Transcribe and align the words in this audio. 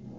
Welcome 0.00 0.18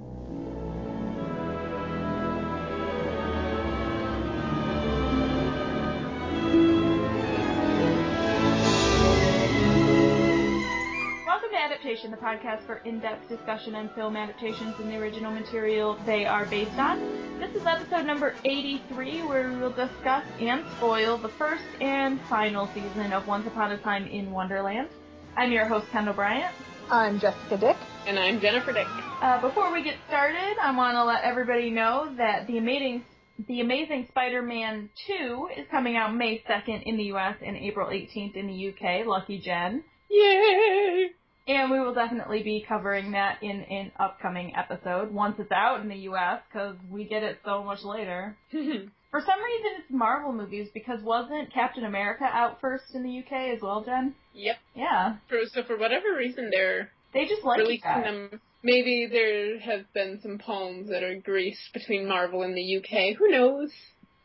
to 11.51 11.57
Adaptation, 11.57 12.11
the 12.11 12.17
podcast 12.17 12.65
for 12.65 12.77
in-depth 12.85 13.27
discussion 13.27 13.75
on 13.75 13.89
film 13.89 14.15
adaptations 14.15 14.75
and 14.79 14.89
the 14.89 14.95
original 14.95 15.31
material 15.31 15.99
they 16.05 16.25
are 16.25 16.45
based 16.45 16.77
on. 16.77 17.39
This 17.39 17.53
is 17.53 17.65
episode 17.65 18.05
number 18.05 18.33
83, 18.45 19.23
where 19.23 19.49
we 19.49 19.57
will 19.57 19.71
discuss 19.71 20.23
and 20.39 20.63
spoil 20.77 21.17
the 21.17 21.27
first 21.27 21.65
and 21.81 22.21
final 22.29 22.67
season 22.67 23.11
of 23.11 23.27
Once 23.27 23.45
Upon 23.45 23.73
a 23.73 23.77
Time 23.79 24.07
in 24.07 24.31
Wonderland. 24.31 24.87
I'm 25.35 25.51
your 25.51 25.65
host, 25.65 25.87
Kendall 25.91 26.13
Bryant. 26.13 26.55
I'm 26.89 27.19
Jessica 27.19 27.57
Dick. 27.57 27.77
And 28.05 28.19
I'm 28.19 28.39
Jennifer 28.39 28.71
Dick. 28.71 28.85
Uh, 29.19 29.41
before 29.41 29.73
we 29.73 29.81
get 29.81 29.95
started, 30.07 30.57
I 30.61 30.75
want 30.77 30.93
to 30.93 31.03
let 31.03 31.23
everybody 31.23 31.71
know 31.71 32.13
that 32.17 32.45
the 32.45 32.59
amazing 32.59 33.03
the 33.47 33.61
Amazing 33.61 34.05
Spider-Man 34.09 34.89
2 35.07 35.49
is 35.57 35.65
coming 35.71 35.97
out 35.97 36.15
May 36.15 36.41
2nd 36.47 36.83
in 36.83 36.97
the 36.97 37.05
US 37.15 37.35
and 37.43 37.57
April 37.57 37.89
18th 37.89 38.35
in 38.35 38.45
the 38.45 38.69
UK. 38.69 39.07
Lucky 39.07 39.39
Jen. 39.39 39.83
Yay! 40.09 41.09
And 41.47 41.71
we 41.71 41.79
will 41.79 41.95
definitely 41.95 42.43
be 42.43 42.63
covering 42.67 43.11
that 43.11 43.41
in 43.41 43.61
an 43.63 43.91
upcoming 43.99 44.53
episode 44.55 45.11
once 45.11 45.37
it's 45.39 45.51
out 45.51 45.81
in 45.81 45.89
the 45.89 46.07
US 46.09 46.41
because 46.47 46.75
we 46.91 47.05
get 47.05 47.23
it 47.23 47.39
so 47.43 47.63
much 47.63 47.83
later. 47.83 48.37
For 48.51 49.21
some 49.21 49.43
reason, 49.43 49.71
it's 49.79 49.91
Marvel 49.91 50.31
movies 50.31 50.69
because 50.73 51.01
wasn't 51.01 51.51
Captain 51.51 51.85
America 51.85 52.25
out 52.25 52.61
first 52.61 52.83
in 52.93 53.01
the 53.01 53.19
UK 53.19 53.55
as 53.55 53.61
well, 53.63 53.83
Jen? 53.83 54.13
Yep. 54.35 54.55
Yeah. 54.75 55.15
For, 55.27 55.39
so 55.51 55.63
for 55.63 55.77
whatever 55.77 56.13
reason, 56.15 56.49
they're 56.51 56.89
They 57.15 57.25
just 57.25 57.45
like 57.45 57.59
releasing 57.59 57.81
that. 57.89 58.03
them. 58.03 58.41
Maybe 58.61 59.07
there 59.09 59.57
have 59.59 59.91
been 59.93 60.19
some 60.21 60.37
poems 60.37 60.89
that 60.89 61.01
are 61.01 61.15
greased 61.15 61.71
between 61.73 62.07
Marvel 62.07 62.43
and 62.43 62.55
the 62.55 62.77
UK. 62.77 63.15
Who 63.17 63.29
knows? 63.31 63.71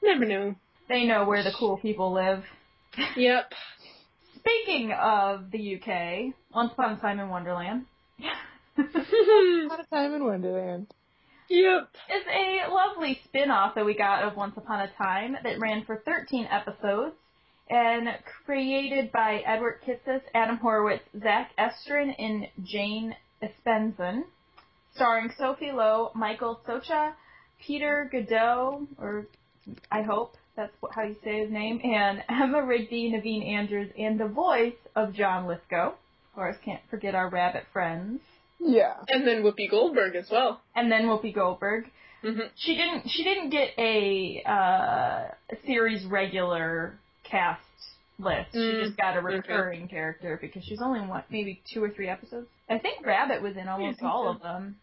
Never 0.02 0.24
know. 0.24 0.56
They 0.88 1.04
know 1.04 1.24
where 1.24 1.44
the 1.44 1.52
cool 1.58 1.78
people 1.78 2.12
live. 2.12 2.44
Yep. 3.16 3.52
Speaking 4.34 4.90
of 4.92 5.52
the 5.52 5.76
UK, 5.76 6.34
Once 6.52 6.72
Upon 6.72 6.94
a 6.94 7.00
Time 7.00 7.20
in 7.20 7.28
Wonderland. 7.28 7.84
Once 8.76 8.88
Upon 8.96 9.80
a 9.80 9.86
time 9.94 10.14
in 10.14 10.24
Wonderland. 10.24 10.88
yep. 11.48 11.88
is 12.12 12.24
a 12.26 12.68
lovely 12.72 13.20
spin-off 13.24 13.76
that 13.76 13.84
we 13.84 13.94
got 13.96 14.24
of 14.24 14.36
Once 14.36 14.56
Upon 14.56 14.80
a 14.80 14.90
Time 14.98 15.36
that 15.44 15.60
ran 15.60 15.84
for 15.84 16.02
13 16.04 16.48
episodes 16.50 17.14
and 17.70 18.08
created 18.44 19.12
by 19.12 19.42
Edward 19.46 19.80
Kitsis, 19.86 20.22
Adam 20.34 20.56
Horowitz, 20.56 21.04
Zach 21.22 21.52
Estrin, 21.56 22.12
and 22.18 22.48
Jane 22.64 23.14
Espenson, 23.42 24.24
starring 24.94 25.30
Sophie 25.38 25.72
Lowe, 25.72 26.10
Michael 26.14 26.60
Socha, 26.68 27.12
Peter 27.64 28.10
Gadiot, 28.12 28.88
or 28.98 29.26
I 29.90 30.02
hope 30.02 30.34
that's 30.56 30.72
how 30.94 31.02
you 31.02 31.16
say 31.22 31.40
his 31.40 31.50
name, 31.50 31.80
and 31.84 32.22
Emma 32.28 32.62
Rigby, 32.64 33.12
Naveen 33.14 33.46
Andrews, 33.46 33.90
and 33.96 34.18
the 34.18 34.26
voice 34.28 34.74
of 34.96 35.14
John 35.14 35.46
Lithgow. 35.46 35.88
Of 35.90 36.34
course, 36.34 36.56
can't 36.64 36.82
forget 36.90 37.14
our 37.14 37.30
rabbit 37.30 37.64
friends. 37.72 38.20
Yeah. 38.58 38.94
And 39.08 39.26
then 39.26 39.42
Whoopi 39.42 39.70
Goldberg 39.70 40.16
as 40.16 40.28
well. 40.30 40.60
And 40.74 40.90
then 40.92 41.02
Whoopi 41.04 41.34
Goldberg. 41.34 41.84
hmm 42.22 42.40
she 42.56 42.76
didn't 42.76 43.08
she 43.08 43.24
didn't 43.24 43.50
get 43.50 43.70
a 43.78 44.42
uh 44.46 45.56
series 45.66 46.04
regular 46.04 46.98
cast 47.30 47.60
list. 48.18 48.50
She 48.52 48.58
Mm, 48.58 48.84
just 48.84 48.96
got 48.98 49.16
a 49.16 49.20
okay. 49.20 49.36
recurring 49.36 49.88
character 49.88 50.38
because 50.40 50.64
she's 50.64 50.80
only 50.82 51.00
in 51.00 51.08
what 51.08 51.24
maybe 51.30 51.62
two 51.72 51.82
or 51.82 51.90
three 51.90 52.08
episodes. 52.08 52.48
I 52.68 52.78
think 52.78 53.04
Rabbit 53.06 53.42
was 53.42 53.56
in 53.56 53.68
almost 53.68 53.98
think 54.00 54.10
all 54.10 54.24
so. 54.24 54.30
of 54.36 54.42
them. 54.42 54.76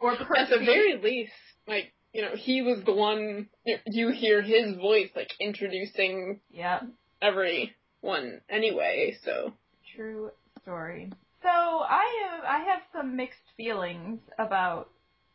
Or 0.00 0.12
At 0.12 0.48
the 0.48 0.58
very 0.64 0.96
least, 1.02 1.32
like, 1.66 1.92
you 2.12 2.22
know, 2.22 2.34
he 2.34 2.62
was 2.62 2.82
the 2.84 2.92
one, 2.94 3.48
you 3.86 4.10
hear 4.10 4.40
his 4.40 4.76
voice, 4.76 5.10
like, 5.14 5.30
introducing 5.40 6.40
yeah, 6.50 6.80
everyone 7.20 8.40
anyway, 8.48 9.16
so. 9.24 9.52
true 9.96 10.30
story. 10.62 11.10
So 11.42 11.48
I 11.48 12.28
have 12.30 12.44
I 12.44 12.58
have 12.70 12.80
some 12.92 13.16
mixed 13.16 13.38
feelings 13.56 14.20
about 14.38 14.88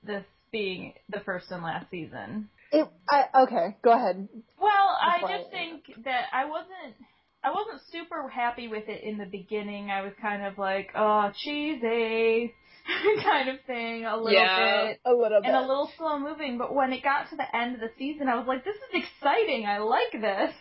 this 0.04 0.24
being 0.52 0.94
the 1.10 1.20
first 1.22 1.50
and 1.52 1.64
last 1.64 1.90
season. 1.90 2.50
It. 2.74 2.88
I. 3.10 3.44
Okay. 3.44 3.78
Go 3.84 3.92
ahead. 3.94 4.28
Well, 4.60 4.98
I 5.02 5.22
just 5.22 5.52
think 5.52 5.84
that 6.06 6.26
I 6.34 6.46
wasn't 6.46 6.96
I 7.44 7.52
wasn't 7.52 7.82
super 7.92 8.28
happy 8.30 8.68
with 8.68 8.88
it 8.88 9.04
in 9.04 9.18
the 9.18 9.26
beginning. 9.26 9.92
I 9.92 10.02
was 10.02 10.14
kind 10.22 10.44
of 10.46 10.58
like, 10.58 10.92
oh, 10.96 11.30
cheesy 11.44 12.54
kind 13.24 13.50
of 13.50 13.58
thing, 13.68 14.06
a 14.06 14.16
little 14.16 14.32
Yeah. 14.32 14.88
bit. 14.88 15.00
A 15.06 15.12
little 15.12 15.42
bit. 15.42 15.48
And 15.50 15.58
a 15.58 15.62
little 15.68 15.92
slow 15.98 16.20
moving, 16.20 16.58
but 16.58 16.74
when 16.74 16.94
it 16.94 17.04
got 17.04 17.30
to 17.30 17.36
the 17.36 17.56
end 17.56 17.76
of 17.76 17.82
the 17.82 17.92
season, 17.98 18.28
I 18.30 18.36
was 18.36 18.48
like, 18.48 18.64
this 18.64 18.76
is 18.76 19.04
exciting. 19.04 19.66
I 19.66 19.80
like 19.80 20.12
this. 20.14 20.54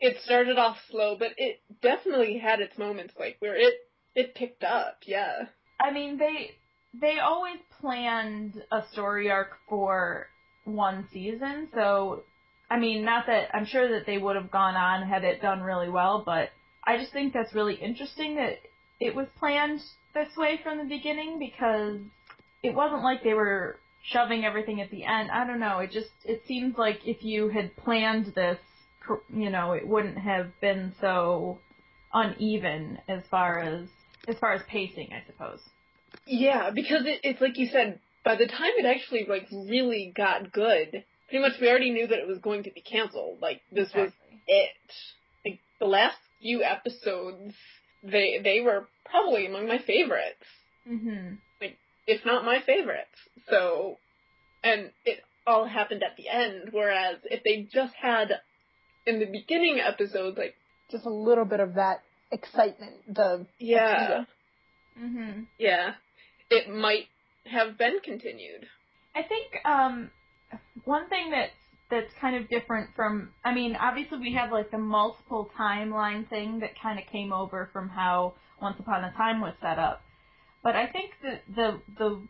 it 0.00 0.16
started 0.24 0.58
off 0.58 0.78
slow, 0.90 1.16
but 1.18 1.32
it 1.36 1.60
definitely 1.82 2.38
had 2.38 2.60
its 2.60 2.78
moments, 2.78 3.14
like 3.18 3.36
where 3.40 3.56
it 3.56 3.74
it 4.14 4.34
picked 4.34 4.64
up. 4.64 4.98
Yeah. 5.06 5.34
I 5.78 5.92
mean, 5.92 6.16
they 6.18 6.52
they 6.98 7.18
always 7.18 7.58
planned 7.80 8.62
a 8.72 8.82
story 8.92 9.30
arc 9.30 9.50
for 9.68 10.28
one 10.68 11.08
season, 11.12 11.68
so 11.74 12.22
I 12.70 12.78
mean, 12.78 13.04
not 13.04 13.26
that 13.26 13.54
I'm 13.54 13.64
sure 13.64 13.88
that 13.92 14.06
they 14.06 14.18
would 14.18 14.36
have 14.36 14.50
gone 14.50 14.76
on 14.76 15.08
had 15.08 15.24
it 15.24 15.40
done 15.40 15.60
really 15.62 15.88
well, 15.88 16.22
but 16.24 16.50
I 16.84 16.98
just 16.98 17.12
think 17.12 17.32
that's 17.32 17.54
really 17.54 17.74
interesting 17.74 18.36
that 18.36 18.58
it 19.00 19.14
was 19.14 19.26
planned 19.38 19.80
this 20.14 20.36
way 20.36 20.60
from 20.62 20.78
the 20.78 20.84
beginning 20.84 21.38
because 21.38 21.98
it 22.62 22.74
wasn't 22.74 23.02
like 23.02 23.22
they 23.22 23.34
were 23.34 23.78
shoving 24.02 24.44
everything 24.44 24.80
at 24.80 24.90
the 24.90 25.04
end. 25.04 25.30
I 25.30 25.46
don't 25.46 25.60
know. 25.60 25.78
It 25.78 25.90
just 25.90 26.10
it 26.24 26.42
seems 26.46 26.76
like 26.76 27.00
if 27.06 27.22
you 27.22 27.48
had 27.48 27.76
planned 27.76 28.34
this, 28.34 28.58
you 29.32 29.50
know, 29.50 29.72
it 29.72 29.86
wouldn't 29.86 30.18
have 30.18 30.50
been 30.60 30.94
so 31.00 31.58
uneven 32.12 32.98
as 33.08 33.22
far 33.30 33.60
as 33.60 33.88
as 34.26 34.36
far 34.38 34.52
as 34.52 34.62
pacing, 34.68 35.10
I 35.12 35.24
suppose. 35.26 35.60
Yeah, 36.26 36.70
because 36.70 37.06
it, 37.06 37.20
it's 37.22 37.40
like 37.40 37.56
you 37.56 37.66
said, 37.66 38.00
by 38.24 38.34
the 38.36 38.46
time 38.46 38.72
it 38.78 38.84
actually 38.86 39.26
like 39.28 39.48
really 39.50 40.12
got 40.14 40.52
good, 40.52 41.04
pretty 41.28 41.42
much 41.42 41.60
we 41.60 41.68
already 41.68 41.90
knew 41.90 42.06
that 42.06 42.18
it 42.18 42.26
was 42.28 42.38
going 42.38 42.64
to 42.64 42.70
be 42.70 42.80
canceled. 42.80 43.38
Like 43.40 43.60
this 43.72 43.92
was 43.94 44.10
it. 44.46 44.70
Like 45.44 45.58
the 45.78 45.86
last 45.86 46.16
few 46.40 46.62
episodes, 46.62 47.54
they 48.02 48.38
they 48.42 48.60
were 48.60 48.86
probably 49.04 49.46
among 49.46 49.66
my 49.68 49.78
favorites, 49.78 50.44
Mhm. 50.88 51.38
Like 51.60 51.76
if 52.06 52.24
not 52.24 52.44
my 52.44 52.60
favorites. 52.60 53.18
So, 53.48 53.98
and 54.62 54.90
it 55.04 55.20
all 55.46 55.64
happened 55.66 56.02
at 56.02 56.16
the 56.16 56.28
end. 56.28 56.68
Whereas 56.72 57.16
if 57.24 57.42
they 57.42 57.62
just 57.72 57.94
had 57.94 58.40
in 59.06 59.18
the 59.20 59.26
beginning 59.26 59.80
episodes, 59.80 60.36
like 60.38 60.54
Just 60.90 61.06
a 61.06 61.10
little 61.10 61.44
bit 61.44 61.60
of 61.60 61.74
that 61.74 62.02
excitement. 62.30 62.94
The. 63.14 63.46
yeah, 63.58 64.24
Mhm. 64.98 65.46
yeah, 65.58 65.94
it 66.50 66.68
might 66.68 67.08
have 67.48 67.78
been 67.78 67.98
continued. 68.04 68.66
I 69.14 69.22
think 69.22 69.64
um 69.64 70.10
one 70.84 71.08
thing 71.08 71.30
that's 71.30 71.52
that's 71.90 72.12
kind 72.20 72.36
of 72.36 72.48
different 72.48 72.90
from 72.94 73.30
I 73.44 73.54
mean, 73.54 73.76
obviously 73.76 74.18
we 74.18 74.34
have 74.34 74.52
like 74.52 74.70
the 74.70 74.78
multiple 74.78 75.50
timeline 75.58 76.28
thing 76.28 76.60
that 76.60 76.80
kind 76.80 76.98
of 76.98 77.06
came 77.06 77.32
over 77.32 77.70
from 77.72 77.88
how 77.88 78.34
Once 78.60 78.76
Upon 78.78 79.04
a 79.04 79.12
Time 79.12 79.40
was 79.40 79.54
set 79.60 79.78
up. 79.78 80.02
But 80.62 80.76
I 80.76 80.86
think 80.86 81.12
that 81.22 81.42
the 81.54 81.80
the 81.98 82.20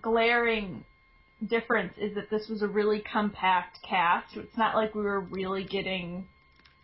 glaring 0.00 0.84
difference 1.48 1.94
is 1.98 2.14
that 2.14 2.30
this 2.30 2.48
was 2.48 2.62
a 2.62 2.68
really 2.68 3.00
compact 3.00 3.78
cast. 3.82 4.36
It's 4.36 4.56
not 4.56 4.74
like 4.74 4.94
we 4.94 5.02
were 5.02 5.20
really 5.20 5.64
getting 5.64 6.26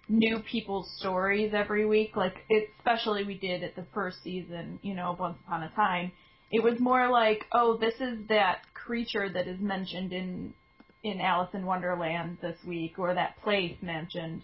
new 0.09 0.39
people's 0.41 0.91
stories 0.99 1.53
every 1.55 1.85
week, 1.85 2.17
like 2.17 2.37
especially 2.79 3.25
we 3.25 3.37
did 3.37 3.63
at 3.63 3.75
the 3.77 3.85
first 3.93 4.23
season, 4.23 4.79
you 4.83 4.95
know, 4.95 5.17
Once 5.19 5.39
Upon 5.47 5.63
a 5.63 5.71
Time. 5.71 6.13
It 6.51 6.63
was 6.63 6.79
more 6.81 7.09
like, 7.11 7.45
oh, 7.53 7.77
this 7.77 7.95
is 8.01 8.27
that 8.29 8.59
creature 8.75 9.29
that 9.33 9.49
is 9.49 9.61
mentioned 9.61 10.13
in 10.13 10.55
in 11.03 11.21
Alice 11.21 11.51
in 11.55 11.65
Wonderland 11.67 12.39
this 12.43 12.59
week, 12.67 12.99
or 12.99 13.15
that 13.15 13.37
place 13.43 13.77
mentioned, 13.83 14.43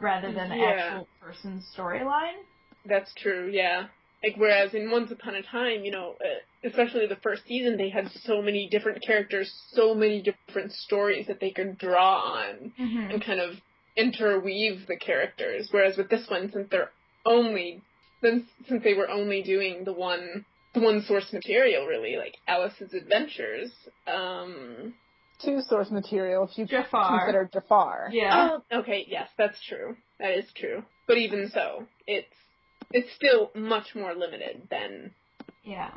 rather 0.00 0.32
than 0.32 0.48
the 0.48 0.56
Yeah. 0.56 0.70
actual 0.70 1.08
person's 1.20 1.70
storyline. 1.76 2.44
That's 2.84 3.12
true, 3.14 3.50
yeah. 3.52 3.88
Like 4.22 4.36
whereas 4.36 4.72
in 4.74 4.90
Once 4.90 5.10
Upon 5.10 5.34
a 5.34 5.42
Time, 5.42 5.84
you 5.84 5.90
know, 5.90 6.16
uh, 6.20 6.68
especially 6.68 7.06
the 7.06 7.16
first 7.16 7.42
season, 7.46 7.76
they 7.76 7.90
had 7.90 8.08
so 8.24 8.40
many 8.40 8.68
different 8.70 9.02
characters, 9.04 9.52
so 9.72 9.94
many 9.94 10.22
different 10.22 10.72
stories 10.72 11.26
that 11.26 11.40
they 11.40 11.50
could 11.50 11.76
draw 11.78 12.20
on 12.38 12.72
Mm-hmm. 12.80 13.10
and 13.10 13.24
kind 13.24 13.40
of 13.40 13.54
interweave 13.96 14.86
the 14.86 14.96
characters. 14.96 15.68
Whereas 15.72 15.96
with 15.96 16.08
this 16.08 16.28
one, 16.30 16.50
since 16.52 16.68
they're 16.70 16.92
only 17.26 17.82
since 18.22 18.44
since 18.68 18.82
they 18.84 18.94
were 18.94 19.10
only 19.10 19.42
doing 19.42 19.84
the 19.84 19.92
one 19.92 20.44
one 20.74 21.02
source 21.02 21.32
material, 21.32 21.86
really, 21.86 22.16
like 22.16 22.36
Alice's 22.48 22.94
Adventures. 22.94 23.70
Um, 24.06 24.94
Two 25.44 25.60
source 25.68 25.90
material 25.90 26.48
if 26.50 26.56
you 26.56 26.66
Jafar. 26.66 27.18
consider 27.18 27.50
Jafar. 27.52 28.08
Yeah. 28.12 28.58
Oh, 28.72 28.78
okay, 28.80 29.04
yes, 29.08 29.28
that's 29.36 29.58
true. 29.68 29.96
That 30.20 30.38
is 30.38 30.44
true. 30.56 30.84
But 31.06 31.18
even 31.18 31.50
so, 31.52 31.86
it's 32.06 32.32
it's 32.92 33.08
still 33.16 33.50
much 33.54 33.94
more 33.94 34.14
limited 34.14 34.62
than 34.70 35.10
Yeah. 35.64 35.90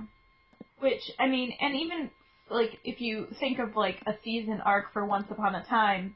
Which 0.80 1.02
I 1.20 1.28
mean, 1.28 1.54
and 1.62 1.76
even 1.76 2.10
like 2.50 2.80
if 2.84 3.02
you 3.02 3.28
think 3.40 3.60
of 3.60 3.76
like 3.76 4.02
a 4.08 4.14
season 4.24 4.62
arc 4.66 4.92
for 4.94 5.06
Once 5.06 5.28
Upon 5.30 5.56
a 5.56 5.64
Time, 5.66 6.16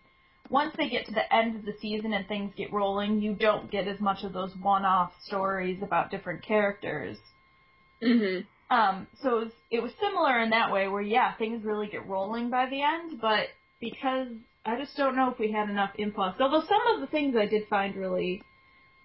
once 0.49 0.73
they 0.77 0.89
get 0.89 1.05
to 1.05 1.11
the 1.11 1.33
end 1.33 1.55
of 1.55 1.65
the 1.65 1.73
season 1.79 2.13
and 2.13 2.27
things 2.27 2.51
get 2.57 2.73
rolling, 2.73 3.21
you 3.21 3.35
don't 3.35 3.69
get 3.69 3.87
as 3.87 3.99
much 3.99 4.23
of 4.23 4.33
those 4.33 4.51
one-off 4.61 5.11
stories 5.23 5.81
about 5.83 6.09
different 6.09 6.43
characters. 6.43 7.17
Mhm. 8.01 8.45
Um, 8.69 9.07
so 9.21 9.39
it 9.39 9.43
was, 9.45 9.51
it 9.71 9.83
was 9.83 9.91
similar 9.99 10.39
in 10.39 10.51
that 10.51 10.71
way, 10.71 10.87
where 10.87 11.01
yeah, 11.01 11.35
things 11.35 11.65
really 11.65 11.87
get 11.87 12.07
rolling 12.07 12.49
by 12.49 12.67
the 12.69 12.81
end, 12.81 13.19
but 13.19 13.47
because 13.79 14.27
I 14.65 14.77
just 14.77 14.95
don't 14.95 15.15
know 15.15 15.31
if 15.31 15.39
we 15.39 15.51
had 15.51 15.69
enough 15.69 15.91
influx. 15.97 16.39
Although 16.39 16.61
some 16.67 16.87
of 16.95 17.01
the 17.01 17.07
things 17.07 17.35
I 17.35 17.47
did 17.47 17.67
find 17.67 17.95
really, 17.95 18.43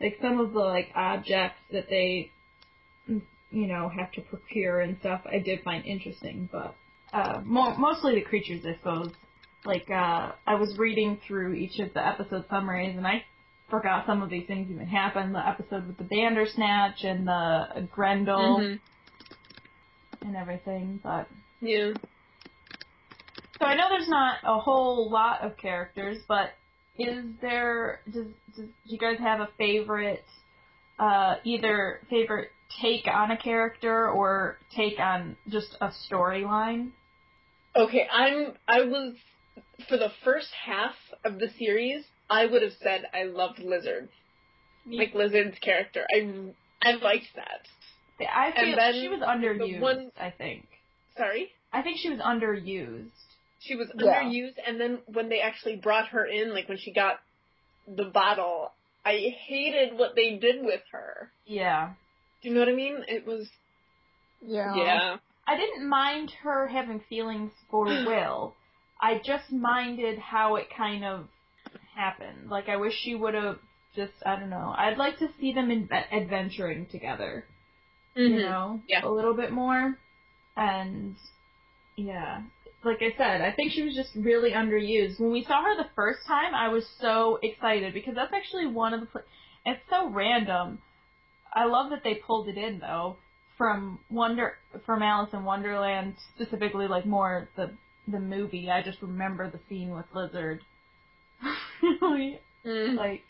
like 0.00 0.18
some 0.20 0.38
of 0.38 0.52
the 0.52 0.58
like 0.58 0.88
objects 0.94 1.60
that 1.72 1.88
they, 1.88 2.30
you 3.06 3.66
know, 3.66 3.88
have 3.88 4.12
to 4.12 4.20
procure 4.22 4.80
and 4.80 4.98
stuff, 5.00 5.22
I 5.24 5.38
did 5.38 5.62
find 5.62 5.84
interesting. 5.86 6.48
But 6.52 6.74
uh, 7.12 7.40
mo- 7.44 7.76
mostly 7.76 8.16
the 8.16 8.22
creatures, 8.22 8.64
I 8.66 8.76
suppose. 8.78 9.12
Like 9.64 9.88
uh, 9.90 10.32
I 10.46 10.56
was 10.56 10.76
reading 10.76 11.18
through 11.26 11.54
each 11.54 11.78
of 11.78 11.94
the 11.94 12.06
episode 12.06 12.44
summaries, 12.50 12.96
and 12.98 13.06
I 13.06 13.24
forgot 13.70 14.06
some 14.06 14.22
of 14.22 14.30
these 14.30 14.46
things 14.46 14.70
even 14.70 14.86
happened. 14.86 15.34
The 15.34 15.46
episode 15.46 15.86
with 15.86 15.96
the 15.98 16.04
Bandersnatch 16.04 17.02
and 17.04 17.26
the 17.26 17.88
Grendel 17.90 18.58
Mhm. 18.58 18.80
and 20.22 20.36
everything, 20.36 21.00
but. 21.02 21.28
Yeah. 21.60 21.94
So 23.58 23.66
I 23.66 23.76
know 23.76 23.88
there's 23.88 24.08
not 24.08 24.38
a 24.44 24.58
whole 24.58 25.10
lot 25.10 25.42
of 25.42 25.56
characters, 25.56 26.18
but 26.26 26.50
is 26.96 27.24
there? 27.40 28.00
Does, 28.06 28.26
does 28.54 28.66
do 28.66 28.72
you 28.84 28.98
guys 28.98 29.18
have 29.18 29.40
a 29.40 29.48
favorite? 29.58 30.24
Uh, 30.98 31.36
either 31.44 32.00
favorite 32.08 32.50
take 32.80 33.06
on 33.08 33.30
a 33.30 33.36
character 33.36 34.08
or 34.10 34.58
take 34.76 34.98
on 35.00 35.36
just 35.48 35.76
a 35.80 35.90
storyline? 36.10 36.90
Okay, 37.76 38.06
I'm. 38.12 38.54
I 38.68 38.82
was 38.82 39.14
for 39.88 39.96
the 39.96 40.10
first 40.24 40.50
half 40.64 40.94
of 41.24 41.38
the 41.38 41.48
series. 41.58 42.04
I 42.30 42.46
would 42.46 42.62
have 42.62 42.72
said 42.82 43.04
I 43.12 43.24
loved 43.24 43.58
Lizard, 43.58 44.08
like 44.86 45.14
Lizard's 45.14 45.58
character. 45.60 46.06
I 46.14 46.52
I 46.82 46.92
liked 46.92 47.28
that. 47.36 47.66
I 48.20 48.52
feel 48.52 48.64
and 48.70 48.78
then 48.78 48.94
she 48.94 49.08
was 49.08 49.20
underused. 49.20 49.80
one- 49.80 50.10
I 50.18 50.30
think. 50.30 50.66
Sorry, 51.16 51.50
I 51.72 51.82
think 51.82 51.98
she 51.98 52.10
was 52.10 52.18
underused. 52.20 53.10
she 53.60 53.76
was 53.76 53.88
Yeah. 53.96 54.22
underused, 54.22 54.56
and 54.66 54.80
then 54.80 54.98
when 55.06 55.28
they 55.28 55.40
actually 55.40 55.76
brought 55.76 56.08
her 56.08 56.24
in, 56.26 56.52
like 56.54 56.68
when 56.68 56.78
she 56.78 56.92
got 56.92 57.20
the 57.86 58.04
bottle, 58.04 58.72
I 59.04 59.34
hated 59.46 59.98
what 59.98 60.14
they 60.16 60.36
did 60.36 60.64
with 60.64 60.82
her. 60.92 61.30
Yeah. 61.46 61.92
Do 62.42 62.48
you 62.48 62.54
know 62.54 62.60
what 62.60 62.68
I 62.68 62.72
mean? 62.72 63.04
It 63.08 63.26
was 63.26 63.48
Yeah. 64.42 64.74
yeah. 64.74 65.16
I 65.46 65.56
didn't 65.56 65.88
mind 65.88 66.30
her 66.42 66.66
having 66.68 67.00
feelings 67.00 67.52
for 67.70 67.84
Will. 68.06 68.54
I 69.00 69.18
just 69.18 69.50
minded 69.52 70.18
how 70.18 70.56
it 70.56 70.68
kind 70.70 71.04
of 71.04 71.28
happened. 71.94 72.48
Like 72.50 72.68
I 72.68 72.76
wish 72.76 72.94
she 73.02 73.14
would 73.14 73.34
have 73.34 73.58
just 73.96 74.12
I 74.26 74.36
don't 74.36 74.50
know. 74.50 74.74
I'd 74.76 74.98
like 74.98 75.18
to 75.18 75.28
see 75.40 75.52
them 75.52 75.70
in- 75.70 75.88
adventuring 75.92 76.86
together. 76.86 77.44
You 78.14 78.30
Mhm. 78.30 78.38
know, 78.42 78.80
Yeah. 78.88 79.04
a 79.04 79.08
little 79.10 79.34
bit 79.34 79.50
more. 79.52 79.98
And 80.56 81.16
yeah, 81.96 82.42
like 82.84 83.02
I 83.02 83.12
said, 83.16 83.40
I 83.40 83.50
think 83.52 83.72
she 83.72 83.82
was 83.82 83.94
just 83.94 84.14
really 84.14 84.52
underused. 84.52 85.18
When 85.20 85.32
we 85.32 85.42
saw 85.44 85.62
her 85.62 85.76
the 85.76 85.88
first 85.96 86.20
time, 86.26 86.54
I 86.54 86.68
was 86.68 86.86
so 87.00 87.38
excited 87.42 87.94
because 87.94 88.14
that's 88.14 88.32
actually 88.32 88.66
one 88.66 88.94
of 88.94 89.00
the. 89.00 89.06
Pl- 89.06 89.22
it's 89.66 89.82
so 89.90 90.08
random. 90.10 90.80
I 91.52 91.64
love 91.64 91.90
that 91.90 92.02
they 92.04 92.14
pulled 92.16 92.48
it 92.48 92.58
in 92.58 92.78
though 92.80 93.16
from 93.56 93.98
Wonder 94.10 94.58
from 94.84 95.02
Alice 95.02 95.32
in 95.32 95.44
Wonderland 95.44 96.16
specifically, 96.34 96.86
like 96.88 97.06
more 97.06 97.48
the 97.56 97.70
the 98.08 98.20
movie. 98.20 98.70
I 98.70 98.82
just 98.82 99.00
remember 99.02 99.48
the 99.50 99.60
scene 99.68 99.90
with 99.94 100.06
Lizard. 100.14 100.60
really, 101.82 102.40
Mhm. 102.64 102.96
like 102.96 103.24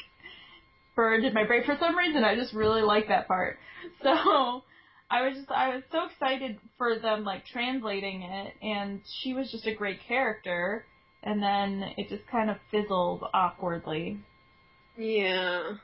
burned 0.95 1.25
in 1.25 1.35
my 1.35 1.45
brain 1.45 1.65
for 1.65 1.77
some 1.79 1.97
reason. 1.97 2.25
I 2.25 2.35
just 2.37 2.53
really 2.55 2.83
like 2.83 3.09
that 3.09 3.29
part. 3.29 3.59
So 4.03 4.63
I 5.11 5.27
was 5.27 5.37
just 5.37 5.51
I 5.51 5.75
was 5.75 5.83
so 5.93 6.07
excited 6.07 6.59
for 6.79 6.99
them 6.99 7.25
like 7.25 7.45
translating 7.47 8.23
it, 8.23 8.55
and 8.63 9.01
she 9.23 9.35
was 9.35 9.51
just 9.51 9.67
a 9.67 9.75
great 9.75 10.01
character. 10.09 10.87
And 11.23 11.43
then 11.43 11.83
it 11.97 12.09
just 12.11 12.27
kind 12.27 12.51
of 12.51 12.57
fizzled 12.71 13.25
awkwardly. 13.33 14.19
Yeah. 14.97 15.75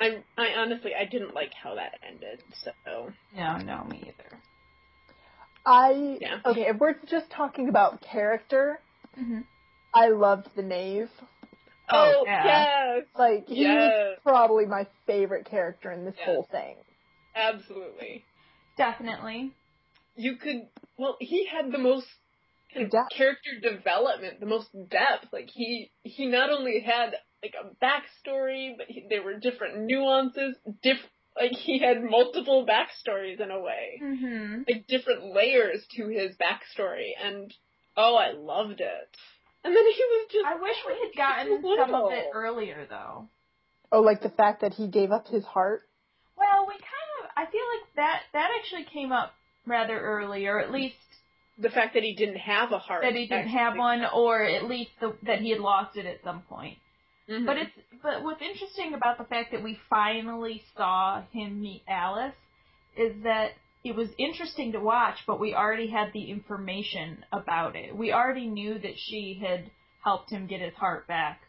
I 0.00 0.22
I 0.36 0.48
honestly 0.58 0.92
I 0.94 1.04
didn't 1.06 1.34
like 1.34 1.52
how 1.62 1.74
that 1.76 1.98
ended. 2.06 2.40
So 2.64 3.12
No, 3.34 3.56
no, 3.58 3.84
me 3.84 4.02
either. 4.02 4.38
I 5.66 6.18
Yeah. 6.20 6.40
okay. 6.44 6.62
If 6.68 6.78
we're 6.78 6.94
just 7.06 7.30
talking 7.30 7.68
about 7.68 8.02
character, 8.02 8.78
hmm 9.16 9.40
I 9.94 10.08
loved 10.08 10.48
the 10.56 10.62
knave. 10.62 11.08
Oh, 11.90 12.24
yeah. 12.26 12.44
yes, 12.46 13.04
Like 13.16 13.46
he 13.48 13.62
Yes. 13.62 13.74
was 13.74 14.18
probably 14.22 14.66
my 14.66 14.86
favorite 15.06 15.46
character 15.46 15.90
in 15.92 16.04
this 16.04 16.14
Yes. 16.16 16.26
whole 16.26 16.48
thing. 16.50 16.76
absolutely. 17.34 18.24
Definitely. 18.76 19.52
You 20.16 20.36
could 20.36 20.68
well 20.96 21.16
he 21.20 21.46
had 21.46 21.72
the 21.72 21.78
most 21.78 22.06
kind 22.72 22.86
of 22.86 22.92
Depth. 22.92 23.12
character 23.16 23.50
development, 23.62 24.40
the 24.40 24.46
most 24.46 24.68
depth. 24.88 25.26
Like 25.32 25.48
he 25.52 25.90
he 26.02 26.26
not 26.26 26.50
only 26.50 26.80
had 26.80 27.14
like 27.42 27.54
a 27.60 27.74
backstory, 27.84 28.76
but 28.76 28.86
he, 28.88 29.06
there 29.08 29.22
were 29.22 29.38
different 29.38 29.84
nuances. 29.84 30.56
Diff 30.82 30.98
like 31.36 31.52
he 31.52 31.78
had 31.80 32.02
multiple 32.02 32.66
backstories 32.66 33.40
in 33.40 33.50
a 33.50 33.60
way, 33.60 34.00
hmm 34.00 34.62
like 34.68 34.86
different 34.86 35.34
layers 35.34 35.84
to 35.96 36.08
his 36.08 36.36
backstory, 36.36 37.10
and 37.22 37.52
oh, 37.96 38.14
I 38.16 38.32
loved 38.32 38.80
it. 38.80 39.16
And 39.64 39.74
then 39.74 39.84
he 39.84 40.02
was 40.04 40.28
just 40.30 40.46
I 40.46 40.54
wish 40.60 40.76
we 40.86 40.92
had 41.00 41.16
gotten 41.16 41.62
so 41.62 41.76
some 41.76 41.94
of 41.94 42.12
it 42.12 42.26
earlier, 42.34 42.86
though. 42.88 43.28
Oh, 43.90 44.00
like 44.00 44.22
the 44.22 44.28
fact 44.30 44.60
that 44.60 44.74
he 44.74 44.88
gave 44.88 45.10
up 45.10 45.26
his 45.28 45.44
heart. 45.44 45.82
Well, 46.36 46.66
we 46.66 46.74
kind 46.74 47.10
of. 47.24 47.30
I 47.36 47.50
feel 47.50 47.62
like 47.78 47.94
that 47.96 48.22
that 48.32 48.50
actually 48.58 48.84
came 48.84 49.12
up 49.12 49.32
rather 49.66 49.98
early, 49.98 50.46
or 50.46 50.60
at 50.60 50.70
least 50.70 50.96
the 51.58 51.70
fact 51.70 51.94
that 51.94 52.02
he 52.02 52.14
didn't 52.14 52.36
have 52.36 52.72
a 52.72 52.78
heart. 52.78 53.02
that 53.02 53.14
he 53.14 53.26
didn't 53.26 53.46
actually. 53.46 53.58
have 53.58 53.76
one, 53.76 54.02
or 54.12 54.42
at 54.42 54.64
least 54.64 54.90
the, 55.00 55.14
that 55.22 55.40
he 55.40 55.50
had 55.50 55.60
lost 55.60 55.96
it 55.96 56.06
at 56.06 56.22
some 56.24 56.42
point. 56.42 56.78
Mhm. 57.28 57.46
But 57.46 57.56
it's 57.56 57.70
but 58.02 58.22
what's 58.22 58.42
interesting 58.42 58.92
about 58.94 59.16
the 59.18 59.24
fact 59.24 59.52
that 59.52 59.62
we 59.62 59.78
finally 59.88 60.62
saw 60.76 61.22
him 61.32 61.62
meet 61.62 61.82
Alice 61.88 62.34
is 62.96 63.14
that 63.22 63.52
it 63.84 63.94
was 63.94 64.08
interesting 64.18 64.72
to 64.72 64.80
watch, 64.80 65.18
but 65.26 65.38
we 65.38 65.54
already 65.54 65.88
had 65.88 66.12
the 66.14 66.30
information 66.30 67.22
about 67.30 67.76
it. 67.76 67.94
We 67.94 68.12
already 68.12 68.46
knew 68.46 68.78
that 68.78 68.94
she 68.96 69.38
had 69.40 69.70
helped 70.02 70.30
him 70.30 70.46
get 70.46 70.62
his 70.62 70.74
heart 70.74 71.06
back 71.06 71.42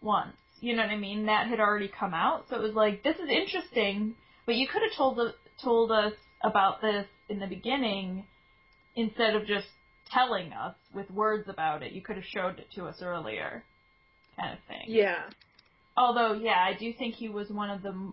once. 0.00 0.36
You 0.60 0.76
know 0.76 0.82
what 0.82 0.92
I 0.92 0.96
mean? 0.96 1.26
That 1.26 1.48
had 1.48 1.58
already 1.58 1.88
come 1.88 2.14
out, 2.14 2.44
so 2.48 2.56
it 2.56 2.62
was 2.62 2.74
like 2.74 3.02
this 3.02 3.16
is 3.16 3.28
interesting, 3.28 4.14
but 4.46 4.54
you 4.54 4.68
could 4.68 4.82
have 4.82 4.96
told 4.96 5.18
told 5.60 5.90
us 5.90 6.12
about 6.44 6.80
this 6.80 7.06
in 7.28 7.40
the 7.40 7.48
beginning 7.48 8.24
instead 8.94 9.34
of 9.34 9.46
just 9.46 9.66
telling 10.12 10.52
us 10.52 10.74
with 10.94 11.10
words 11.10 11.48
about 11.48 11.82
it. 11.82 11.92
You 11.92 12.00
could 12.00 12.16
have 12.16 12.24
showed 12.24 12.60
it 12.60 12.66
to 12.76 12.84
us 12.84 13.02
earlier, 13.02 13.64
kind 14.38 14.52
of 14.52 14.58
thing. 14.68 14.84
yeah. 14.86 15.24
Although, 15.96 16.34
yeah, 16.34 16.64
I 16.64 16.74
do 16.78 16.92
think 16.92 17.16
he 17.16 17.28
was 17.28 17.50
one 17.50 17.68
of 17.68 17.82
the 17.82 18.12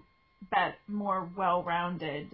bet 0.51 0.75
more 0.87 1.29
well-rounded 1.37 2.29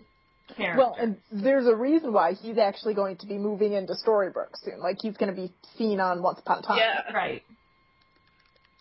characters. 0.53 0.77
Well, 0.77 0.95
and 0.99 1.17
there's 1.31 1.65
a 1.65 1.75
reason 1.75 2.13
why 2.13 2.33
he's 2.33 2.57
actually 2.57 2.93
going 2.93 3.17
to 3.17 3.25
be 3.25 3.37
moving 3.37 3.73
into 3.73 3.93
Storybrooke 4.05 4.55
soon. 4.63 4.79
Like 4.79 4.97
he's 5.01 5.17
going 5.17 5.33
to 5.33 5.41
be 5.41 5.51
seen 5.77 5.99
on 5.99 6.21
Once 6.21 6.39
Upon 6.39 6.59
a 6.59 6.61
Time. 6.61 6.77
Yeah. 6.77 7.11
right. 7.13 7.43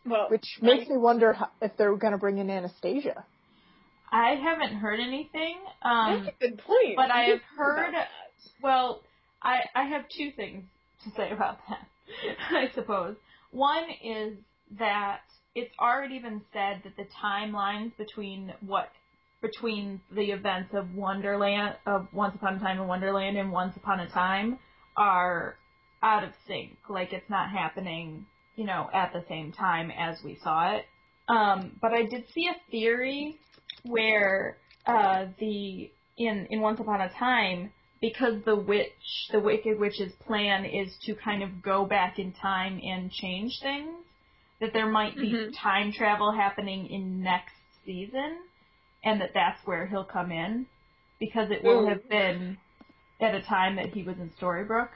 Well, 0.06 0.26
Which 0.28 0.58
makes 0.60 0.88
me 0.88 0.98
wonder 0.98 1.32
how, 1.32 1.48
if 1.62 1.72
they're 1.78 1.96
going 1.96 2.12
to 2.12 2.18
bring 2.18 2.36
in 2.38 2.50
Anastasia. 2.50 3.24
I 4.12 4.34
haven't 4.34 4.76
heard 4.76 5.00
anything. 5.00 5.56
Um, 5.82 6.24
that's 6.24 6.36
a 6.36 6.48
good 6.48 6.58
point. 6.58 6.96
but 6.96 7.10
I 7.10 7.22
have 7.24 7.40
heard- 7.56 7.94
well, 8.62 9.00
I 9.42 9.60
I 9.74 9.84
have 9.84 10.02
two 10.14 10.30
things 10.36 10.64
to 11.04 11.10
say 11.16 11.30
about 11.30 11.58
that. 11.68 11.86
I 12.50 12.70
suppose 12.74 13.16
one 13.50 13.84
is 14.04 14.34
that 14.78 15.20
it's 15.54 15.72
already 15.80 16.18
been 16.18 16.42
said 16.52 16.82
that 16.84 16.96
the 16.96 17.06
timelines 17.22 17.96
between 17.96 18.52
what 18.66 18.90
between 19.44 20.00
the 20.10 20.30
events 20.32 20.70
of 20.74 20.94
Wonderland 20.94 21.76
of 21.86 22.08
Once 22.14 22.34
Upon 22.34 22.56
a 22.56 22.58
Time 22.60 22.80
in 22.80 22.86
Wonderland 22.88 23.36
and 23.36 23.52
Once 23.52 23.76
Upon 23.76 24.00
a 24.00 24.08
Time 24.08 24.58
are 24.96 25.56
out 26.02 26.24
of 26.24 26.30
sync. 26.48 26.78
Like 26.88 27.12
it's 27.12 27.28
not 27.28 27.50
happening, 27.50 28.24
you 28.56 28.64
know, 28.64 28.88
at 28.92 29.12
the 29.12 29.22
same 29.28 29.52
time 29.52 29.90
as 29.90 30.16
we 30.24 30.38
saw 30.42 30.76
it. 30.76 30.86
Um, 31.28 31.78
but 31.80 31.92
I 31.92 32.04
did 32.06 32.24
see 32.34 32.48
a 32.48 32.70
theory 32.70 33.38
where 33.82 34.56
uh, 34.86 35.26
the 35.38 35.90
in 36.16 36.46
in 36.50 36.60
Once 36.62 36.80
Upon 36.80 37.02
a 37.02 37.10
Time 37.10 37.70
because 38.00 38.42
the 38.44 38.56
witch, 38.56 39.28
the 39.30 39.40
Wicked 39.40 39.78
Witch's 39.78 40.12
plan 40.26 40.64
is 40.64 40.88
to 41.02 41.14
kind 41.14 41.42
of 41.42 41.62
go 41.62 41.86
back 41.86 42.18
in 42.18 42.32
time 42.32 42.80
and 42.82 43.10
change 43.10 43.50
things, 43.62 43.94
that 44.60 44.72
there 44.72 44.90
might 44.90 45.16
be 45.16 45.32
Mhm. 45.32 45.52
time 45.62 45.92
travel 45.92 46.32
happening 46.32 46.86
in 46.86 47.22
next 47.22 47.54
season, 47.86 48.38
and 49.04 49.20
that 49.20 49.30
that's 49.34 49.60
where 49.66 49.86
he'll 49.86 50.04
come 50.04 50.32
in, 50.32 50.66
because 51.20 51.50
it 51.50 51.62
will 51.62 51.86
have 51.88 52.08
been 52.08 52.56
at 53.20 53.34
a 53.34 53.42
time 53.42 53.76
that 53.76 53.90
he 53.90 54.02
was 54.02 54.16
in 54.18 54.30
Storybrooke, 54.40 54.88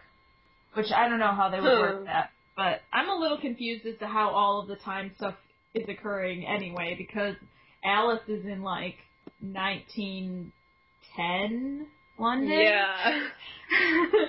which 0.74 0.90
I 0.94 1.08
don't 1.08 1.18
know 1.18 1.34
how 1.34 1.48
they 1.50 1.60
would 1.60 1.78
work 1.78 2.04
that. 2.06 2.30
But 2.56 2.80
I'm 2.92 3.08
a 3.08 3.14
little 3.14 3.40
confused 3.40 3.86
as 3.86 3.96
to 3.98 4.06
how 4.06 4.30
all 4.30 4.60
of 4.60 4.68
the 4.68 4.76
time 4.76 5.12
stuff 5.16 5.34
is 5.74 5.88
occurring 5.88 6.46
anyway, 6.46 6.94
because 6.98 7.36
Alice 7.84 8.22
is 8.28 8.44
in 8.44 8.62
like 8.62 8.96
1910 9.40 11.86
London. 12.18 12.50
Yeah. 12.50 13.28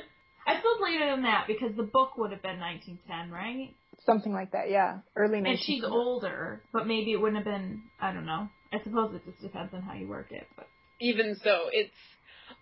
I 0.48 0.56
suppose 0.58 0.80
later 0.82 1.12
than 1.12 1.24
that 1.24 1.46
because 1.48 1.76
the 1.76 1.84
book 1.84 2.18
would 2.18 2.32
have 2.32 2.42
been 2.42 2.60
1910, 2.60 3.32
right? 3.32 3.76
Something 4.06 4.32
like 4.34 4.54
that, 4.54 4.70
yeah. 4.70 5.00
Early 5.16 5.42
19. 5.42 5.52
And 5.52 5.60
she's 5.60 5.84
older, 5.84 6.62
but 6.72 6.88
maybe 6.88 7.12
it 7.12 7.20
wouldn't 7.22 7.38
have 7.38 7.46
been. 7.46 7.84
I 8.02 8.14
don't 8.14 8.26
know. 8.26 8.48
I 8.72 8.80
suppose 8.84 9.14
it 9.16 9.22
just 9.26 9.42
depends 9.42 9.74
on 9.74 9.82
how 9.82 9.94
you 9.94 10.08
work 10.08 10.32
it. 10.32 10.48
But 10.56 10.68
Even 11.00 11.36
so, 11.44 11.70
it's 11.72 11.92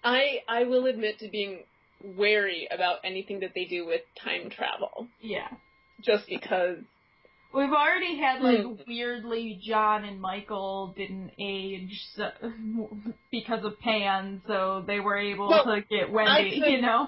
I 0.04 0.40
I 0.48 0.64
will 0.64 0.86
admit 0.86 1.20
to 1.20 1.30
being 1.30 1.60
wary 2.04 2.68
about 2.72 2.98
anything 3.04 3.40
that 3.42 3.52
they 3.56 3.66
do 3.66 3.86
with 3.86 4.02
time 4.24 4.50
travel, 4.50 5.08
yeah, 5.22 5.48
just 6.04 6.28
because. 6.28 6.78
we've 7.54 7.72
already 7.72 8.18
had 8.20 8.42
like 8.42 8.62
Hmm. 8.62 8.74
weirdly 8.88 9.60
John 9.64 10.04
and 10.06 10.22
Michael 10.22 10.94
didn't 10.96 11.32
age 11.40 12.00
so, 12.16 12.30
because 13.32 13.66
of 13.66 13.80
Pan, 13.80 14.42
so 14.48 14.84
they 14.86 15.00
were 15.00 15.18
able 15.18 15.50
Well, 15.50 15.66
to 15.66 15.82
get 15.90 16.12
Wendy. 16.12 16.60
could- 16.60 16.72
You 16.72 16.82
know. 16.82 17.08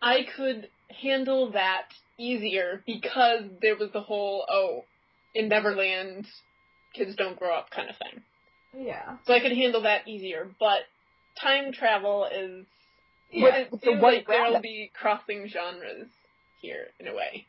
I 0.00 0.26
could 0.36 0.68
handle 1.02 1.52
that 1.52 1.86
easier 2.18 2.82
because 2.86 3.44
there 3.60 3.76
was 3.76 3.90
the 3.92 4.00
whole 4.02 4.44
oh, 4.48 4.84
in 5.34 5.48
Neverland, 5.48 6.26
kids 6.94 7.14
don't 7.16 7.38
grow 7.38 7.54
up 7.54 7.70
kind 7.70 7.88
of 7.90 7.96
thing. 7.96 8.22
Yeah. 8.86 9.16
So 9.26 9.34
I 9.34 9.40
could 9.40 9.52
handle 9.52 9.82
that 9.82 10.08
easier. 10.08 10.48
But 10.58 10.80
time 11.40 11.72
travel 11.72 12.24
is 12.26 12.66
Yeah. 13.30 13.56
it 13.56 13.72
With 13.72 13.80
the 13.82 13.92
white 13.92 14.02
like 14.02 14.26
there'll 14.26 14.52
rabbit. 14.54 14.62
be 14.62 14.90
crossing 14.94 15.48
genres 15.48 16.08
here 16.60 16.86
in 17.00 17.08
a 17.08 17.14
way. 17.14 17.46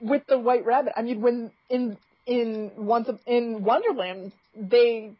with 0.00 0.22
the 0.28 0.38
White 0.38 0.64
Rabbit. 0.64 0.92
I 0.96 1.02
mean, 1.02 1.20
when 1.20 1.50
in 1.68 1.96
in 2.26 2.70
once 2.76 3.08
in 3.26 3.64
Wonderland 3.64 4.32
they 4.56 5.12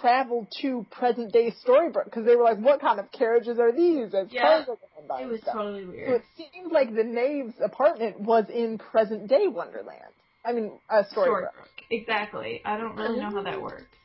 traveled 0.00 0.46
to 0.62 0.86
present 0.90 1.32
day 1.32 1.50
Storybrooke 1.66 2.04
because 2.06 2.24
they 2.24 2.36
were 2.36 2.44
like, 2.44 2.58
"What 2.58 2.80
kind 2.80 2.98
of 3.00 3.10
carriages 3.12 3.58
are 3.58 3.72
these?" 3.72 4.14
As 4.14 4.32
Yeah. 4.32 4.42
cars 4.42 4.68
are 4.68 4.76
going 4.76 5.06
by 5.08 5.22
It 5.22 5.26
was 5.26 5.40
stuff. 5.42 5.54
totally 5.54 5.84
weird. 5.84 6.08
So 6.08 6.14
it 6.16 6.24
seems 6.52 6.72
like 6.72 6.94
the 6.94 7.04
Knave's 7.04 7.60
apartment 7.60 8.20
was 8.20 8.48
in 8.48 8.78
present 8.78 9.26
day 9.28 9.48
Wonderland. 9.48 10.13
I 10.44 10.52
mean, 10.52 10.72
uh, 10.90 11.02
Storybrooke. 11.14 11.26
Storybrooke. 11.26 11.84
Exactly. 11.90 12.60
I 12.64 12.76
don't 12.76 12.96
really 12.96 13.18
know 13.20 13.30
how 13.30 13.42
that 13.42 13.60
works. 13.60 13.96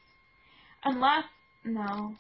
Unless, 0.84 1.26
no. 1.66 2.16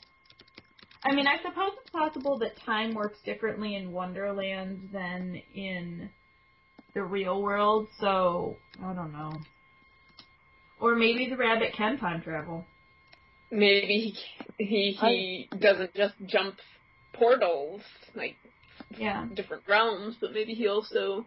I 1.03 1.13
mean, 1.13 1.27
I 1.27 1.37
suppose 1.37 1.71
it's 1.79 1.91
possible 1.91 2.39
that 2.39 2.51
time 2.65 2.93
works 2.93 3.17
differently 3.23 3.75
in 3.75 3.91
Wonderland 3.91 4.89
than 4.91 5.41
in 5.55 6.09
the 6.93 7.03
real 7.03 7.41
world, 7.41 7.87
so 7.99 8.57
I 8.83 8.93
don't 8.93 9.13
know. 9.13 9.39
Or 10.81 10.95
maybe 10.95 11.29
the 11.29 11.37
rabbit 11.37 11.73
can 11.77 11.97
time 11.97 12.21
travel. 12.21 12.65
Maybe 13.51 14.15
he 14.57 14.65
he, 14.65 14.91
he 14.91 15.49
doesn't 15.57 15.93
just 15.93 16.15
jump 16.25 16.55
portals 17.13 17.81
like 18.15 18.35
Yeah. 18.97 19.27
different 19.33 19.63
realms, 19.67 20.15
but 20.19 20.33
maybe 20.33 20.53
he 20.53 20.67
also 20.67 21.25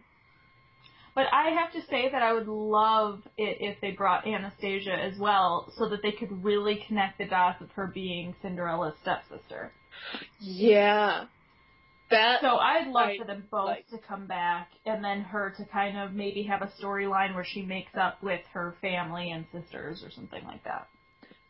But 1.15 1.27
I 1.33 1.49
have 1.51 1.71
to 1.73 1.81
say 1.89 2.09
that 2.11 2.23
I 2.23 2.33
would 2.33 2.47
love 2.47 3.21
it 3.37 3.57
if 3.61 3.79
they 3.81 3.91
brought 3.91 4.27
Anastasia 4.27 4.93
as 4.93 5.17
well, 5.19 5.71
so 5.77 5.89
that 5.89 6.01
they 6.03 6.11
could 6.13 6.43
really 6.43 6.83
connect 6.87 7.19
the 7.19 7.25
dots 7.25 7.61
of 7.61 7.71
her 7.71 7.87
being 7.87 8.35
Cinderella's 8.41 8.95
stepsister. 9.01 9.71
yeah. 10.39 11.25
That 12.09 12.41
So 12.41 12.57
I'd 12.57 12.87
love 12.87 13.09
I 13.09 13.17
for 13.17 13.25
them 13.25 13.47
both 13.51 13.67
like. 13.67 13.87
to 13.89 13.97
come 13.97 14.27
back, 14.27 14.69
and 14.85 15.03
then 15.03 15.21
her 15.21 15.51
to 15.57 15.65
kind 15.65 15.97
of 15.97 16.13
maybe 16.13 16.43
have 16.43 16.61
a 16.61 16.71
storyline 16.81 17.35
where 17.35 17.45
she 17.45 17.63
makes 17.63 17.95
up 17.95 18.21
with 18.23 18.41
her 18.53 18.75
family 18.81 19.31
and 19.31 19.45
sisters 19.51 20.03
or 20.03 20.11
something 20.11 20.43
like 20.45 20.63
that. 20.65 20.87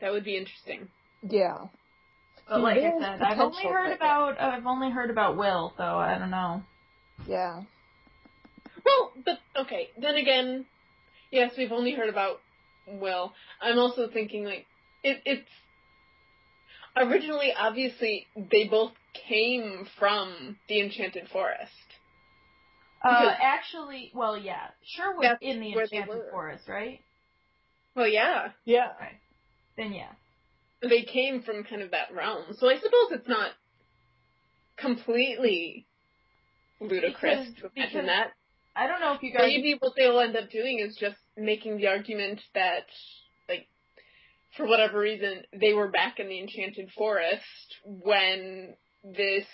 that 0.02 0.12
would 0.12 0.24
be 0.26 0.38
interesting. 0.38 0.90
Yeah. 1.22 1.68
But 2.48 2.62
like 2.62 2.78
I 2.78 2.92
said, 3.00 3.22
I've 3.22 3.40
only 3.40 3.64
heard 3.64 3.88
there. 3.90 3.96
about 3.96 4.40
I've 4.42 4.66
only 4.66 4.92
heard 4.92 5.10
about 5.10 5.38
Will, 5.38 5.74
so 5.78 5.84
I 5.84 6.18
don't 6.20 6.32
know. 6.32 6.64
Yeah. 7.28 7.64
Well, 8.86 9.12
but 9.26 9.40
okay. 9.64 9.90
Then 10.00 10.16
again, 10.16 10.66
yes, 11.32 11.54
we've 11.58 11.72
only 11.72 11.94
heard 11.94 12.10
about 12.10 12.40
Will. 12.88 13.34
I'm 13.62 13.78
also 13.80 14.08
thinking 14.12 14.44
like 14.46 14.66
it, 15.04 15.22
it's 15.26 15.50
originally 16.96 17.54
obviously 17.58 18.28
they 18.52 18.66
both 18.66 18.92
came 19.28 19.88
from 20.00 20.58
the 20.68 20.82
Enchanted 20.82 21.30
Forest. 21.30 21.72
Uh, 23.04 23.32
actually, 23.42 24.12
well, 24.16 24.38
yeah, 24.38 24.68
sure 24.96 25.16
That's 25.22 25.38
in 25.42 25.60
the 25.60 25.74
Enchanted. 25.74 26.22
Forest, 26.32 26.64
right? 26.70 27.02
Well, 27.96 28.08
yeah, 28.08 28.50
Yeah. 28.64 28.88
Okay, 28.96 29.12
then 29.78 29.92
yeah. 29.94 30.08
they 30.82 31.04
came 31.04 31.42
from 31.42 31.64
kind 31.66 31.82
of 31.82 31.92
that 31.92 32.14
realm. 32.16 32.46
So 32.58 32.70
I 32.70 32.76
suppose 32.78 33.12
it's 33.12 33.28
not 33.28 33.52
completely 34.78 35.86
ludicrous 36.80 37.50
Because- 37.50 37.54
to 37.56 37.72
imagine 37.76 38.02
because- 38.02 38.06
that. 38.08 38.32
I 38.76 38.88
don't 38.88 39.00
know 39.02 39.14
if 39.14 39.22
you 39.24 39.32
guys. 39.32 39.42
Maybe 39.48 39.76
what 39.80 39.94
they'll 39.96 40.20
end 40.20 40.36
up 40.36 40.50
doing 40.50 40.80
is 40.80 40.96
just 40.96 41.16
making 41.38 41.78
the 41.78 41.88
argument 41.88 42.42
that, 42.56 42.86
like, 43.48 43.68
for 44.58 44.66
whatever 44.68 45.00
reason, 45.00 45.44
they 45.60 45.74
were 45.74 45.90
back 45.90 46.20
in 46.20 46.28
the 46.28 46.40
Enchanted 46.40 46.90
Forest 46.98 47.44
when 47.86 48.74
this, 49.04 49.46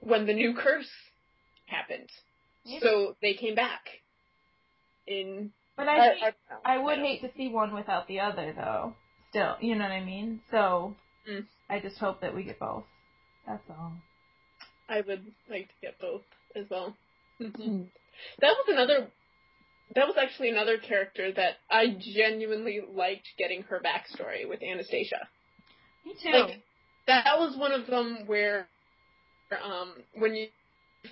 when 0.00 0.26
the 0.26 0.32
new 0.34 0.54
curse 0.54 0.88
happened. 1.66 2.08
Maybe. 2.66 2.80
So 2.82 3.16
they 3.20 3.34
came 3.34 3.54
back. 3.54 3.80
In 5.06 5.52
but 5.76 5.86
I, 5.86 6.08
think, 6.08 6.20
don't 6.22 6.34
know. 6.50 6.56
I 6.64 6.78
would 6.78 6.96
don't- 6.96 7.04
hate 7.04 7.20
to 7.22 7.30
see 7.36 7.48
one 7.48 7.74
without 7.74 8.08
the 8.08 8.20
other, 8.20 8.54
though. 8.56 8.94
Still, 9.30 9.56
you 9.60 9.74
know 9.74 9.82
what 9.84 9.92
I 9.92 10.04
mean? 10.04 10.40
So, 10.50 10.96
Mm. 11.28 11.46
I 11.70 11.80
just 11.80 11.96
hope 11.98 12.20
that 12.20 12.34
we 12.34 12.44
get 12.44 12.58
both. 12.58 12.84
That's 13.46 13.62
all. 13.70 13.92
I 14.90 15.00
would 15.00 15.24
like 15.48 15.68
to 15.68 15.74
get 15.80 15.98
both 15.98 16.22
as 16.54 16.68
well. 16.70 16.94
Mhm. 17.40 17.88
That 18.40 18.54
was 18.56 18.66
another. 18.68 19.08
That 19.94 20.06
was 20.06 20.16
actually 20.20 20.48
another 20.48 20.78
character 20.78 21.30
that 21.32 21.54
I 21.70 21.96
genuinely 22.00 22.80
liked 22.94 23.28
getting 23.38 23.62
her 23.64 23.80
backstory 23.80 24.48
with 24.48 24.62
Anastasia. 24.62 25.28
Me 26.04 26.14
too. 26.20 26.30
Like 26.30 26.62
that 27.06 27.38
was 27.38 27.56
one 27.56 27.72
of 27.72 27.86
them 27.86 28.24
where, 28.26 28.66
um, 29.62 29.92
when 30.16 30.34
you 30.34 30.48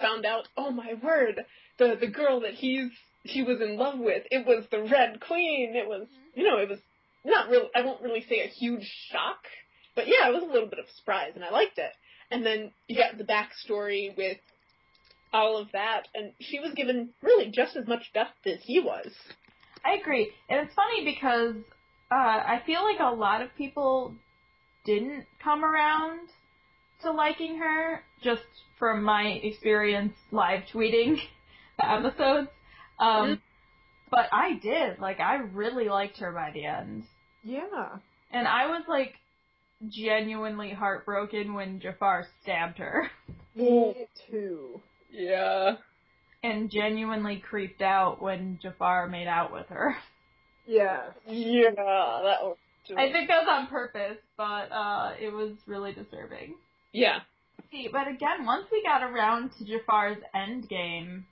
found 0.00 0.24
out, 0.24 0.48
oh 0.56 0.70
my 0.70 0.94
word, 1.02 1.44
the 1.78 1.96
the 2.00 2.08
girl 2.08 2.40
that 2.40 2.54
he's 2.54 2.90
he 3.24 3.42
was 3.42 3.60
in 3.60 3.76
love 3.76 3.98
with, 3.98 4.24
it 4.30 4.46
was 4.46 4.64
the 4.70 4.82
Red 4.82 5.20
Queen. 5.20 5.74
It 5.76 5.86
was, 5.86 6.08
you 6.34 6.44
know, 6.44 6.58
it 6.58 6.68
was 6.68 6.78
not 7.24 7.48
really. 7.48 7.68
I 7.74 7.82
won't 7.82 8.02
really 8.02 8.24
say 8.28 8.40
a 8.40 8.48
huge 8.48 8.90
shock, 9.10 9.44
but 9.94 10.06
yeah, 10.06 10.28
it 10.28 10.34
was 10.34 10.42
a 10.42 10.52
little 10.52 10.68
bit 10.68 10.78
of 10.78 10.86
a 10.86 10.96
surprise, 10.98 11.32
and 11.34 11.44
I 11.44 11.50
liked 11.50 11.78
it. 11.78 11.92
And 12.30 12.44
then 12.44 12.72
you 12.88 12.96
got 12.96 13.18
the 13.18 13.24
backstory 13.24 14.16
with 14.16 14.38
all 15.32 15.56
of 15.58 15.68
that, 15.72 16.08
and 16.14 16.32
she 16.40 16.60
was 16.60 16.72
given 16.74 17.10
really 17.22 17.50
just 17.50 17.76
as 17.76 17.86
much 17.86 18.10
depth 18.12 18.46
as 18.46 18.58
he 18.62 18.80
was. 18.80 19.08
I 19.84 19.94
agree. 20.00 20.30
And 20.48 20.60
it's 20.60 20.74
funny 20.74 21.04
because 21.04 21.56
uh, 22.10 22.14
I 22.14 22.62
feel 22.66 22.82
like 22.82 23.00
a 23.00 23.14
lot 23.14 23.42
of 23.42 23.48
people 23.56 24.14
didn't 24.84 25.26
come 25.42 25.64
around 25.64 26.28
to 27.02 27.10
liking 27.10 27.58
her, 27.58 28.02
just 28.22 28.42
from 28.78 29.02
my 29.02 29.40
experience 29.42 30.12
live 30.30 30.60
tweeting 30.72 31.16
the 31.78 31.90
episodes. 31.90 32.48
Um, 32.98 33.28
Mhm. 33.28 33.40
But 34.10 34.28
I 34.30 34.58
did. 34.62 34.98
Like, 34.98 35.20
I 35.20 35.36
really 35.36 35.88
liked 35.88 36.18
her 36.18 36.32
by 36.32 36.50
the 36.52 36.66
end. 36.66 37.04
Yeah. 37.42 37.96
And 38.30 38.46
I 38.46 38.66
was, 38.66 38.84
like, 38.86 39.14
genuinely 39.88 40.70
heartbroken 40.70 41.54
when 41.54 41.80
Jafar 41.80 42.26
stabbed 42.42 42.76
her. 42.78 43.10
Me 43.54 44.06
too. 44.30 44.82
Yeah. 45.12 45.76
And 46.42 46.70
genuinely 46.70 47.36
creeped 47.36 47.82
out 47.82 48.20
when 48.20 48.58
Jafar 48.60 49.08
made 49.08 49.28
out 49.28 49.52
with 49.52 49.66
her. 49.68 49.96
Yeah. 50.66 51.02
Yeah, 51.28 51.70
that 51.70 52.42
was. 52.42 52.56
Just, 52.86 52.98
I 52.98 53.12
think 53.12 53.28
that 53.28 53.42
was 53.44 53.48
on 53.48 53.66
purpose, 53.68 54.18
but 54.36 54.72
uh, 54.72 55.12
it 55.20 55.32
was 55.32 55.52
really 55.66 55.92
disturbing. 55.92 56.54
Yeah. 56.92 57.20
See, 57.70 57.88
but 57.92 58.08
again, 58.08 58.44
once 58.44 58.66
we 58.72 58.82
got 58.82 59.02
around 59.04 59.50
to 59.58 59.64
Jafar's 59.64 60.18
end 60.34 60.68
game, 60.68 61.26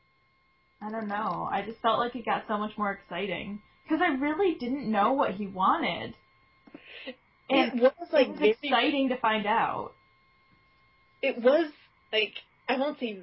I 0.80 0.90
don't 0.90 1.08
know. 1.08 1.48
I 1.50 1.62
just 1.66 1.80
felt 1.80 1.98
like 1.98 2.14
it 2.14 2.24
got 2.24 2.44
so 2.46 2.56
much 2.56 2.78
more 2.78 2.92
exciting 2.92 3.60
because 3.84 4.00
I 4.00 4.14
really 4.14 4.54
didn't 4.54 4.90
know 4.90 5.12
what 5.12 5.32
he 5.34 5.46
wanted, 5.48 6.14
and 7.50 7.80
it 7.80 7.82
was 7.82 7.92
like 8.12 8.28
it 8.28 8.30
was 8.30 8.38
very- 8.38 8.56
exciting 8.62 9.08
to 9.08 9.16
find 9.16 9.44
out. 9.46 9.92
it 11.22 11.42
was 11.42 11.70
like 12.12 12.34
I 12.70 12.78
won't 12.78 12.98
say 12.98 13.18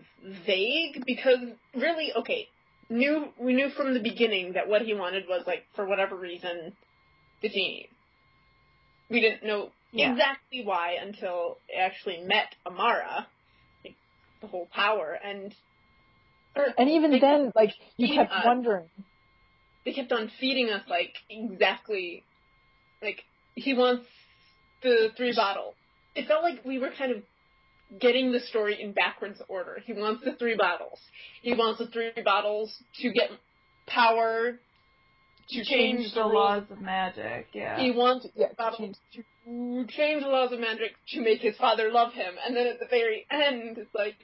vague 0.45 1.03
because 1.05 1.39
really 1.75 2.11
okay 2.19 2.47
knew 2.89 3.25
we 3.39 3.53
knew 3.53 3.69
from 3.69 3.93
the 3.93 3.99
beginning 3.99 4.53
that 4.53 4.67
what 4.67 4.81
he 4.81 4.93
wanted 4.93 5.25
was 5.27 5.43
like 5.45 5.63
for 5.75 5.85
whatever 5.87 6.15
reason 6.15 6.73
the 7.41 7.49
genie. 7.49 7.89
We 9.09 9.21
didn't 9.21 9.43
know 9.43 9.71
Yeah. 9.91 10.11
exactly 10.11 10.63
why 10.65 10.97
until 11.01 11.57
it 11.69 11.79
actually 11.79 12.21
met 12.23 12.55
Amara. 12.65 13.27
Like, 13.83 13.95
the 14.41 14.47
whole 14.47 14.67
power 14.73 15.17
and. 15.23 15.53
And 16.77 16.89
even 16.89 17.11
they 17.11 17.19
then, 17.19 17.51
like 17.55 17.71
you 17.97 18.15
kept 18.15 18.31
us. 18.31 18.43
wondering. 18.45 18.85
They 19.85 19.93
kept 19.93 20.11
on 20.11 20.31
feeding 20.39 20.69
us 20.69 20.81
like 20.89 21.13
exactly, 21.29 22.23
like 23.01 23.23
he 23.53 23.73
wants 23.75 24.05
the 24.81 25.09
three 25.15 25.33
bottle. 25.35 25.75
It 26.15 26.27
felt 26.27 26.41
like 26.41 26.65
we 26.65 26.79
were 26.79 26.89
kind 26.97 27.11
of 27.11 27.21
getting 27.99 28.31
the 28.31 28.39
story 28.39 28.81
in 28.81 28.91
backwards 28.91 29.41
order. 29.47 29.79
He 29.85 29.93
wants 29.93 30.23
the 30.23 30.33
three 30.33 30.55
bottles. 30.57 30.99
He 31.41 31.53
wants 31.53 31.79
the 31.79 31.87
three 31.87 32.11
bottles 32.23 32.73
to 33.01 33.11
get 33.11 33.29
power 33.87 34.59
to 35.49 35.63
change, 35.63 35.99
change 35.99 36.13
the 36.13 36.25
laws 36.25 36.63
of 36.69 36.81
magic. 36.81 37.47
Yeah. 37.53 37.79
He 37.79 37.91
wants 37.91 38.27
Yeah, 38.35 38.49
to 38.49 38.55
bottles 38.55 38.97
change- 39.13 39.25
to 39.45 39.85
change 39.87 40.23
the 40.23 40.29
laws 40.29 40.51
of 40.51 40.59
magic 40.59 40.91
to 41.09 41.21
make 41.21 41.39
his 41.39 41.55
father 41.57 41.89
love 41.89 42.11
him. 42.13 42.33
And 42.45 42.55
then 42.55 42.67
at 42.67 42.79
the 42.79 42.87
very 42.89 43.25
end, 43.31 43.77
it's 43.77 43.95
like 43.95 44.17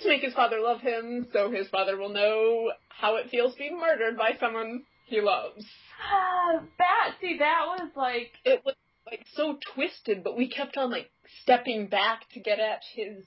to 0.00 0.08
make 0.08 0.22
his 0.22 0.34
father 0.34 0.60
love 0.60 0.80
him, 0.80 1.26
so 1.32 1.50
his 1.50 1.68
father 1.68 1.96
will 1.96 2.10
know 2.10 2.70
how 2.88 3.16
it 3.16 3.30
feels 3.30 3.54
being 3.56 3.80
murdered 3.80 4.16
by 4.16 4.36
someone 4.38 4.84
he 5.06 5.20
loves. 5.20 5.64
that 6.78 7.14
see 7.20 7.38
that 7.38 7.64
was 7.66 7.90
like 7.96 8.30
It 8.44 8.62
was 8.64 8.74
like 9.06 9.24
so 9.34 9.58
twisted, 9.74 10.24
but 10.24 10.36
we 10.36 10.48
kept 10.48 10.76
on 10.76 10.90
like 10.90 11.10
stepping 11.42 11.86
back 11.86 12.22
to 12.34 12.40
get 12.40 12.58
at 12.58 12.80
his 12.94 13.24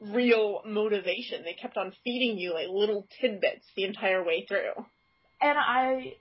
real 0.00 0.62
motivation. 0.66 1.42
They 1.44 1.54
kept 1.54 1.76
on 1.76 1.92
feeding 2.04 2.38
you 2.38 2.54
like 2.54 2.68
little 2.68 3.06
tidbits 3.20 3.64
the 3.76 3.84
entire 3.84 4.22
way 4.22 4.46
through. 4.46 4.72
and 5.40 5.58
I 5.58 6.14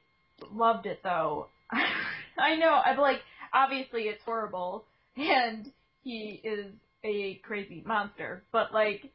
loved 0.52 0.86
it 0.86 1.00
though. 1.04 1.48
I 2.38 2.56
know, 2.56 2.82
I'm 2.86 2.98
like, 2.98 3.22
obviously 3.54 4.04
it's 4.04 4.24
horrible, 4.26 4.86
and 5.16 5.72
he 6.04 6.42
is 6.44 6.72
a 7.04 7.40
crazy 7.44 7.84
monster, 7.86 8.44
but 8.52 8.74
like, 8.74 9.12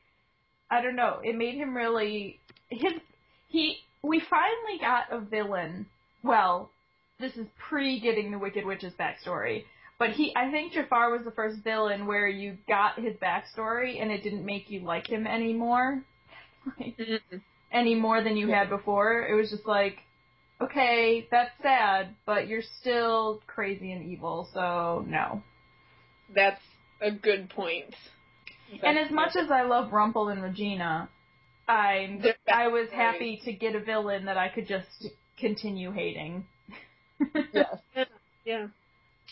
I 0.70 0.82
don't 0.82 0.96
know, 0.96 1.20
it 1.22 1.36
made 1.36 1.54
him 1.54 1.76
really, 1.76 2.38
his, 2.68 2.92
he, 3.48 3.76
we 4.02 4.20
finally 4.20 4.78
got 4.80 5.12
a 5.12 5.20
villain, 5.20 5.86
well, 6.22 6.70
this 7.18 7.36
is 7.36 7.46
pre 7.68 8.00
getting 8.00 8.30
the 8.30 8.38
Wicked 8.38 8.64
Witch's 8.64 8.94
backstory, 8.94 9.64
but 9.98 10.10
he, 10.10 10.32
I 10.36 10.50
think 10.50 10.72
Jafar 10.72 11.10
was 11.10 11.24
the 11.24 11.32
first 11.32 11.62
villain 11.64 12.06
where 12.06 12.28
you 12.28 12.56
got 12.68 12.98
his 12.98 13.14
backstory 13.16 14.00
and 14.00 14.10
it 14.12 14.22
didn't 14.22 14.44
make 14.44 14.70
you 14.70 14.80
like 14.80 15.08
him 15.08 15.26
anymore. 15.26 16.02
Like, 16.78 16.96
mm-hmm. 16.98 17.36
any 17.72 17.94
more 17.94 18.22
than 18.22 18.36
you 18.36 18.48
had 18.48 18.68
before. 18.70 19.26
It 19.26 19.34
was 19.34 19.50
just 19.50 19.66
like, 19.66 19.98
okay, 20.60 21.26
that's 21.30 21.50
sad, 21.62 22.14
but 22.26 22.46
you're 22.46 22.62
still 22.80 23.42
crazy 23.46 23.90
and 23.90 24.06
evil, 24.06 24.48
so 24.54 25.04
no. 25.08 25.42
That's 26.34 26.62
a 27.00 27.10
good 27.10 27.50
point. 27.50 27.94
and 28.82 28.98
as 28.98 29.10
much 29.10 29.34
as 29.36 29.50
I 29.50 29.62
love 29.62 29.92
Rumple 29.92 30.28
and 30.28 30.42
Regina, 30.42 31.08
I'm—I 31.66 32.68
was 32.68 32.88
happy 32.90 33.40
to 33.44 33.52
get 33.52 33.74
a 33.74 33.80
villain 33.80 34.26
that 34.26 34.36
I 34.36 34.48
could 34.48 34.66
just 34.66 35.08
continue 35.38 35.90
hating. 35.92 36.46
Yes. 37.52 37.76
yeah. 38.44 38.66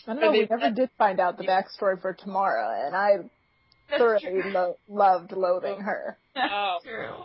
I 0.07 0.13
don't 0.13 0.21
know. 0.21 0.31
they- 0.31 0.39
We 0.39 0.47
never 0.49 0.71
did 0.75 0.89
find 0.97 1.19
out 1.19 1.37
the 1.37 1.43
backstory 1.45 1.99
for 2.01 2.13
Tamara, 2.13 2.85
and 2.85 2.95
I 2.95 3.17
That's 3.89 3.99
thoroughly 3.99 4.43
lo- 4.51 4.77
loved 4.87 5.31
loathing 5.31 5.79
her. 5.81 6.17
Oh. 6.35 6.77
true. 6.83 7.15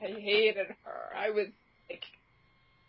I 0.00 0.06
hated 0.20 0.66
her. 0.84 1.16
I 1.16 1.30
was 1.30 1.46
like, 1.90 2.02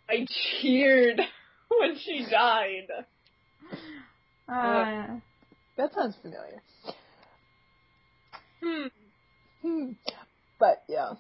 I 0.10 0.28
cheered 0.62 1.20
when 1.80 1.98
she 1.98 2.26
died. 2.30 2.88
Uh, 4.48 5.20
That 5.78 5.94
sounds 5.94 6.16
familiar. 6.22 6.62
Hmm. 8.64 8.88
Hmm. 9.62 9.92
But 10.60 10.84
yeah, 10.90 11.14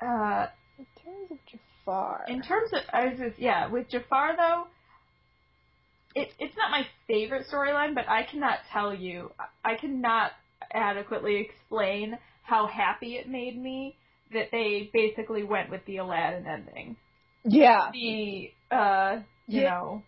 uh, 0.00 0.46
in 0.78 0.86
terms 1.04 1.30
of 1.32 1.38
Jafar, 1.50 2.24
In 2.28 2.42
terms 2.42 2.70
of, 2.72 2.80
I 2.92 3.06
was 3.08 3.18
just, 3.18 3.38
yeah, 3.38 3.66
with 3.68 3.88
Jafar 3.88 4.36
though, 4.36 4.66
it, 6.18 6.34
it's 6.38 6.56
not 6.56 6.70
my 6.70 6.86
favorite 7.06 7.46
storyline, 7.52 7.94
but 7.94 8.08
I 8.08 8.24
cannot 8.24 8.60
tell 8.72 8.94
you, 8.94 9.32
I 9.64 9.76
cannot 9.76 10.32
adequately 10.72 11.36
explain 11.36 12.18
how 12.42 12.66
happy 12.66 13.16
it 13.16 13.28
made 13.28 13.56
me 13.60 13.96
that 14.32 14.48
they 14.52 14.90
basically 14.92 15.44
went 15.44 15.70
with 15.70 15.84
the 15.86 15.98
Aladdin 15.98 16.46
ending. 16.46 16.96
yeah, 17.44 17.92
The, 17.92 18.50
uh, 18.70 19.20
you 19.48 19.62
Yeah. 19.62 19.70
know, 19.70 20.02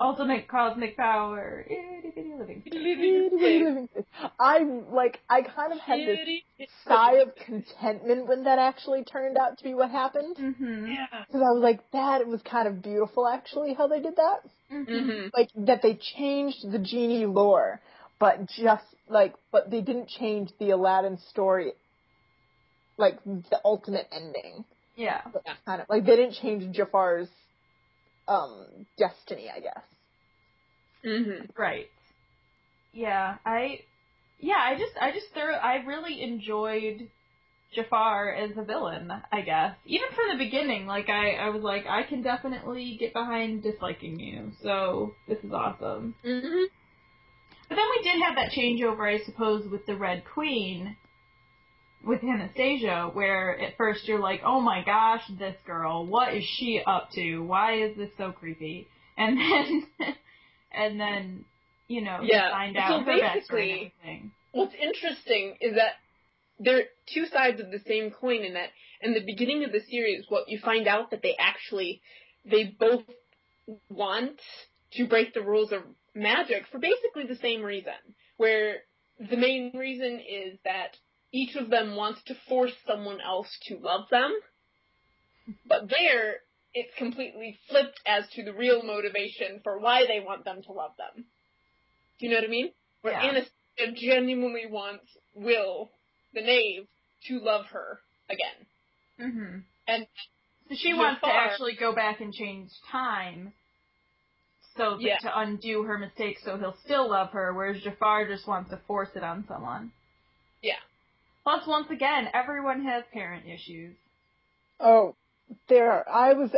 ultimate 0.00 0.48
cosmic 0.48 0.96
power, 0.96 1.64
itty 1.68 2.12
bitty 2.14 2.78
living 2.78 3.88
space. 3.88 4.04
I 4.38 4.60
like. 4.90 5.20
I 5.28 5.42
kind 5.42 5.72
of 5.72 5.78
had 5.78 5.98
this 5.98 6.68
sigh 6.86 7.16
of 7.16 7.34
contentment 7.44 8.26
when 8.26 8.44
that 8.44 8.58
actually 8.58 9.04
turned 9.04 9.36
out 9.36 9.58
to 9.58 9.64
be 9.64 9.74
what 9.74 9.90
happened. 9.90 10.36
Mm-hmm. 10.36 10.86
Yeah. 10.86 11.24
Because 11.26 11.42
I 11.42 11.50
was 11.52 11.62
like, 11.62 11.80
that 11.92 12.26
was 12.26 12.40
kind 12.42 12.66
of 12.66 12.82
beautiful, 12.82 13.28
actually, 13.28 13.74
how 13.74 13.86
they 13.86 14.00
did 14.00 14.16
that. 14.16 14.40
Mm-hmm. 14.72 14.92
Mm-hmm. 14.92 15.28
Like 15.34 15.50
that 15.66 15.82
they 15.82 15.98
changed 16.16 16.70
the 16.70 16.78
genie 16.78 17.26
lore, 17.26 17.80
but 18.18 18.46
just 18.46 18.84
like, 19.08 19.34
but 19.52 19.70
they 19.70 19.80
didn't 19.80 20.08
change 20.08 20.50
the 20.58 20.70
Aladdin 20.70 21.18
story. 21.30 21.72
Like 22.96 23.22
the 23.24 23.60
ultimate 23.64 24.08
ending. 24.12 24.64
Yeah. 24.96 25.22
But 25.32 25.42
Yeah. 25.46 25.54
Kind 25.66 25.82
of 25.82 25.88
like 25.88 26.04
they 26.04 26.16
didn't 26.16 26.34
change 26.34 26.76
Jafar's 26.76 27.28
um 28.30 28.86
destiny, 28.96 29.50
I 29.54 29.60
guess. 29.60 29.82
Mm-hmm. 31.04 31.60
Right. 31.60 31.88
Yeah, 32.92 33.36
I 33.44 33.80
yeah, 34.38 34.58
I 34.58 34.74
just 34.74 34.92
I 35.00 35.12
just 35.12 35.26
thorough 35.34 35.54
I 35.54 35.84
really 35.86 36.22
enjoyed 36.22 37.08
Jafar 37.74 38.34
as 38.34 38.50
a 38.56 38.64
villain, 38.64 39.10
I 39.32 39.42
guess. 39.42 39.74
Even 39.86 40.08
from 40.08 40.36
the 40.36 40.44
beginning, 40.44 40.86
like 40.86 41.08
I, 41.08 41.34
I 41.34 41.50
was 41.50 41.62
like, 41.62 41.86
I 41.88 42.02
can 42.02 42.22
definitely 42.22 42.96
get 42.98 43.12
behind 43.12 43.62
disliking 43.62 44.18
you, 44.18 44.52
so 44.62 45.14
this 45.28 45.38
is 45.44 45.52
awesome. 45.52 46.14
Mm-hmm. 46.24 46.64
But 47.68 47.76
then 47.76 47.84
we 47.96 48.02
did 48.02 48.20
have 48.22 48.34
that 48.34 48.50
changeover, 48.50 49.14
I 49.14 49.24
suppose, 49.24 49.68
with 49.70 49.86
the 49.86 49.96
Red 49.96 50.24
Queen 50.34 50.96
with 52.04 52.22
Anastasia, 52.24 53.10
where 53.12 53.58
at 53.60 53.76
first 53.76 54.06
you're 54.08 54.20
like, 54.20 54.40
oh 54.44 54.60
my 54.60 54.82
gosh, 54.84 55.22
this 55.38 55.56
girl, 55.66 56.06
what 56.06 56.34
is 56.34 56.44
she 56.44 56.80
up 56.86 57.10
to? 57.12 57.40
Why 57.40 57.82
is 57.82 57.96
this 57.96 58.10
so 58.16 58.32
creepy? 58.32 58.86
And 59.16 59.38
then, 59.38 59.86
and 60.72 61.00
then, 61.00 61.44
you 61.88 62.02
know, 62.02 62.20
you 62.22 62.30
Yeah, 62.32 62.50
find 62.50 62.76
so 62.76 63.00
her 63.00 63.04
basically- 63.04 63.92
What's 64.52 64.74
interesting 64.74 65.56
is 65.60 65.74
that 65.76 65.92
they're 66.58 66.84
two 67.14 67.26
sides 67.26 67.60
of 67.60 67.70
the 67.70 67.78
same 67.86 68.10
coin 68.10 68.42
in 68.44 68.54
that 68.54 68.70
in 69.00 69.14
the 69.14 69.24
beginning 69.24 69.64
of 69.64 69.72
the 69.72 69.80
series, 69.90 70.24
what 70.28 70.48
you 70.48 70.58
find 70.58 70.88
out 70.88 71.10
that 71.12 71.22
they 71.22 71.36
actually, 71.38 72.02
they 72.44 72.64
both 72.64 73.04
want 73.88 74.40
to 74.94 75.06
break 75.06 75.32
the 75.34 75.40
rules 75.42 75.70
of 75.72 75.82
magic 76.14 76.64
for 76.70 76.78
basically 76.78 77.26
the 77.28 77.40
same 77.40 77.62
reason. 77.62 77.92
Where 78.36 78.78
the 79.18 79.36
main 79.36 79.72
reason 79.76 80.20
is 80.20 80.58
that 80.64 80.96
each 81.32 81.54
of 81.56 81.70
them 81.70 81.96
wants 81.96 82.20
to 82.26 82.34
force 82.48 82.72
someone 82.86 83.20
else 83.20 83.48
to 83.68 83.76
love 83.78 84.08
them. 84.10 84.32
But 85.66 85.88
there, 85.88 86.36
it's 86.74 86.94
completely 86.96 87.58
flipped 87.68 88.00
as 88.06 88.24
to 88.34 88.44
the 88.44 88.52
real 88.52 88.82
motivation 88.82 89.60
for 89.62 89.78
why 89.78 90.06
they 90.06 90.20
want 90.20 90.44
them 90.44 90.62
to 90.62 90.72
love 90.72 90.92
them. 90.98 91.24
Do 92.18 92.26
you 92.26 92.30
know 92.30 92.38
what 92.38 92.44
I 92.44 92.48
mean? 92.48 92.72
Where 93.02 93.12
Yeah. 93.14 93.22
Anastasia 93.30 93.92
genuinely 93.94 94.66
wants 94.66 95.04
Will, 95.34 95.90
the 96.34 96.42
knave, 96.42 96.86
to 97.28 97.40
love 97.40 97.66
her 97.66 98.00
again. 98.28 98.66
hmm 99.18 99.58
And 99.86 100.06
So 100.68 100.74
she 100.76 100.94
wants 100.94 101.20
to 101.22 101.28
actually 101.28 101.74
go 101.74 101.94
back 101.94 102.20
and 102.20 102.32
change 102.32 102.70
time, 102.90 103.52
so 104.76 104.96
that, 104.96 105.02
Yeah. 105.02 105.18
to 105.18 105.38
undo 105.38 105.82
her 105.82 105.98
mistakes, 105.98 106.42
so 106.44 106.56
he'll 106.58 106.76
still 106.84 107.08
love 107.08 107.30
her. 107.32 107.52
Whereas 107.52 107.82
Jafar 107.82 108.26
just 108.28 108.46
wants 108.46 108.70
to 108.70 108.76
force 108.86 109.10
it 109.16 109.24
on 109.24 109.44
someone. 109.46 109.92
Yeah. 111.46 111.52
Plus, 111.56 111.66
once 111.66 111.86
again, 111.90 112.28
everyone 112.34 112.84
has 112.84 113.04
parent 113.12 113.46
issues. 113.46 113.96
Oh, 114.78 115.14
there. 115.68 116.08
I 116.08 116.32
was, 116.34 116.50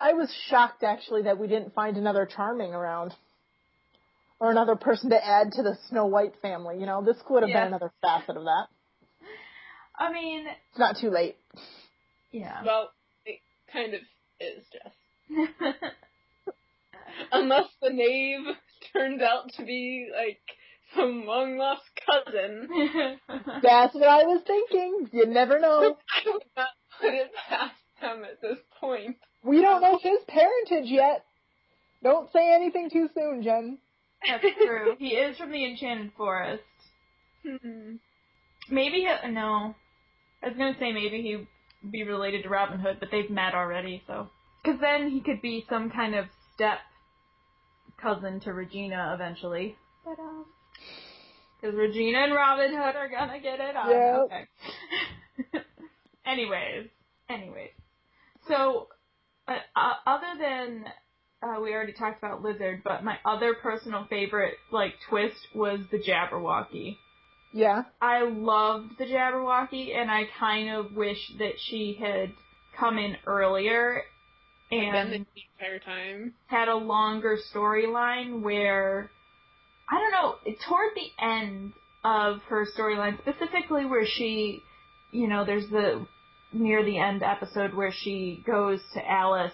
I 0.00 0.12
was 0.14 0.32
shocked 0.48 0.82
actually 0.82 1.22
that 1.22 1.38
we 1.38 1.46
didn't 1.48 1.74
find 1.74 1.96
another 1.96 2.26
Charming 2.26 2.72
around, 2.74 3.12
or 4.40 4.50
another 4.50 4.76
person 4.76 5.10
to 5.10 5.24
add 5.26 5.52
to 5.52 5.62
the 5.62 5.76
Snow 5.88 6.06
White 6.06 6.34
family. 6.42 6.78
You 6.78 6.86
know, 6.86 7.02
this 7.04 7.16
could 7.26 7.42
have 7.42 7.50
Yeah. 7.50 7.60
been 7.64 7.68
another 7.68 7.92
facet 8.02 8.36
of 8.36 8.44
that. 8.44 8.66
I 9.98 10.12
mean, 10.12 10.46
It's 10.46 10.78
not 10.78 10.96
too 11.00 11.10
late. 11.10 11.36
yeah. 12.30 12.62
well, 12.64 12.90
it 13.26 13.40
kind 13.72 13.94
of 13.94 14.00
is 14.40 14.64
just. 14.72 14.96
Unless 17.32 17.68
the 17.80 17.90
knave 17.90 18.40
turns 18.92 19.20
out 19.22 19.50
to 19.56 19.64
be 19.64 20.08
like 20.14 20.40
some 20.96 21.24
long 21.26 21.56
lost 21.56 21.82
cousin. 22.06 22.68
That's 23.62 23.94
what 23.94 24.08
I 24.08 24.24
was 24.24 24.42
thinking. 24.46 25.08
You 25.12 25.26
never 25.26 25.58
know. 25.58 25.96
I 26.26 26.30
would 26.30 26.42
not 26.56 26.68
put 27.00 27.14
it 27.14 27.30
past 27.48 27.74
them 28.00 28.24
at 28.24 28.40
this 28.40 28.58
point. 28.80 29.16
We 29.44 29.60
don't 29.60 29.82
know 29.82 29.98
his 30.00 30.18
parentage 30.28 30.90
yet. 30.90 31.24
Don't 32.02 32.30
say 32.32 32.52
anything 32.54 32.90
too 32.90 33.08
soon, 33.14 33.42
Jen. 33.42 33.78
That's 34.26 34.44
true. 34.64 34.94
He 34.98 35.08
is 35.08 35.36
from 35.36 35.50
the 35.50 35.64
Enchanted 35.64 36.12
Forest. 36.16 36.62
Hmm. 37.44 37.96
maybe 38.70 38.98
he, 38.98 39.30
no. 39.30 39.74
I 40.42 40.48
was 40.48 40.56
gonna 40.56 40.76
say 40.78 40.92
maybe 40.92 41.22
he'd 41.22 41.90
be 41.90 42.04
related 42.04 42.44
to 42.44 42.48
Robin 42.48 42.78
Hood, 42.78 42.98
but 43.00 43.08
they've 43.10 43.30
met 43.30 43.54
already, 43.54 44.02
so. 44.06 44.28
Because 44.62 44.80
then 44.80 45.10
he 45.10 45.20
could 45.20 45.42
be 45.42 45.64
some 45.68 45.90
kind 45.90 46.14
of 46.14 46.26
step 46.54 46.78
cousin 48.00 48.40
to 48.40 48.52
Regina 48.52 49.12
eventually. 49.14 49.76
But 50.04 50.18
um, 50.20 50.46
because 51.62 51.76
Regina 51.76 52.18
and 52.18 52.34
Robin 52.34 52.70
Hood 52.70 52.96
are 52.96 53.08
gonna 53.08 53.40
get 53.40 53.60
it 53.60 53.76
on. 53.76 53.90
Yep. 53.90 54.20
Okay. 55.52 55.64
anyways, 56.26 56.88
anyways. 57.28 57.70
So, 58.48 58.88
uh, 59.46 59.58
uh, 59.76 59.92
other 60.06 60.38
than 60.40 60.84
uh, 61.42 61.60
we 61.60 61.72
already 61.72 61.92
talked 61.92 62.18
about 62.18 62.42
Lizard, 62.42 62.82
but 62.84 63.04
my 63.04 63.18
other 63.24 63.54
personal 63.54 64.06
favorite 64.08 64.54
like 64.72 64.94
twist 65.08 65.36
was 65.54 65.80
the 65.90 65.98
Jabberwocky. 65.98 66.96
Yeah. 67.52 67.82
I 68.00 68.24
loved 68.24 68.98
the 68.98 69.04
Jabberwocky, 69.04 69.94
and 69.94 70.10
I 70.10 70.24
kind 70.38 70.70
of 70.70 70.94
wish 70.94 71.32
that 71.38 71.54
she 71.58 71.98
had 72.00 72.32
come 72.78 72.98
in 72.98 73.16
earlier 73.26 74.02
Been 74.70 74.80
and 74.80 75.12
the 75.12 75.26
entire 75.60 75.78
time. 75.78 76.34
had 76.46 76.68
a 76.68 76.74
longer 76.74 77.38
storyline 77.54 78.40
where 78.40 79.10
I 79.92 79.96
don't 79.96 80.10
know, 80.10 80.54
toward 80.66 80.92
the 80.94 81.22
end 81.22 81.74
of 82.02 82.40
her 82.48 82.66
storyline, 82.66 83.18
specifically 83.20 83.84
where 83.84 84.06
she, 84.06 84.62
you 85.10 85.28
know, 85.28 85.44
there's 85.44 85.68
the 85.68 86.06
near 86.50 86.82
the 86.82 86.98
end 86.98 87.22
episode 87.22 87.74
where 87.74 87.92
she 87.92 88.42
goes 88.46 88.80
to 88.94 89.10
Alice 89.10 89.52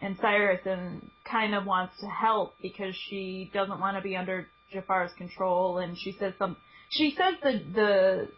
and 0.00 0.16
Cyrus 0.22 0.60
and 0.64 1.10
kind 1.30 1.54
of 1.54 1.66
wants 1.66 2.00
to 2.00 2.06
help 2.06 2.54
because 2.62 2.94
she 3.10 3.50
doesn't 3.52 3.78
want 3.78 3.96
to 3.98 4.02
be 4.02 4.16
under 4.16 4.46
Jafar's 4.72 5.12
control 5.18 5.78
and 5.78 5.98
she 5.98 6.12
says 6.18 6.34
some 6.38 6.56
she 6.90 7.14
says 7.16 7.34
the 7.42 7.62
the 7.74 8.28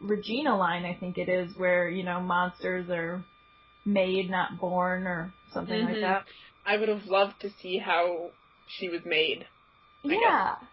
Regina 0.00 0.56
line 0.56 0.84
I 0.84 0.94
think 0.98 1.18
it 1.18 1.28
is 1.28 1.56
where, 1.56 1.88
you 1.88 2.02
know, 2.02 2.20
monsters 2.20 2.88
are 2.90 3.24
made 3.84 4.28
not 4.28 4.58
born 4.58 5.06
or 5.06 5.32
something 5.52 5.84
like 5.84 5.96
Mhm. 5.96 6.00
that. 6.02 6.24
I 6.66 6.76
would 6.76 6.88
have 6.88 7.06
loved 7.06 7.40
to 7.40 7.50
see 7.62 7.78
how 7.78 8.30
she 8.68 8.88
was 8.88 9.04
made. 9.04 9.46
I 10.04 10.08
guess. 10.08 10.69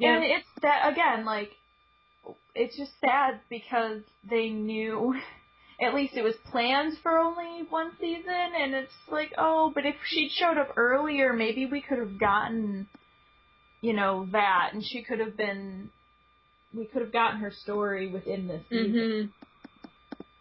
Yeah. 0.00 0.08
Yeah. 0.08 0.16
And 0.16 0.24
it's 0.24 0.48
that 0.62 0.88
again, 0.92 1.24
like 1.24 1.50
it's 2.54 2.76
just 2.76 2.92
sad 3.00 3.40
because 3.48 4.02
they 4.28 4.48
knew 4.48 5.14
at 5.80 5.94
least 5.94 6.14
it 6.16 6.22
was 6.22 6.34
planned 6.50 6.98
for 7.02 7.18
only 7.18 7.62
one 7.68 7.92
season 8.00 8.52
and 8.58 8.74
it's 8.74 8.92
like, 9.10 9.32
oh, 9.38 9.72
but 9.74 9.86
if 9.86 9.94
she'd 10.06 10.30
showed 10.32 10.58
up 10.58 10.76
earlier, 10.76 11.32
maybe 11.32 11.66
we 11.66 11.80
could 11.80 11.98
have 11.98 12.18
gotten 12.18 12.88
you 13.82 13.94
know, 13.94 14.26
that 14.32 14.70
and 14.72 14.84
she 14.84 15.02
could 15.02 15.20
have 15.20 15.36
been 15.36 15.90
we 16.74 16.84
could 16.84 17.02
have 17.02 17.12
gotten 17.12 17.40
her 17.40 17.50
story 17.50 18.08
within 18.12 18.46
this 18.46 18.62
season. 18.68 18.92
Mhm. 18.94 19.30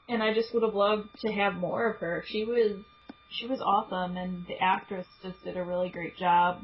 And 0.09 0.23
I 0.23 0.33
just 0.33 0.53
would 0.53 0.63
have 0.63 0.75
loved 0.75 1.07
to 1.21 1.31
have 1.31 1.55
more 1.55 1.89
of 1.91 1.97
her. 2.01 2.23
She 2.27 2.43
was 2.43 2.83
she 3.29 3.47
was 3.47 3.61
awesome 3.61 4.17
and 4.17 4.45
the 4.47 4.57
actress 4.61 5.07
just 5.23 5.43
did 5.43 5.55
a 5.55 5.63
really 5.63 5.89
great 5.89 6.17
job. 6.17 6.61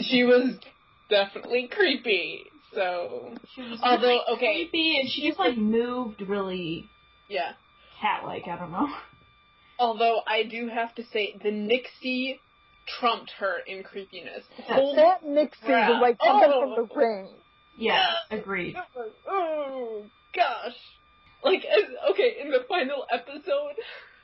She 0.00 0.24
was 0.24 0.56
definitely 1.08 1.68
creepy. 1.68 2.44
So 2.74 3.34
She 3.54 3.62
was 3.62 3.80
Although, 3.82 4.06
really 4.06 4.20
okay, 4.36 4.54
creepy 4.70 4.98
and 5.00 5.10
she 5.10 5.26
just 5.26 5.38
like 5.38 5.56
moved 5.56 6.20
really 6.22 6.88
yeah. 7.28 7.52
cat 8.00 8.24
like, 8.24 8.44
I 8.46 8.56
don't 8.58 8.72
know. 8.72 8.88
Although 9.78 10.20
I 10.26 10.42
do 10.42 10.68
have 10.68 10.94
to 10.96 11.04
say 11.12 11.36
the 11.42 11.50
Nixie 11.50 12.40
trumped 13.00 13.30
her 13.38 13.56
in 13.66 13.82
creepiness. 13.84 14.44
That's 14.56 14.70
Holy 14.72 14.96
That 14.96 15.24
Nixie 15.24 15.66
was 15.66 15.98
like 16.00 16.16
something 16.24 16.50
Oh. 16.52 16.60
from 16.60 16.86
the 16.86 16.92
oh. 16.92 16.96
ring. 16.96 17.28
Yeah, 17.76 18.06
agreed. 18.30 18.76
Oh 19.26 20.02
gosh. 20.34 20.74
Like 21.44 21.64
as, 21.64 21.84
okay, 22.10 22.36
in 22.42 22.50
the 22.50 22.64
final 22.68 23.06
episode 23.12 23.76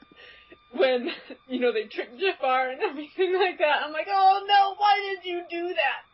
when 0.72 1.08
you 1.48 1.60
know 1.60 1.72
they 1.72 1.84
tricked 1.84 2.18
Jafar 2.18 2.70
and 2.70 2.82
everything 2.82 3.34
like 3.38 3.58
that, 3.58 3.82
I'm 3.84 3.92
like, 3.92 4.08
oh 4.10 4.44
no, 4.46 4.74
why 4.76 4.98
did 5.14 5.28
you 5.28 5.42
do 5.48 5.68
that? 5.68 6.13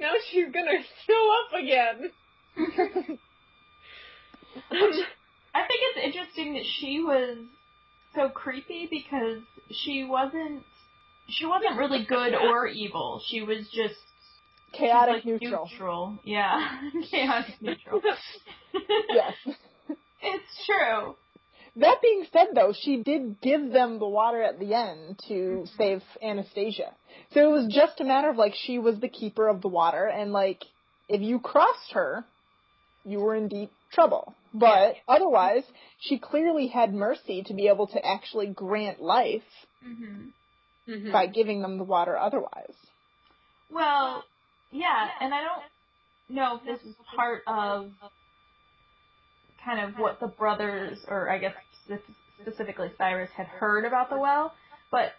Now 0.00 0.12
she's 0.30 0.46
gonna 0.52 0.82
show 1.06 1.30
up 1.40 1.52
again. 1.62 2.10
I 5.52 5.62
think 5.66 5.80
it's 5.82 6.04
interesting 6.04 6.54
that 6.54 6.64
she 6.80 7.00
was 7.00 7.38
so 8.14 8.28
creepy 8.28 8.88
because 8.90 9.42
she 9.70 10.04
wasn't 10.04 10.62
she 11.28 11.46
wasn't 11.46 11.78
really 11.78 12.04
good 12.08 12.34
or 12.34 12.66
evil. 12.66 13.20
She 13.28 13.42
was 13.42 13.68
just 13.72 13.94
Chaotic 14.72 15.24
like, 15.24 15.24
neutral. 15.24 15.68
neutral. 15.70 16.18
Yeah. 16.24 16.80
Chaotic 17.10 17.54
neutral. 17.60 18.00
Yes. 19.08 19.34
It's 20.22 20.66
true. 20.66 21.14
That 21.76 22.00
being 22.00 22.24
said, 22.32 22.48
though, 22.54 22.72
she 22.78 23.02
did 23.02 23.40
give 23.42 23.70
them 23.70 23.98
the 23.98 24.08
water 24.08 24.42
at 24.42 24.58
the 24.58 24.74
end 24.74 25.20
to 25.28 25.66
save 25.76 26.02
Anastasia. 26.22 26.94
So 27.32 27.40
it 27.48 27.52
was 27.52 27.72
just 27.72 28.00
a 28.00 28.04
matter 28.04 28.30
of 28.30 28.36
like 28.36 28.54
she 28.54 28.78
was 28.78 28.98
the 28.98 29.08
keeper 29.08 29.46
of 29.48 29.60
the 29.60 29.68
water, 29.68 30.06
and 30.06 30.32
like 30.32 30.64
if 31.08 31.20
you 31.20 31.38
crossed 31.38 31.92
her, 31.92 32.24
you 33.04 33.20
were 33.20 33.34
in 33.34 33.48
deep 33.48 33.70
trouble. 33.92 34.34
But 34.54 34.96
otherwise, 35.06 35.64
she 36.00 36.18
clearly 36.18 36.68
had 36.68 36.94
mercy 36.94 37.42
to 37.46 37.54
be 37.54 37.68
able 37.68 37.88
to 37.88 38.04
actually 38.04 38.46
grant 38.48 39.00
life 39.00 39.42
hmm 39.82 40.28
Mhm. 40.88 41.12
by 41.12 41.26
giving 41.26 41.62
them 41.62 41.78
the 41.78 41.84
water. 41.84 42.16
Otherwise, 42.16 42.74
Well, 43.70 44.24
yeah, 44.70 45.10
and 45.20 45.34
I 45.34 45.42
don't 45.42 45.62
know 46.28 46.56
if 46.56 46.64
this 46.64 46.80
is 46.86 46.94
part 47.14 47.42
of 47.48 47.90
kind 49.64 49.80
of 49.80 49.98
what 49.98 50.20
the 50.20 50.28
brothers, 50.28 51.04
or 51.08 51.28
I 51.28 51.38
guess 51.38 51.54
spe- 51.54 51.65
specifically 52.42 52.90
Cyrus, 52.98 53.30
had 53.36 53.46
heard 53.46 53.84
about 53.84 54.10
the 54.10 54.18
well, 54.18 54.52
but 54.90 55.12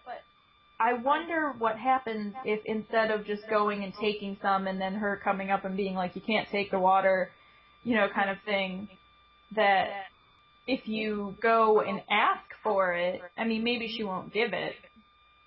I 0.79 0.93
wonder 0.93 1.53
what 1.57 1.77
happens 1.77 2.33
if 2.45 2.61
instead 2.65 3.11
of 3.11 3.25
just 3.25 3.49
going 3.49 3.83
and 3.83 3.93
taking 3.99 4.37
some 4.41 4.67
and 4.67 4.79
then 4.79 4.93
her 4.95 5.19
coming 5.23 5.49
up 5.49 5.65
and 5.65 5.75
being 5.75 5.95
like, 5.95 6.15
you 6.15 6.21
can't 6.21 6.47
take 6.51 6.71
the 6.71 6.79
water, 6.79 7.31
you 7.83 7.95
know, 7.95 8.07
kind 8.13 8.29
of 8.29 8.37
thing, 8.45 8.87
that 9.55 9.87
if 10.67 10.87
you 10.87 11.35
go 11.41 11.81
and 11.81 12.01
ask 12.11 12.43
for 12.63 12.93
it, 12.93 13.21
I 13.37 13.45
mean, 13.45 13.63
maybe 13.63 13.87
she 13.87 14.03
won't 14.03 14.31
give 14.33 14.53
it, 14.53 14.75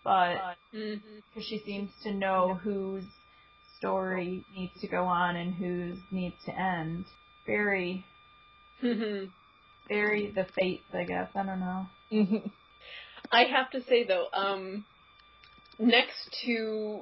but 0.02 0.56
because 0.72 1.46
she 1.48 1.62
seems 1.64 1.90
to 2.02 2.12
know 2.12 2.58
whose 2.62 3.04
story 3.78 4.44
needs 4.56 4.72
to 4.80 4.88
go 4.88 5.04
on 5.04 5.36
and 5.36 5.54
whose 5.54 5.98
needs 6.10 6.36
to 6.46 6.58
end. 6.58 7.04
Very, 7.46 8.04
Mhm. 8.82 9.30
Very 9.90 10.30
the 10.34 10.46
fates, 10.58 10.84
I 10.94 11.04
guess. 11.04 11.28
I 11.34 11.42
don't 11.44 11.60
know. 11.60 11.86
I 13.32 13.44
have 13.44 13.70
to 13.72 13.82
say 13.88 14.04
though, 14.04 14.26
um, 14.32 14.84
next 15.78 16.36
to 16.46 17.00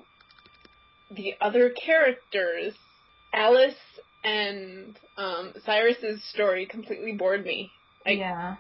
the 1.11 1.35
other 1.41 1.71
characters, 1.71 2.75
Alice 3.33 3.75
and 4.25 4.99
um, 5.17 5.53
Cyrus's 5.65 6.23
story 6.35 6.67
completely 6.67 7.13
bored 7.13 7.45
me. 7.45 7.71
Like, 8.05 8.19
yeah. 8.19 8.57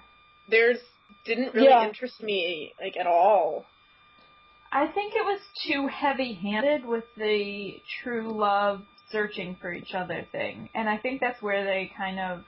theirs 0.50 0.78
didn't 1.26 1.54
really 1.54 1.68
Yeah. 1.68 1.86
interest 1.86 2.22
me 2.22 2.72
like 2.80 2.96
at 2.98 3.06
all. 3.06 3.64
I 4.70 4.86
think 4.86 5.14
it 5.14 5.24
was 5.24 5.40
too 5.66 5.88
heavy-handed 5.88 6.84
with 6.86 7.04
the 7.16 7.80
true 8.02 8.38
love 8.38 8.82
searching 9.10 9.56
for 9.60 9.72
each 9.72 9.94
other 9.94 10.26
thing, 10.30 10.68
and 10.74 10.88
I 10.88 10.98
think 10.98 11.20
that's 11.22 11.40
where 11.42 11.64
they 11.64 11.90
kind 11.96 12.20
of. 12.20 12.44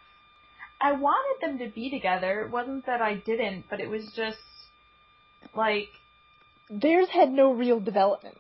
I 0.80 0.92
wanted 0.92 1.40
them 1.40 1.58
to 1.58 1.74
be 1.74 1.90
together. 1.90 2.42
It 2.42 2.50
wasn't 2.50 2.86
that 2.86 3.02
I 3.02 3.14
didn't, 3.14 3.64
but 3.68 3.80
it 3.80 3.88
was 3.88 4.10
just 4.16 4.38
like, 5.54 5.88
theirs 6.70 7.08
had 7.12 7.30
no 7.30 7.52
real 7.52 7.80
development. 7.80 8.38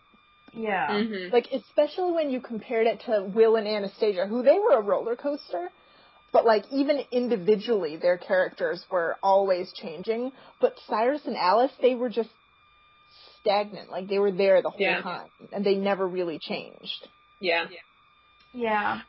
yeah, 0.52 0.88
Mm-hmm. 0.90 1.32
Like 1.32 1.48
especially 1.52 2.12
when 2.12 2.30
you 2.30 2.40
compared 2.40 2.86
it 2.86 3.00
to 3.06 3.30
Will 3.34 3.56
and 3.56 3.66
Anastasia, 3.68 4.26
who 4.26 4.42
they 4.42 4.58
were 4.58 4.78
a 4.78 4.82
roller 4.82 5.16
coaster. 5.16 5.68
But 6.32 6.46
like 6.46 6.64
even 6.72 7.00
individually, 7.10 7.96
their 7.96 8.16
characters 8.16 8.84
were 8.90 9.16
always 9.22 9.72
changing. 9.72 10.30
But 10.60 10.74
Cyrus 10.88 11.22
and 11.26 11.36
Alice, 11.36 11.72
they 11.82 11.94
were 11.96 12.08
just 12.08 12.30
stagnant. 13.40 13.90
Like 13.90 14.08
they 14.08 14.18
were 14.18 14.30
there 14.32 14.62
the 14.62 14.70
whole 14.70 14.80
Yeah. 14.80 15.02
time, 15.02 15.28
and 15.52 15.64
they 15.64 15.74
never 15.74 16.06
really 16.06 16.38
changed. 16.38 17.08
Yeah. 17.40 17.66
yeah, 18.52 19.00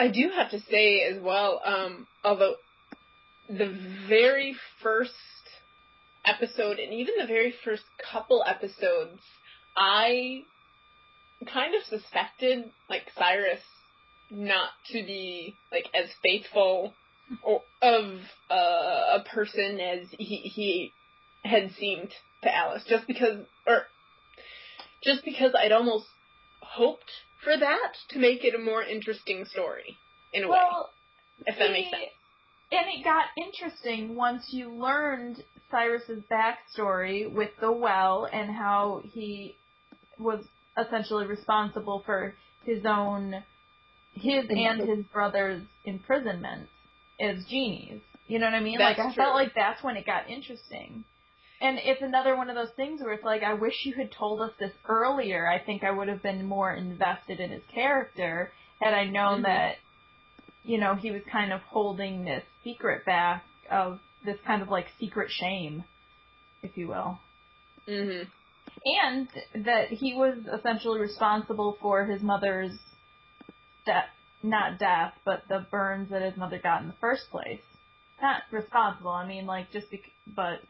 I 0.00 0.08
do 0.08 0.30
have 0.34 0.50
to 0.52 0.60
say 0.60 1.02
as 1.02 1.20
well, 1.20 1.60
um, 1.62 2.06
although 2.24 2.54
the 3.50 3.76
very 4.08 4.56
first 4.82 5.12
episode 6.24 6.78
and 6.78 6.94
even 6.94 7.16
the 7.20 7.26
very 7.26 7.52
first 7.62 7.82
couple 8.10 8.42
episodes, 8.46 9.20
I 9.76 10.44
kind 11.52 11.74
of 11.74 11.82
suspected 11.84 12.70
like 12.88 13.02
Cyrus 13.14 13.60
not 14.30 14.70
to 14.86 14.94
be 14.94 15.54
like 15.70 15.84
as 15.92 16.08
faithful 16.22 16.94
or 17.42 17.60
of 17.82 18.20
uh, 18.50 19.18
a 19.18 19.24
person 19.34 19.80
as 19.80 20.06
he 20.18 20.36
he 20.36 20.92
had 21.44 21.72
seemed 21.78 22.10
to 22.42 22.56
Alice, 22.56 22.84
just 22.88 23.06
because 23.06 23.44
or 23.66 23.82
just 25.02 25.26
because 25.26 25.52
I'd 25.54 25.72
almost 25.72 26.06
hoped 26.62 27.10
for 27.44 27.56
that 27.56 27.92
to 28.10 28.18
make 28.18 28.44
it 28.44 28.54
a 28.54 28.58
more 28.58 28.82
interesting 28.82 29.44
story 29.46 29.96
in 30.32 30.44
a 30.44 30.48
way. 30.48 30.58
Well, 30.58 30.90
If 31.46 31.58
that 31.58 31.70
makes 31.70 31.90
sense. 31.90 32.04
And 32.72 32.86
it 32.88 33.02
got 33.02 33.24
interesting 33.36 34.14
once 34.14 34.52
you 34.52 34.72
learned 34.72 35.42
Cyrus's 35.70 36.22
backstory 36.30 37.30
with 37.32 37.50
the 37.60 37.72
well 37.72 38.28
and 38.32 38.50
how 38.50 39.02
he 39.12 39.56
was 40.18 40.44
essentially 40.78 41.26
responsible 41.26 42.02
for 42.06 42.34
his 42.64 42.84
own, 42.84 43.42
his 44.14 44.44
and 44.48 44.88
his 44.88 45.04
brother's 45.12 45.62
imprisonment 45.84 46.68
as 47.20 47.44
genies. 47.46 48.00
You 48.28 48.38
know 48.38 48.46
what 48.46 48.54
I 48.54 48.60
mean? 48.60 48.78
That's 48.78 48.98
like 48.98 49.06
I 49.06 49.14
true. 49.14 49.24
felt 49.24 49.34
like 49.34 49.52
that's 49.56 49.82
when 49.82 49.96
it 49.96 50.06
got 50.06 50.30
interesting. 50.30 51.04
And 51.60 51.78
it's 51.78 52.02
another 52.02 52.36
one 52.36 52.48
of 52.48 52.56
those 52.56 52.72
things 52.76 53.02
where 53.02 53.12
it's 53.12 53.24
like, 53.24 53.42
I 53.42 53.54
wish 53.54 53.74
you 53.84 53.94
had 53.94 54.12
told 54.12 54.40
us 54.40 54.52
this 54.58 54.72
earlier. 54.88 55.46
I 55.46 55.58
think 55.58 55.84
I 55.84 55.90
would 55.90 56.08
have 56.08 56.22
been 56.22 56.46
more 56.46 56.72
invested 56.72 57.40
in 57.40 57.50
his 57.50 57.62
character 57.72 58.52
had 58.80 58.94
I 58.94 59.04
known 59.04 59.42
Mhm. 59.42 59.44
that, 59.44 59.76
you 60.62 60.78
know, 60.78 60.94
he 60.94 61.10
was 61.10 61.22
kind 61.30 61.52
of 61.52 61.60
holding 61.62 62.24
this 62.24 62.44
secret 62.64 63.04
back 63.04 63.44
of 63.70 64.00
this 64.24 64.38
kind 64.46 64.62
of 64.62 64.68
like 64.68 64.86
secret 64.98 65.30
shame, 65.30 65.84
if 66.62 66.76
you 66.76 66.88
will. 66.88 67.20
hmm 67.86 68.22
And 68.84 69.28
that 69.66 69.88
he 69.90 70.14
was 70.14 70.38
essentially 70.46 71.00
responsible 71.00 71.76
for 71.80 72.06
his 72.06 72.22
mother's 72.22 72.78
death, 73.86 74.08
not 74.42 74.78
death, 74.78 75.14
but 75.24 75.42
the 75.48 75.66
burns 75.70 76.10
that 76.10 76.22
his 76.22 76.36
mother 76.36 76.58
got 76.58 76.82
in 76.82 76.88
the 76.88 76.94
first 77.00 77.30
place. 77.30 77.62
Not 78.22 78.42
responsible, 78.50 79.10
I 79.10 79.26
mean 79.26 79.46
like 79.46 79.70
just 79.72 79.90
bec- 79.90 80.12
but 80.26 80.60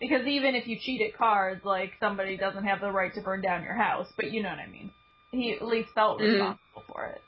because 0.00 0.26
even 0.26 0.54
if 0.54 0.66
you 0.66 0.78
cheat 0.80 1.02
at 1.02 1.16
cards, 1.16 1.64
like 1.64 1.92
somebody 2.00 2.36
doesn't 2.36 2.64
have 2.64 2.80
the 2.80 2.90
right 2.90 3.12
to 3.14 3.20
burn 3.20 3.42
down 3.42 3.62
your 3.62 3.74
house, 3.76 4.08
but 4.16 4.32
you 4.32 4.42
know 4.42 4.48
what 4.48 4.58
I 4.58 4.66
mean. 4.66 4.90
He 5.30 5.52
at 5.52 5.62
least 5.62 5.90
felt 5.94 6.18
Mhm. 6.20 6.32
responsible 6.32 6.82
for 6.92 7.06
it. 7.06 7.22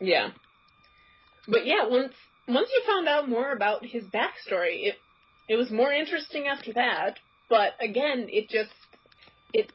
Yeah. 0.00 0.30
But 1.46 1.66
yeah, 1.66 1.84
once 1.86 2.14
once 2.46 2.70
you 2.72 2.82
found 2.86 3.08
out 3.08 3.28
more 3.28 3.52
about 3.52 3.84
his 3.84 4.04
backstory, 4.04 4.86
it 4.86 4.98
it 5.48 5.56
was 5.56 5.70
more 5.70 5.92
interesting 5.92 6.46
after 6.46 6.72
that. 6.74 7.18
But 7.50 7.74
again, 7.80 8.28
it 8.30 8.48
just 8.48 8.72
it 9.52 9.70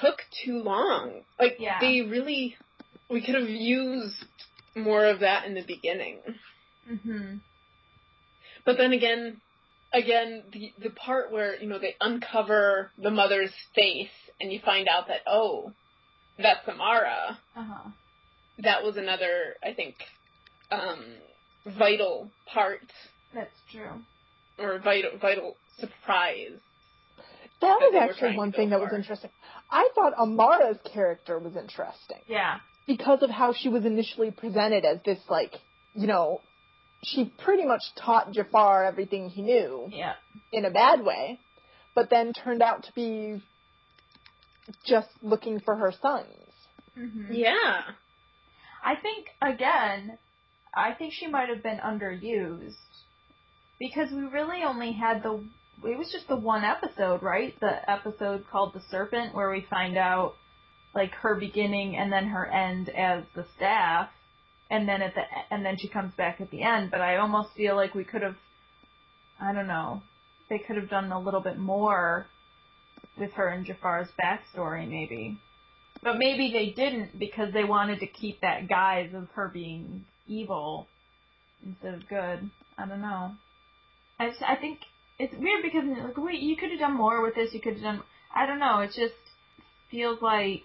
took 0.00 0.22
too 0.44 0.62
long. 0.62 1.24
Like 1.38 1.56
Yeah. 1.58 1.80
they 1.80 2.02
really 2.02 2.56
we 3.08 3.20
could 3.20 3.34
have 3.34 3.48
used 3.48 4.24
more 4.76 5.04
of 5.06 5.20
that 5.20 5.46
in 5.46 5.54
the 5.54 5.62
beginning. 5.62 6.20
Mhm. 6.88 7.40
But 8.64 8.76
then 8.76 8.92
again, 8.92 9.40
again 9.94 10.42
the 10.52 10.72
the 10.82 10.90
part 10.90 11.32
where 11.32 11.56
you 11.60 11.68
know 11.68 11.78
they 11.78 11.94
uncover 12.00 12.90
the 12.98 13.10
mother's 13.10 13.52
face 13.74 14.08
and 14.40 14.52
you 14.52 14.60
find 14.64 14.88
out 14.88 15.08
that 15.08 15.20
oh, 15.26 15.72
that's 16.38 16.66
Amara. 16.68 17.38
Uh-huh. 17.56 17.90
That 18.58 18.82
was 18.82 18.96
another 18.96 19.54
I 19.62 19.72
think 19.74 19.94
um 20.70 21.04
vital 21.78 22.30
part 22.52 22.80
That's 23.34 23.50
true. 23.72 23.90
or 24.58 24.78
vital 24.80 25.10
vital 25.20 25.56
surprise. 25.78 26.58
That 27.60 27.78
that 27.80 27.92
was 27.92 28.10
actually 28.10 28.36
one 28.36 28.52
thing 28.52 28.68
go 28.70 28.78
that 28.78 28.84
was 28.84 28.92
interesting. 28.94 29.30
I 29.70 29.88
thought 29.94 30.12
Amara's 30.18 30.76
character 30.92 31.38
was 31.38 31.56
interesting 31.56 32.18
Yeah. 32.28 32.56
because 32.86 33.22
of 33.22 33.30
how 33.30 33.54
she 33.54 33.68
was 33.68 33.84
initially 33.86 34.30
presented 34.30 34.84
as 34.84 34.98
this, 35.04 35.18
like, 35.30 35.52
you 35.94 36.06
know, 36.06 36.40
she 37.04 37.26
pretty 37.44 37.64
much 37.64 37.82
taught 37.96 38.32
Jafar 38.32 38.84
everything 38.84 39.28
he 39.30 39.42
knew 39.42 39.88
Yeah. 39.90 40.14
in 40.52 40.64
a 40.64 40.70
bad 40.70 41.04
way, 41.04 41.38
but 41.94 42.10
then 42.10 42.32
turned 42.32 42.62
out 42.62 42.84
to 42.84 42.92
be 42.94 43.42
just 44.84 45.08
looking 45.22 45.60
for 45.60 45.76
her 45.76 45.92
sons. 45.92 46.28
Mhm. 46.96 47.28
Yeah. 47.30 47.82
I 48.82 48.96
think 48.96 49.28
again, 49.42 50.18
I 50.74 50.92
think 50.94 51.12
she 51.12 51.26
might 51.26 51.48
have 51.48 51.62
been 51.62 51.78
underused 51.78 52.76
because 53.78 54.10
we 54.10 54.22
really 54.24 54.62
only 54.62 54.92
had 54.92 55.22
the 55.22 55.44
it 55.84 55.98
was 55.98 56.10
just 56.12 56.28
the 56.28 56.36
one 56.36 56.64
episode, 56.64 57.20
right? 57.22 57.58
The 57.60 57.90
episode 57.90 58.46
called 58.48 58.72
The 58.74 58.80
Serpent 58.90 59.34
where 59.34 59.50
we 59.50 59.62
find 59.62 59.96
out 59.98 60.34
like 60.94 61.10
her 61.16 61.34
beginning 61.34 61.96
and 61.96 62.12
then 62.12 62.28
her 62.28 62.46
end 62.46 62.88
as 62.90 63.24
the 63.34 63.44
staff 63.56 64.08
and 64.70 64.88
then 64.88 65.02
at 65.02 65.14
the 65.14 65.22
and 65.50 65.64
then 65.64 65.76
she 65.78 65.88
comes 65.88 66.14
back 66.14 66.40
at 66.40 66.50
the 66.50 66.62
end, 66.62 66.90
but 66.90 67.00
I 67.00 67.16
almost 67.16 67.54
feel 67.56 67.76
like 67.76 67.94
we 67.94 68.04
could 68.04 68.22
have 68.22 68.36
I 69.40 69.52
don't 69.52 69.66
know. 69.66 70.02
They 70.48 70.58
could 70.58 70.76
have 70.76 70.90
done 70.90 71.10
a 71.12 71.20
little 71.20 71.40
bit 71.40 71.58
more 71.58 72.26
with 73.18 73.32
her 73.32 73.48
and 73.48 73.66
Jafar's 73.66 74.08
backstory 74.20 74.88
maybe. 74.88 75.38
But 76.02 76.18
maybe 76.18 76.50
they 76.52 76.70
didn't 76.70 77.18
because 77.18 77.52
they 77.52 77.64
wanted 77.64 78.00
to 78.00 78.06
keep 78.06 78.40
that 78.40 78.68
guise 78.68 79.14
of 79.14 79.28
her 79.34 79.48
being 79.48 80.04
evil 80.26 80.86
instead 81.64 81.94
of 81.94 82.08
good. 82.08 82.50
I 82.76 82.86
don't 82.86 83.00
know. 83.00 83.32
I 84.18 84.28
just, 84.28 84.42
I 84.42 84.56
think 84.56 84.80
it's 85.18 85.34
weird 85.34 85.62
because 85.62 85.84
like 86.04 86.16
wait, 86.16 86.40
you 86.40 86.56
could 86.56 86.70
have 86.70 86.80
done 86.80 86.96
more 86.96 87.22
with 87.22 87.34
this. 87.34 87.52
You 87.52 87.60
could 87.60 87.74
have 87.74 87.82
done. 87.82 88.02
I 88.34 88.46
don't 88.46 88.58
know. 88.58 88.80
It 88.80 88.88
just 88.88 89.14
feels 89.90 90.20
like 90.20 90.64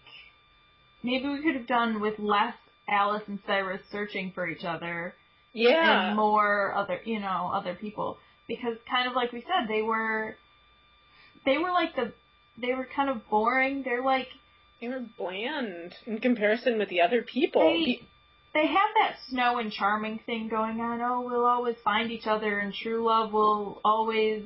maybe 1.04 1.28
we 1.28 1.42
could 1.42 1.56
have 1.56 1.68
done 1.68 2.02
with 2.02 2.20
less 2.20 2.56
Alice 2.92 3.24
and 3.28 3.40
Cyrus 3.46 3.82
searching 3.92 4.32
for 4.34 4.48
each 4.48 4.64
other 4.64 5.14
Yeah. 5.54 6.08
and 6.10 6.16
more 6.18 6.74
other 6.76 7.00
you 7.06 7.20
know 7.20 7.52
other 7.54 7.76
people 7.76 8.18
because 8.48 8.78
kind 8.90 9.08
of 9.08 9.16
like 9.16 9.32
we 9.32 9.42
said 9.42 9.68
they 9.68 9.82
were 9.82 10.36
they 11.46 11.58
were 11.58 11.72
like 11.72 11.96
the 11.96 12.14
they 12.62 12.74
were 12.74 12.88
kind 12.94 13.10
of 13.10 13.28
boring. 13.30 13.84
They're 13.84 14.04
like 14.04 14.28
They 14.82 14.88
were 14.90 15.04
bland 15.18 15.94
in 16.06 16.20
comparison 16.20 16.78
with 16.78 16.90
the 16.90 17.02
other 17.02 17.22
people. 17.22 17.62
They, 17.62 18.02
they 18.54 18.68
have 18.68 18.90
that 19.02 19.18
snow 19.30 19.60
and 19.60 19.72
charming 19.72 20.20
thing 20.26 20.50
going 20.50 20.82
on. 20.82 21.00
Oh, 21.02 21.22
we'll 21.26 21.46
always 21.46 21.76
find 21.84 22.12
each 22.12 22.28
other, 22.28 22.60
and 22.60 22.74
true 22.74 23.06
love 23.06 23.32
will 23.32 23.80
always, 23.86 24.44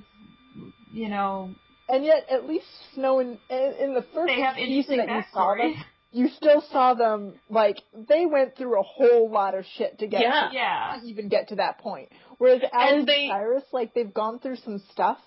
you 0.92 1.08
know, 1.10 1.56
And 1.90 2.04
yet, 2.06 2.28
at 2.30 2.48
least 2.48 2.66
Snow 2.94 3.20
in, 3.20 3.40
in 3.50 3.94
the 3.94 4.06
first 4.14 4.28
they 4.28 4.42
have 4.42 4.56
season 4.56 4.98
that 4.98 5.08
you 5.10 5.24
saw 5.34 5.56
them, 5.56 5.74
backstories. 5.74 5.84
You 6.14 6.30
still 6.30 6.62
saw 6.72 6.94
them 6.94 7.34
like 7.50 7.78
they 8.08 8.26
went 8.26 8.56
through 8.56 8.80
a 8.80 8.84
whole 8.84 9.30
lot 9.30 9.56
of 9.56 9.66
shit 9.78 10.00
to 10.00 10.08
get 10.08 10.22
Yeah. 10.22 10.48
to, 10.50 10.56
Yeah, 10.56 10.98
to 11.02 11.08
even 11.08 11.28
get 11.28 11.50
to 11.50 11.56
that 11.56 11.80
point. 11.80 12.10
Whereas 12.38 12.62
Alice 12.72 12.94
and 13.00 13.08
they- 13.08 13.28
Cyrus, 13.28 13.64
like 13.74 13.94
they've 13.94 14.14
gone 14.14 14.40
through 14.40 14.58
some 14.58 14.80
stuff, 14.92 15.18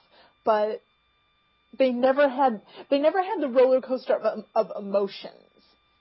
but 0.44 0.80
they 1.78 1.90
never 1.90 2.28
had 2.28 2.62
they 2.88 2.98
never 2.98 3.22
had 3.22 3.40
the 3.40 3.48
roller 3.48 3.80
coaster 3.80 4.14
of, 4.14 4.44
of 4.54 4.72
emotions 4.78 5.34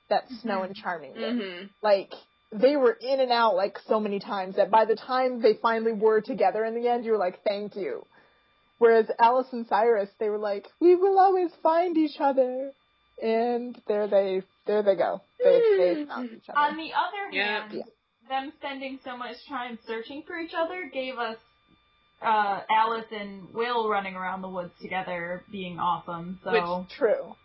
that 0.10 0.24
Snow 0.42 0.62
and 0.62 0.76
Charming 0.76 1.14
did. 1.14 1.36
Mhm. 1.36 1.70
Like 1.82 2.14
they 2.52 2.76
were 2.78 2.94
in 2.94 3.20
and 3.20 3.32
out 3.32 3.56
like 3.56 3.80
so 3.88 4.00
many 4.00 4.20
times 4.20 4.56
that 4.58 4.70
by 4.70 4.86
the 4.86 4.96
time 4.96 5.42
they 5.42 5.56
finally 5.56 5.94
were 5.94 6.22
together 6.22 6.64
in 6.64 6.76
the 6.76 6.88
end, 6.88 7.04
you 7.04 7.12
were 7.12 7.18
like, 7.18 7.42
"Thank 7.44 7.76
you." 7.76 8.06
Whereas 8.78 9.10
Alice 9.20 9.52
and 9.52 9.66
Cyrus, 9.68 10.10
they 10.20 10.30
were 10.30 10.38
like, 10.38 10.68
"We 10.80 10.96
will 10.96 11.18
always 11.18 11.52
find 11.64 11.98
each 11.98 12.20
other," 12.20 12.72
and 13.22 13.76
there 13.88 14.08
they 14.08 14.44
there 14.68 14.84
they 14.84 14.96
go. 14.96 15.22
They 15.44 15.62
they 15.78 16.06
found 16.06 16.30
each 16.32 16.50
other. 16.50 16.60
On 16.60 16.78
the 16.78 16.92
other 16.94 17.32
Yeah. 17.32 17.68
hand, 17.68 17.84
them 18.30 18.52
spending 18.60 19.00
so 19.04 19.16
much 19.16 19.36
time 19.48 19.78
searching 19.88 20.24
for 20.26 20.38
each 20.38 20.54
other 20.58 20.90
gave 20.94 21.18
us 21.18 21.38
uh, 22.22 22.62
Alice 22.70 23.06
and 23.12 23.54
Will 23.54 23.88
running 23.90 24.16
around 24.16 24.42
the 24.42 24.48
woods 24.50 24.72
together 24.82 25.44
being 25.52 25.80
awesome. 25.80 26.40
So 26.44 26.86
True. 26.98 27.36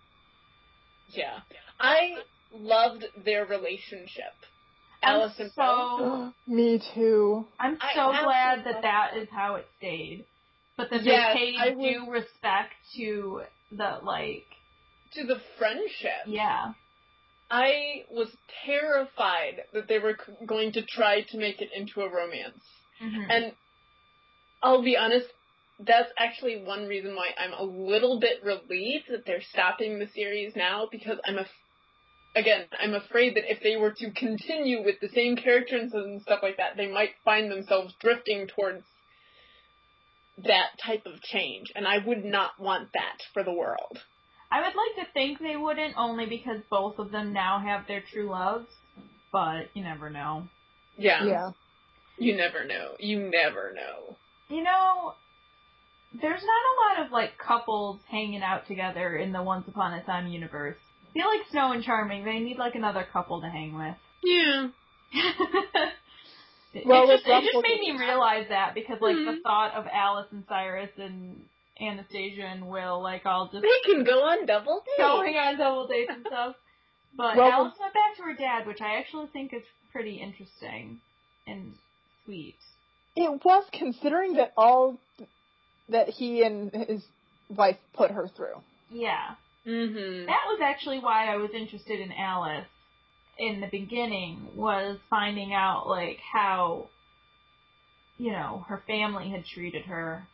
Yeah. 1.09 1.41
I 1.79 2.15
loved 2.55 3.05
their 3.25 3.45
relationship. 3.47 4.33
Alice 5.03 5.33
I'm 5.39 5.45
and 5.47 5.53
Will. 5.57 6.33
so 6.33 6.33
Me 6.53 6.81
too. 6.95 7.47
I'm 7.59 7.79
I 7.81 7.95
so 7.95 8.11
glad 8.25 8.59
absolutely 8.59 8.73
that 8.73 8.83
that 8.83 9.17
is 9.17 9.29
how 9.31 9.57
it 9.57 9.67
stayed, 9.79 10.25
but 10.77 10.89
that 10.91 11.03
Yes, 11.03 11.35
they 11.35 11.55
I 11.59 11.69
paid 11.71 11.77
would- 11.77 11.83
due 12.07 12.11
respect 12.11 12.73
to 12.97 13.43
the 13.73 13.99
like 14.03 14.45
To 15.15 15.25
the 15.27 15.41
friendship. 15.59 16.27
yeah. 16.27 16.73
I 17.51 18.05
was 18.11 18.29
terrified 18.65 19.63
that 19.73 19.89
they 19.89 19.99
were 19.99 20.17
c- 20.17 20.47
going 20.47 20.73
to 20.73 20.83
try 20.83 21.23
to 21.23 21.39
make 21.39 21.61
it 21.61 21.71
into 21.75 22.03
a 22.03 22.09
romance. 22.09 22.65
Mhm. 23.01 23.27
And 23.29 23.57
I'll 24.63 24.83
be 24.83 24.97
honest, 24.97 25.27
that's 25.81 26.13
actually 26.19 26.63
one 26.63 26.87
reason 26.87 27.17
why 27.17 27.35
I'm 27.37 27.55
a 27.55 27.63
little 27.63 28.21
bit 28.21 28.43
relieved 28.45 29.09
that 29.09 29.25
they're 29.27 29.41
stopping 29.41 29.99
the 29.99 30.07
series 30.09 30.55
now 30.55 30.87
because 30.91 31.19
I'm 31.25 31.39
a 31.39 31.47
again, 32.37 32.67
I'm 32.79 32.95
afraid 32.95 33.35
that 33.35 33.51
if 33.51 33.61
they 33.61 33.77
were 33.77 33.93
to 33.93 34.11
continue 34.13 34.85
with 34.85 35.01
the 35.01 35.09
same 35.09 35.37
characters 35.37 35.93
and 35.93 36.23
stuff 36.23 36.41
like 36.43 36.59
that, 36.59 36.77
they 36.77 36.87
might 36.87 37.11
find 37.25 37.51
themselves 37.51 37.93
drifting 38.01 38.47
towards 38.47 38.85
that 40.45 40.71
type 40.85 41.07
of 41.07 41.21
change, 41.23 41.73
and 41.75 41.87
I 41.87 41.99
would 41.99 42.25
not 42.25 42.53
want 42.59 42.93
that 42.95 43.19
for 43.35 43.43
the 43.43 43.53
world. 43.53 43.99
I 44.53 44.61
would 44.61 44.75
like 44.75 45.07
to 45.07 45.13
think 45.13 45.39
they 45.39 45.57
wouldn't, 45.57 45.95
only 45.97 46.27
because 46.27 46.61
both 46.69 46.99
of 46.99 47.11
them 47.13 47.33
now 47.33 47.61
have 47.61 47.87
their 47.87 48.03
true 48.13 48.29
loves, 48.29 48.67
but 49.33 49.69
you 49.75 49.83
never 49.85 50.11
know. 50.11 50.49
Yeah. 50.97 51.25
Yeah. 51.25 51.51
You 52.19 52.37
never 52.37 52.65
know. 52.65 52.97
You 52.99 53.19
never 53.31 53.73
know. 53.75 54.17
You 54.49 54.63
know, 54.63 55.15
there's 56.21 56.43
not 56.43 56.97
a 56.97 56.99
lot 56.99 57.07
of 57.07 57.13
like 57.13 57.39
couples 57.39 58.01
hanging 58.11 58.43
out 58.43 58.67
together 58.67 59.17
in 59.17 59.33
the 59.33 59.43
Once 59.43 59.69
Upon 59.69 59.95
a 59.95 60.03
Time 60.03 60.27
universe. 60.27 60.77
I 61.09 61.13
feel 61.13 61.27
like 61.27 61.47
Snow 61.51 61.73
and 61.73 61.83
Charming, 61.85 62.25
they 62.25 62.41
need 62.41 62.59
like 62.59 62.75
another 62.75 63.07
couple 63.13 63.41
to 63.41 63.49
hang 63.49 63.75
with. 63.75 63.95
Yeah. 64.25 64.69
It, 66.73 66.87
Well, 66.87 67.11
it 67.11 67.17
just, 67.17 67.27
it 67.27 67.51
just 67.53 67.65
made 67.67 67.81
me 67.81 67.99
realize 67.99 68.47
that 68.51 68.75
because 68.75 69.01
like 69.01 69.17
the 69.17 69.33
Mhm. 69.33 69.43
thought 69.43 69.75
of 69.75 69.87
Alice 69.93 70.29
and 70.31 70.45
Cyrus 70.49 70.91
and 70.99 71.45
Anastasia 71.81 72.43
and 72.43 72.69
Will 72.69 73.03
like 73.03 73.27
all 73.27 73.49
just 73.51 73.63
They 73.63 73.93
can 73.93 74.05
go 74.05 74.23
on 74.23 74.47
double 74.47 74.83
dates. 74.87 74.99
going 74.99 75.37
on 75.37 75.59
double 75.59 75.87
dates 75.87 76.11
and 76.15 76.25
stuff. 76.27 76.57
But 77.17 77.37
Well, 77.37 77.51
Alice 77.51 77.75
went 77.81 77.93
back 77.93 78.17
to 78.19 78.23
her 78.23 78.35
dad, 78.35 78.69
which 78.69 78.81
I 78.81 78.99
actually 78.99 79.27
think 79.33 79.53
is 79.53 79.65
pretty 79.91 80.17
interesting 80.23 81.01
and 81.45 81.75
sweet. 82.25 82.55
It 83.17 83.45
was 83.45 83.65
considering 83.73 84.35
that 84.35 84.53
all 84.57 84.97
that 85.89 86.09
he 86.09 86.45
and 86.45 86.73
his 86.73 87.03
wife 87.49 87.79
put 87.95 88.13
her 88.13 88.29
through. 88.29 88.63
Yeah. 88.93 89.35
Mm-hmm. 89.67 90.27
That 90.27 90.45
was 90.47 90.61
actually 90.63 91.01
why 91.01 91.27
I 91.27 91.37
was 91.37 91.51
interested 91.53 91.99
in 91.99 92.13
Alice 92.13 92.69
in 93.39 93.61
the 93.61 93.67
beginning 93.67 94.49
was 94.55 94.99
finding 95.09 95.53
out 95.53 95.89
like 95.89 96.19
how 96.33 96.89
you 98.19 98.31
know 98.31 98.65
her 98.69 98.83
family 98.87 99.31
had 99.31 99.45
treated 99.45 99.85
her, 99.87 100.27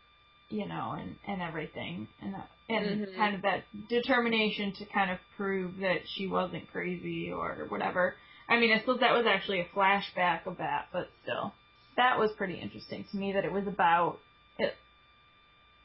you 0.48 0.66
know, 0.66 0.92
and 0.98 1.16
and 1.26 1.42
everything, 1.42 2.08
and 2.22 2.34
that, 2.34 2.48
and 2.68 3.00
Mhm. 3.06 3.16
kind 3.16 3.34
of 3.34 3.42
that 3.42 3.64
determination 3.88 4.72
to 4.74 4.84
kind 4.86 5.10
of 5.10 5.18
prove 5.36 5.78
that 5.78 6.08
she 6.08 6.26
wasn't 6.26 6.70
crazy 6.70 7.32
or 7.32 7.66
whatever. 7.68 8.16
I 8.48 8.58
mean, 8.60 8.72
I 8.72 8.78
suppose 8.80 9.00
that 9.00 9.12
was 9.16 9.26
actually 9.26 9.60
a 9.60 9.64
flashback 9.66 10.46
of 10.46 10.58
that, 10.58 10.88
but 10.92 11.10
still, 11.22 11.52
that 11.96 12.18
was 12.18 12.32
pretty 12.34 12.54
interesting 12.60 13.04
to 13.10 13.16
me 13.16 13.32
that 13.32 13.44
it 13.44 13.52
was 13.52 13.66
about 13.66 14.18
it 14.58 14.74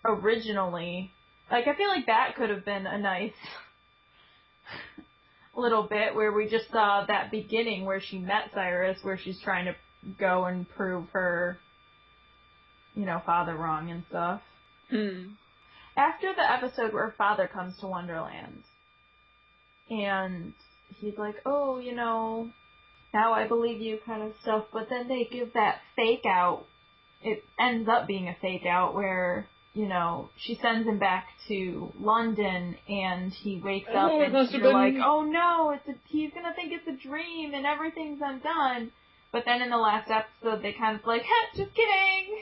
originally. 0.06 1.12
Like, 1.52 1.68
I 1.68 1.76
feel 1.76 1.90
like 1.90 2.06
that 2.06 2.36
could 2.36 2.50
have 2.50 2.64
been 2.64 2.86
a 2.88 2.98
nice 3.00 3.34
little 5.56 5.84
bit 5.84 6.16
where 6.16 6.32
we 6.32 6.48
just 6.48 6.70
saw 6.72 7.04
that 7.06 7.32
beginning 7.32 7.86
where 7.86 8.00
she 8.00 8.20
met 8.20 8.52
Cyrus, 8.54 9.00
where 9.04 9.18
she's 9.18 9.40
trying 9.42 9.66
to 9.66 9.76
go 10.20 10.46
and 10.46 10.70
prove 10.70 11.10
her, 11.12 11.60
you 12.96 13.06
know, 13.06 13.22
father 13.26 13.56
wrong 13.56 13.90
and 13.92 14.04
stuff. 14.10 14.42
Mm. 14.92 15.34
After 15.98 16.34
the 16.34 16.50
episode 16.52 16.94
where 16.94 17.14
father 17.18 17.48
comes 17.48 17.78
to 17.80 17.88
Wonderland, 17.88 18.64
and 19.90 20.54
he's 21.00 21.18
like, 21.18 21.36
oh, 21.46 21.80
you 21.80 21.94
know, 21.96 22.50
now 23.14 23.34
I 23.34 23.48
believe 23.48 23.82
you 23.82 24.00
kind 24.06 24.22
of 24.24 24.34
stuff, 24.42 24.66
but 24.72 24.88
then 24.90 25.08
they 25.08 25.26
give 25.30 25.54
that 25.54 25.80
fake 25.96 26.26
out. 26.26 26.66
It 27.22 27.44
ends 27.60 27.90
up 27.90 28.08
being 28.08 28.28
a 28.30 28.36
fake 28.42 28.66
out 28.66 28.96
where, 28.96 29.48
you 29.74 29.86
know, 29.88 30.30
she 30.38 30.56
sends 30.62 30.88
him 30.88 30.98
back 30.98 31.28
to 31.50 31.92
London 32.00 32.78
and 32.88 33.32
he 33.34 33.60
wakes 33.64 33.90
up 33.90 34.12
Oh, 34.12 34.22
it 34.22 34.26
and 34.26 34.34
must 34.34 34.52
have 34.54 34.62
you're 34.62 34.72
been- 34.72 34.96
like, 34.96 35.06
oh 35.06 35.24
no, 35.24 35.72
it's 35.72 35.88
a, 35.88 35.94
he's 36.08 36.32
gonna 36.34 36.54
think 36.56 36.72
it's 36.72 36.88
a 36.88 37.08
dream 37.08 37.54
and 37.54 37.66
everything's 37.66 38.22
undone. 38.24 38.92
But 39.32 39.44
then 39.46 39.62
in 39.62 39.70
the 39.70 39.78
last 39.78 40.10
episode, 40.10 40.62
they 40.64 40.74
kind 40.74 41.00
of 41.00 41.06
like, 41.06 41.24
just 41.56 41.74
kidding. 41.76 42.42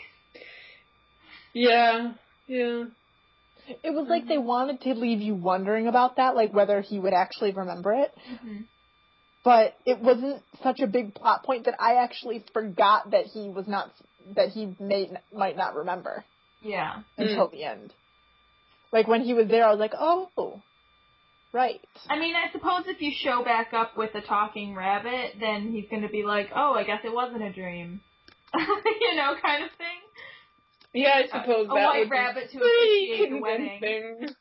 Yeah. 1.53 2.13
Yeah. 2.49 2.85
It 3.83 3.93
was 3.93 4.07
like 4.09 4.27
they 4.27 4.39
wanted 4.39 4.81
to 4.81 4.93
leave 4.95 5.21
you 5.21 5.35
wondering 5.35 5.87
about 5.87 6.15
that, 6.15 6.35
like 6.35 6.51
whether 6.51 6.81
he 6.81 6.99
would 6.99 7.13
actually 7.13 7.51
remember 7.51 7.93
it. 7.93 8.11
hmm 8.41 8.61
But 9.43 9.75
it 9.85 9.99
wasn't 9.99 10.41
such 10.63 10.79
a 10.79 10.87
big 10.87 11.13
plot 11.13 11.43
point 11.43 11.65
that 11.65 11.75
I 11.79 12.03
actually 12.03 12.43
forgot 12.51 13.11
that 13.11 13.25
he 13.25 13.47
was 13.49 13.67
not 13.67 13.91
that 14.35 14.49
he 14.49 14.75
may 14.79 15.11
might 15.33 15.55
not 15.55 15.75
remember 15.75 16.25
Yeah. 16.61 17.01
until 17.17 17.47
the 17.49 17.63
end. 17.63 17.93
Like 18.91 19.07
when 19.07 19.21
he 19.21 19.33
was 19.35 19.47
there, 19.47 19.65
I 19.65 19.69
was 19.69 19.79
like, 19.79 19.93
oh, 19.97 20.61
right. 21.53 21.79
I 22.09 22.17
mean, 22.17 22.33
I 22.35 22.51
suppose 22.51 22.83
if 22.87 23.01
you 23.01 23.11
show 23.15 23.43
back 23.43 23.71
up 23.71 23.95
with 23.95 24.15
a 24.15 24.21
talking 24.21 24.73
rabbit, 24.75 25.33
then 25.39 25.71
he's 25.71 25.87
going 25.91 26.01
to 26.01 26.09
be 26.09 26.23
like, 26.23 26.49
"Oh, 26.55 26.73
I 26.73 26.83
guess 26.83 27.01
it 27.03 27.13
wasn't 27.13 27.43
a 27.43 27.53
dream," 27.53 28.01
you 28.55 29.15
know, 29.15 29.35
kind 29.45 29.63
of 29.63 29.69
thing. 29.77 29.99
Yeah, 30.93 31.21
I 31.23 31.27
suppose 31.27 31.67
a 31.69 31.73
that 31.73 31.85
white 31.85 31.99
would 31.99 32.09
rabbit 32.11 32.49
to 32.51 32.57
be 32.57 33.15
pretty 33.15 33.29
the 33.29 33.39
wedding. 33.39 33.79
convincing. 33.79 34.35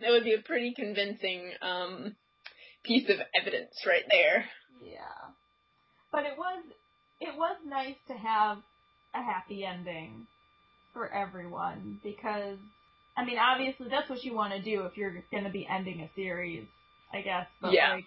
That 0.00 0.10
would 0.10 0.24
be 0.24 0.34
a 0.34 0.42
pretty 0.42 0.74
convincing 0.74 1.52
um, 1.62 2.16
piece 2.84 3.08
of 3.08 3.16
evidence 3.34 3.74
right 3.86 4.04
there. 4.10 4.44
Yeah, 4.84 5.32
but 6.12 6.24
it 6.24 6.36
was 6.36 6.62
it 7.20 7.36
was 7.38 7.56
nice 7.66 7.96
to 8.08 8.14
have 8.14 8.58
a 9.14 9.22
happy 9.22 9.64
ending 9.64 10.26
for 10.92 11.12
everyone 11.12 12.00
because 12.02 12.58
I 13.16 13.24
mean, 13.24 13.38
obviously 13.38 13.86
that's 13.88 14.10
what 14.10 14.24
you 14.24 14.34
want 14.34 14.52
to 14.52 14.60
do 14.62 14.82
if 14.82 14.96
you're 14.96 15.22
going 15.30 15.44
to 15.44 15.50
be 15.50 15.66
ending 15.70 16.00
a 16.00 16.10
series, 16.16 16.66
I 17.12 17.20
guess. 17.22 17.46
But 17.62 17.72
Yeah. 17.72 17.92
like, 17.94 18.04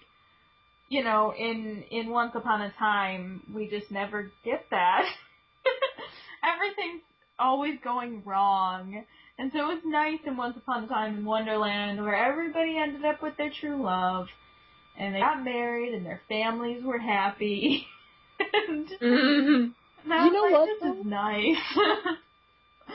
you 0.90 1.04
know, 1.04 1.34
in 1.38 1.84
in 1.90 2.10
Once 2.10 2.34
Upon 2.36 2.62
a 2.62 2.72
Time, 2.74 3.42
we 3.54 3.70
just 3.70 3.90
never 3.92 4.30
get 4.44 4.66
that. 4.72 5.04
Everything's 6.44 7.02
always 7.40 7.76
going 7.84 8.24
wrong. 8.26 9.04
And 9.40 9.52
so 9.54 9.60
it 9.60 9.76
was 9.76 9.82
nice 9.86 10.20
in 10.26 10.38
Once 10.38 10.58
Upon 10.58 10.86
a 10.86 10.88
Time 10.88 11.18
in 11.18 11.26
Wonderland 11.26 12.02
where 12.04 12.16
everybody 12.16 12.78
ended 12.78 13.06
up 13.06 13.22
with 13.22 13.38
their 13.38 13.52
true 13.62 13.84
love 13.84 14.28
and 14.98 15.14
they 15.16 15.20
got 15.20 15.44
married 15.44 15.94
and 15.94 16.06
their 16.06 16.22
families 16.28 16.84
were 16.84 16.98
happy. 17.00 17.86
and 18.40 18.88
Mm-hmm. 19.02 20.12
I 20.12 20.26
You 20.26 20.32
was 20.32 20.34
know 20.34 20.42
like, 20.42 20.52
what, 20.52 20.66
this 20.66 20.80
though? 20.82 21.00
is 21.02 21.06
nice. 21.06 21.58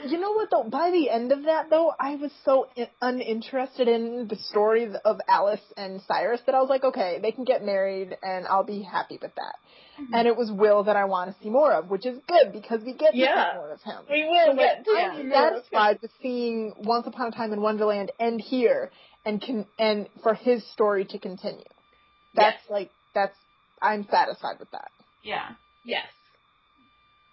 You 0.05 0.19
know 0.19 0.31
what 0.33 0.49
though? 0.51 0.63
By 0.69 0.91
the 0.91 1.09
end 1.09 1.31
of 1.31 1.43
that 1.43 1.69
though, 1.69 1.93
I 1.99 2.15
was 2.15 2.31
so 2.45 2.67
in- 2.75 2.87
uninterested 3.01 3.87
in 3.87 4.27
the 4.27 4.35
story 4.35 4.87
of 5.05 5.19
Alice 5.27 5.61
and 5.77 6.01
Cyrus 6.07 6.41
that 6.45 6.55
I 6.55 6.59
was 6.59 6.69
like, 6.69 6.83
okay, 6.83 7.19
they 7.21 7.31
can 7.31 7.43
get 7.43 7.63
married 7.63 8.17
and 8.21 8.45
I'll 8.47 8.63
be 8.65 8.81
happy 8.81 9.17
with 9.21 9.33
that. 9.35 9.55
Mm-hmm. 10.01 10.13
And 10.13 10.27
it 10.27 10.35
was 10.35 10.51
Will 10.51 10.83
that 10.85 10.95
I 10.95 11.05
want 11.05 11.35
to 11.35 11.43
see 11.43 11.49
more 11.49 11.71
of, 11.73 11.89
which 11.89 12.05
is 12.05 12.17
good 12.27 12.51
because 12.51 12.81
we 12.83 12.93
get 12.93 13.11
to 13.11 13.17
Yeah. 13.17 13.51
see 13.51 13.57
more 13.57 13.71
of 13.71 13.81
him. 13.81 13.97
We 14.09 14.23
will 14.25 14.45
So, 14.47 14.51
like, 14.51 14.57
get 14.59 14.85
to 14.85 14.91
I'm 14.97 15.31
satisfied 15.31 15.99
with 16.01 16.11
seeing 16.21 16.73
Once 16.79 17.05
Upon 17.07 17.27
a 17.27 17.31
Time 17.31 17.53
in 17.53 17.61
Wonderland 17.61 18.11
end 18.19 18.41
here 18.41 18.91
and 19.25 19.41
can 19.41 19.65
and 19.79 20.07
for 20.21 20.33
his 20.33 20.65
story 20.73 21.05
to 21.05 21.19
continue. 21.19 21.63
That's 22.35 22.57
Yes. 22.63 22.71
like 22.71 22.89
that's 23.13 23.37
I'm 23.81 24.05
satisfied 24.09 24.59
with 24.59 24.71
that. 24.71 24.91
yeah. 25.23 25.51
Yes. 25.85 26.07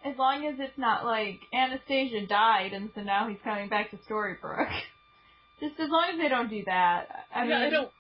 As 0.05 0.17
long 0.17 0.47
as 0.47 0.55
it's 0.59 0.79
not 0.79 1.05
like 1.05 1.41
Anastasia 1.53 2.27
died 2.27 2.73
and 2.73 2.91
so 2.95 3.03
now 3.03 3.29
he's 3.29 3.39
coming 3.45 3.69
back 3.69 3.91
to 3.91 3.97
Storybrooke. 3.99 4.81
Just 5.61 5.79
as 5.79 5.91
long 5.91 6.09
as 6.13 6.19
they 6.19 6.29
don't 6.29 6.49
do 6.49 6.63
that. 6.67 7.27
I 7.35 7.43
mean, 7.43 7.51
Yeah, 7.51 7.59
I 7.59 7.71
don't. 7.71 7.91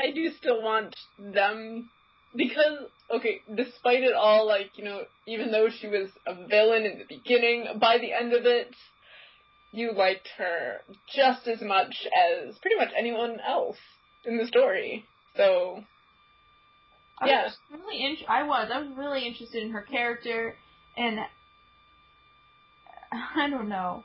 I 0.00 0.10
do 0.12 0.30
still 0.36 0.62
want 0.62 0.94
them 1.18 1.88
because 2.34 2.88
okay, 3.10 3.40
despite 3.54 4.02
it 4.02 4.14
all, 4.14 4.46
like 4.46 4.70
you 4.76 4.84
know, 4.84 5.02
even 5.26 5.50
though 5.52 5.68
she 5.70 5.86
was 5.86 6.08
a 6.26 6.34
villain 6.34 6.84
in 6.84 6.98
the 6.98 7.04
beginning, 7.08 7.78
by 7.80 7.98
the 7.98 8.12
end 8.12 8.32
of 8.32 8.46
it, 8.46 8.74
you 9.72 9.92
liked 9.92 10.28
her 10.38 10.80
just 11.14 11.46
as 11.46 11.60
much 11.60 12.06
as 12.16 12.56
pretty 12.58 12.76
much 12.76 12.90
anyone 12.96 13.38
else 13.46 13.76
in 14.24 14.38
the 14.38 14.46
story. 14.46 15.04
So 15.36 15.84
I 17.20 17.26
was 17.26 17.56
really 17.70 18.04
in- 18.04 18.26
I 18.28 18.42
was. 18.44 18.70
I 18.72 18.78
was 18.80 18.90
really 18.96 19.26
interested 19.26 19.62
in 19.62 19.70
her 19.70 19.82
character, 19.82 20.56
and 20.98 21.18
I 23.36 23.48
don't 23.48 23.68
know, 23.68 24.04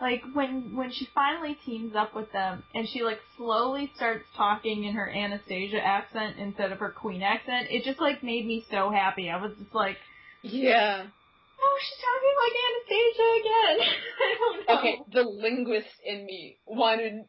like 0.00 0.22
when 0.32 0.76
when 0.76 0.92
she 0.92 1.08
finally 1.14 1.56
teams 1.64 1.94
up 1.96 2.14
with 2.14 2.30
them, 2.32 2.62
and 2.74 2.88
she 2.88 3.02
like 3.02 3.18
slowly 3.36 3.90
starts 3.96 4.24
talking 4.36 4.84
in 4.84 4.94
her 4.94 5.08
Anastasia 5.08 5.80
accent 5.84 6.36
instead 6.38 6.72
of 6.72 6.78
her 6.78 6.90
Queen 6.90 7.22
accent. 7.22 7.68
It 7.70 7.84
just 7.84 8.00
like 8.00 8.22
made 8.22 8.46
me 8.46 8.64
so 8.70 8.90
happy. 8.90 9.30
I 9.30 9.40
was 9.40 9.52
just 9.58 9.74
like, 9.74 9.96
yeah. 10.42 11.04
oh, 11.60 11.78
she's 11.80 12.00
talking 12.04 12.34
like 12.44 12.56
Anastasia 12.68 13.28
again. 13.40 13.94
I 14.20 14.34
don't 14.38 14.68
know. 14.68 14.78
Okay, 14.78 14.98
the 15.12 15.30
linguist 15.30 15.88
in 16.04 16.26
me 16.26 16.58
wanted 16.66 17.24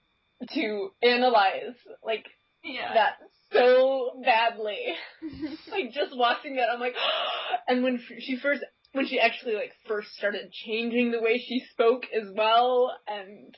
to 0.54 0.90
analyze 1.02 1.76
like 2.04 2.26
Yeah. 2.64 2.94
that 2.94 3.14
so 3.54 4.22
badly. 4.24 4.80
like 5.72 5.92
just 5.94 6.16
watching 6.16 6.58
that, 6.58 6.68
I'm 6.74 6.80
like, 6.80 6.96
and 7.68 7.84
when 7.84 7.96
f- 7.96 8.18
she 8.20 8.38
first, 8.38 8.62
when 8.96 9.08
she 9.08 9.20
actually 9.20 9.56
like 9.56 9.74
first 9.88 10.10
started 10.18 10.52
changing 10.52 11.12
the 11.12 11.22
way 11.22 11.38
she 11.38 11.62
spoke 11.72 12.04
as 12.14 12.30
well, 12.36 12.96
and 13.08 13.56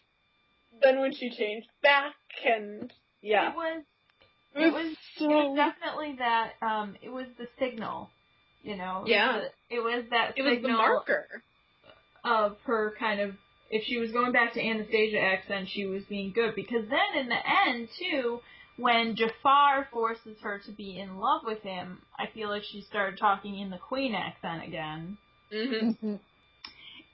then 0.84 1.00
when 1.00 1.14
she 1.14 1.30
changed 1.30 1.68
back, 1.82 2.16
and 2.46 2.92
yeah, 3.22 3.52
It 3.52 3.56
was 3.56 3.84
it 4.56 4.60
it 4.68 4.74
was 4.74 4.96
so 5.18 5.26
it 5.26 5.50
was 5.50 5.56
definitely 5.58 6.16
that 6.20 6.54
um 6.62 6.96
it 7.02 7.10
was 7.10 7.28
the 7.38 7.48
signal 7.60 8.10
you 8.64 8.76
know 8.76 9.00
It 9.00 9.02
was 9.02 9.10
Yeah. 9.10 9.40
the- 9.70 9.76
it 9.76 9.80
was 9.82 10.06
that 10.10 10.34
it 10.38 10.42
was 10.42 10.62
the 10.62 10.70
marker. 10.70 11.44
of 12.24 12.58
her 12.66 12.94
kind 12.98 13.20
of 13.20 13.36
if 13.70 13.84
she 13.86 13.98
was 14.00 14.12
going 14.12 14.32
back 14.32 14.54
to 14.54 14.62
anastasia 14.62 15.20
accent 15.20 15.68
she 15.70 15.86
was 15.86 16.04
being 16.06 16.32
good 16.34 16.56
because 16.56 16.88
then 16.90 17.22
in 17.22 17.30
the 17.30 17.38
end 17.68 17.90
too 18.00 18.40
when 18.78 19.16
jafar 19.16 19.88
forces 19.92 20.38
her 20.42 20.60
to 20.66 20.72
be 20.72 20.98
in 21.00 21.18
love 21.18 21.42
with 21.46 21.62
him 21.62 22.02
i 22.18 22.26
feel 22.34 22.50
like 22.50 22.64
she 22.64 22.82
started 22.82 23.18
talking 23.20 23.60
in 23.60 23.70
the 23.70 23.78
queen 23.78 24.16
accent 24.16 24.64
again 24.64 25.18
hmm 25.52 25.90
Mhm. 26.04 26.20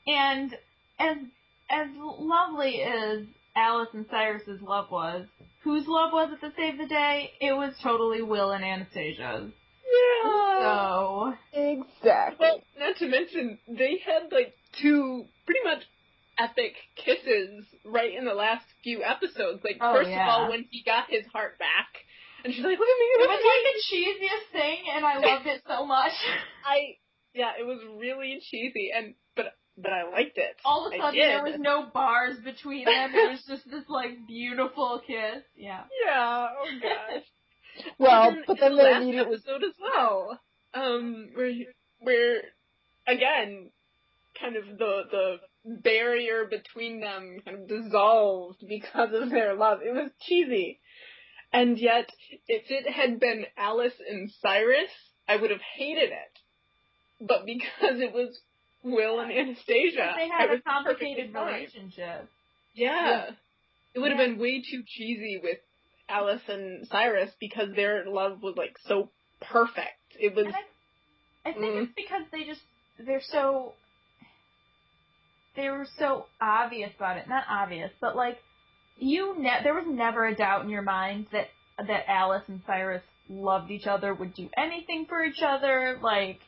and 0.07 0.57
as 0.99 1.17
as 1.69 1.87
lovely 1.95 2.81
as 2.83 3.25
Alice 3.55 3.89
and 3.93 4.05
Cyrus's 4.09 4.61
love 4.61 4.89
was, 4.91 5.27
whose 5.63 5.87
love 5.87 6.11
was 6.11 6.31
it 6.33 6.41
that 6.41 6.55
saved 6.55 6.79
the 6.79 6.87
day? 6.87 7.31
It 7.39 7.53
was 7.53 7.73
totally 7.81 8.21
Will 8.21 8.51
and 8.51 8.63
Anastasia's. 8.63 9.51
Yeah. 9.85 10.59
So 10.59 11.33
Exactly. 11.53 12.37
Well, 12.39 12.61
not 12.77 12.97
to 12.97 13.07
mention, 13.07 13.59
they 13.67 13.99
had 14.05 14.31
like 14.31 14.53
two 14.81 15.25
pretty 15.45 15.61
much 15.63 15.83
epic 16.39 16.73
kisses 16.95 17.65
right 17.85 18.13
in 18.15 18.25
the 18.25 18.33
last 18.33 18.65
few 18.83 19.03
episodes. 19.03 19.63
Like, 19.63 19.77
Oh, 19.81 19.93
first 19.93 20.09
yeah. 20.09 20.23
of 20.23 20.27
all, 20.29 20.49
when 20.49 20.65
he 20.71 20.81
got 20.83 21.09
his 21.09 21.25
heart 21.31 21.59
back, 21.59 21.87
and 22.43 22.53
she's 22.53 22.63
like, 22.63 22.77
look 22.77 22.87
at 22.89 22.99
me, 22.99 23.09
it 23.13 23.29
was 23.29 23.39
me. 23.39 23.49
like 23.53 23.65
the 23.69 23.79
cheesiest 23.95 24.51
thing, 24.51 24.77
and 24.95 25.05
I 25.05 25.17
loved 25.19 25.45
it 25.47 25.61
so 25.67 25.85
much. 25.85 26.11
I, 26.65 26.97
yeah, 27.33 27.51
it 27.59 27.65
was 27.65 27.79
really 27.99 28.39
cheesy, 28.49 28.91
and, 28.95 29.15
but, 29.35 29.53
but 29.77 29.91
I 29.91 30.09
liked 30.09 30.37
it. 30.37 30.55
All 30.65 30.87
of 30.87 30.93
a 30.93 30.97
sudden, 30.97 31.19
there 31.19 31.43
was 31.43 31.59
no 31.59 31.89
bars 31.93 32.37
between 32.43 32.85
them. 32.85 33.11
It 33.13 33.31
was 33.31 33.43
just 33.47 33.69
this 33.69 33.85
like 33.89 34.27
beautiful 34.27 35.01
kiss. 35.05 35.43
Yeah. 35.55 35.83
Yeah, 36.05 36.47
oh 36.57 36.79
gosh. 36.81 37.23
Well, 37.97 38.29
And 38.29 38.43
but 38.45 38.59
then 38.59 38.75
the 38.75 38.77
they 38.77 38.83
last 38.83 39.01
immediately 39.01 39.33
episode 39.35 39.63
as 39.63 39.73
well, 39.81 40.39
um, 40.75 41.29
where 41.33 41.51
where 41.99 42.41
again, 43.07 43.71
kind 44.39 44.55
of 44.57 44.77
the 44.77 45.01
the 45.11 45.37
barrier 45.81 46.45
between 46.45 46.99
them 46.99 47.39
kind 47.43 47.57
of 47.61 47.67
dissolved 47.67 48.63
because 48.67 49.09
of 49.13 49.29
their 49.29 49.55
love. 49.55 49.79
It 49.81 49.93
was 49.93 50.11
cheesy, 50.21 50.81
and 51.51 51.77
yet 51.79 52.09
if 52.47 52.69
it 52.69 52.91
had 52.91 53.19
been 53.19 53.45
Alice 53.57 53.99
and 54.07 54.29
Cyrus, 54.41 54.91
I 55.27 55.37
would 55.37 55.51
have 55.51 55.61
hated 55.75 56.11
it. 56.11 56.39
But 57.21 57.45
because 57.45 57.99
it 57.99 58.13
was 58.13 58.37
Will 58.83 59.19
and 59.19 59.31
Anastasia, 59.31 60.13
they 60.15 60.27
had 60.29 60.51
a 60.51 60.61
complicated 60.61 61.33
relationship. 61.33 62.29
Yeah. 62.73 63.31
It 63.93 63.99
would 63.99 64.11
have 64.11 64.17
been 64.17 64.39
way 64.39 64.61
too 64.61 64.83
cheesy 64.85 65.39
with 65.41 65.59
Alice 66.09 66.41
and 66.47 66.87
Cyrus 66.87 67.31
because 67.39 67.69
their 67.75 68.05
love 68.07 68.41
was 68.41 68.55
like 68.57 68.75
so 68.87 69.09
perfect. 69.41 69.99
It 70.19 70.35
was 70.35 70.47
I, 71.45 71.49
I 71.49 71.53
think 71.53 71.65
Mm. 71.65 71.83
it's 71.83 71.93
because 71.95 72.23
they 72.31 72.43
just 72.43 72.61
they're 72.99 73.21
so 73.21 73.73
they 75.55 75.69
were 75.69 75.87
so 75.99 76.25
obvious 76.41 76.91
about 76.95 77.17
it. 77.17 77.27
Not 77.27 77.43
obvious, 77.49 77.91
but 78.01 78.15
like 78.15 78.39
you 78.97 79.35
ne- 79.37 79.63
there 79.63 79.73
was 79.73 79.85
never 79.87 80.25
a 80.25 80.35
doubt 80.35 80.63
in 80.63 80.69
your 80.69 80.81
mind 80.81 81.27
that 81.31 81.47
that 81.77 82.09
Alice 82.09 82.43
and 82.47 82.61
Cyrus 82.65 83.03
loved 83.29 83.71
each 83.71 83.87
other, 83.87 84.13
would 84.13 84.33
do 84.33 84.49
anything 84.57 85.05
for 85.07 85.23
each 85.23 85.41
other, 85.41 85.99
like 86.01 86.39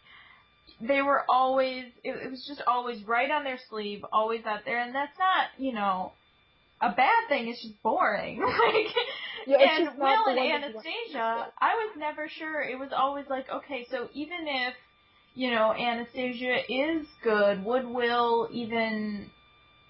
they 0.81 1.01
were 1.01 1.23
always 1.29 1.85
it, 2.03 2.11
it 2.11 2.31
was 2.31 2.45
just 2.47 2.61
always 2.67 3.03
right 3.03 3.31
on 3.31 3.43
their 3.43 3.59
sleeve, 3.69 4.03
always 4.11 4.45
out 4.45 4.61
there 4.65 4.81
and 4.81 4.93
that's 4.93 5.17
not, 5.17 5.47
you 5.57 5.73
know, 5.73 6.11
a 6.81 6.89
bad 6.89 7.29
thing, 7.29 7.47
it's 7.47 7.61
just 7.61 7.81
boring. 7.81 8.41
like 8.41 8.93
Yeah, 9.47 9.57
it's 9.59 9.89
and 9.89 9.99
Will 9.99 10.07
and 10.07 10.25
one 10.25 10.35
that 10.35 10.43
you 10.43 10.51
want- 10.51 10.63
Anastasia, 10.63 11.47
I 11.59 11.75
was 11.75 11.95
never 11.97 12.27
sure. 12.27 12.61
It 12.61 12.79
was 12.79 12.89
always 12.95 13.25
like, 13.29 13.45
okay, 13.49 13.85
so 13.89 14.09
even 14.13 14.47
if, 14.47 14.73
you 15.35 15.51
know, 15.51 15.73
Anastasia 15.73 16.59
is 16.69 17.05
good, 17.23 17.63
would 17.63 17.87
Will 17.87 18.49
even, 18.51 19.29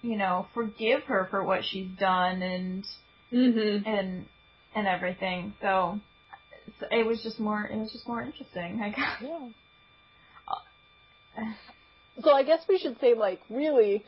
you 0.02 0.16
know, 0.16 0.46
forgive 0.54 1.02
her 1.04 1.26
for 1.30 1.42
what 1.42 1.64
she's 1.64 1.88
done 1.98 2.42
and 2.42 2.84
mm-hmm. 3.32 3.88
and 3.88 4.26
and 4.74 4.86
everything? 4.86 5.54
So 5.60 6.00
so 6.80 6.86
it 6.90 7.06
was 7.06 7.22
just 7.22 7.40
more. 7.40 7.64
It 7.64 7.76
was 7.76 7.92
just 7.92 8.06
more 8.06 8.22
interesting. 8.22 8.80
I 8.82 8.90
guess. 8.90 9.22
Yeah. 9.22 9.48
So 12.22 12.32
I 12.32 12.42
guess 12.44 12.60
we 12.68 12.78
should 12.78 12.98
say, 13.00 13.14
like, 13.14 13.40
really, 13.50 14.04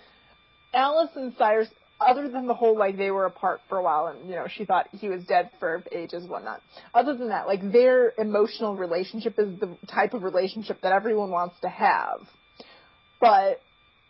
Alice 0.72 1.11
and 1.14 1.35
Cyrus, 1.39 1.68
other 2.01 2.29
than 2.29 2.47
the 2.47 2.55
whole, 2.55 2.79
like, 2.79 2.97
they 2.97 3.11
were 3.11 3.26
apart 3.26 3.61
for 3.68 3.79
a 3.79 3.83
while 3.83 4.07
and, 4.07 4.29
you 4.29 4.37
know, 4.37 4.47
she 4.49 4.64
thought 4.64 4.87
he 4.93 5.09
was 5.09 5.24
dead 5.24 5.51
for 5.59 5.83
ages 5.93 6.22
and 6.22 6.31
whatnot. 6.31 6.62
Other 6.95 7.14
than 7.16 7.29
that, 7.29 7.47
like, 7.47 7.61
their 7.72 8.12
emotional 8.18 8.76
relationship 8.76 9.35
is 9.39 9.59
the 9.61 9.76
type 9.93 10.14
of 10.14 10.22
relationship 10.22 10.81
that 10.83 10.93
everyone 10.93 11.31
wants 11.31 11.57
to 11.62 11.68
have. 11.68 12.20
But 13.20 13.61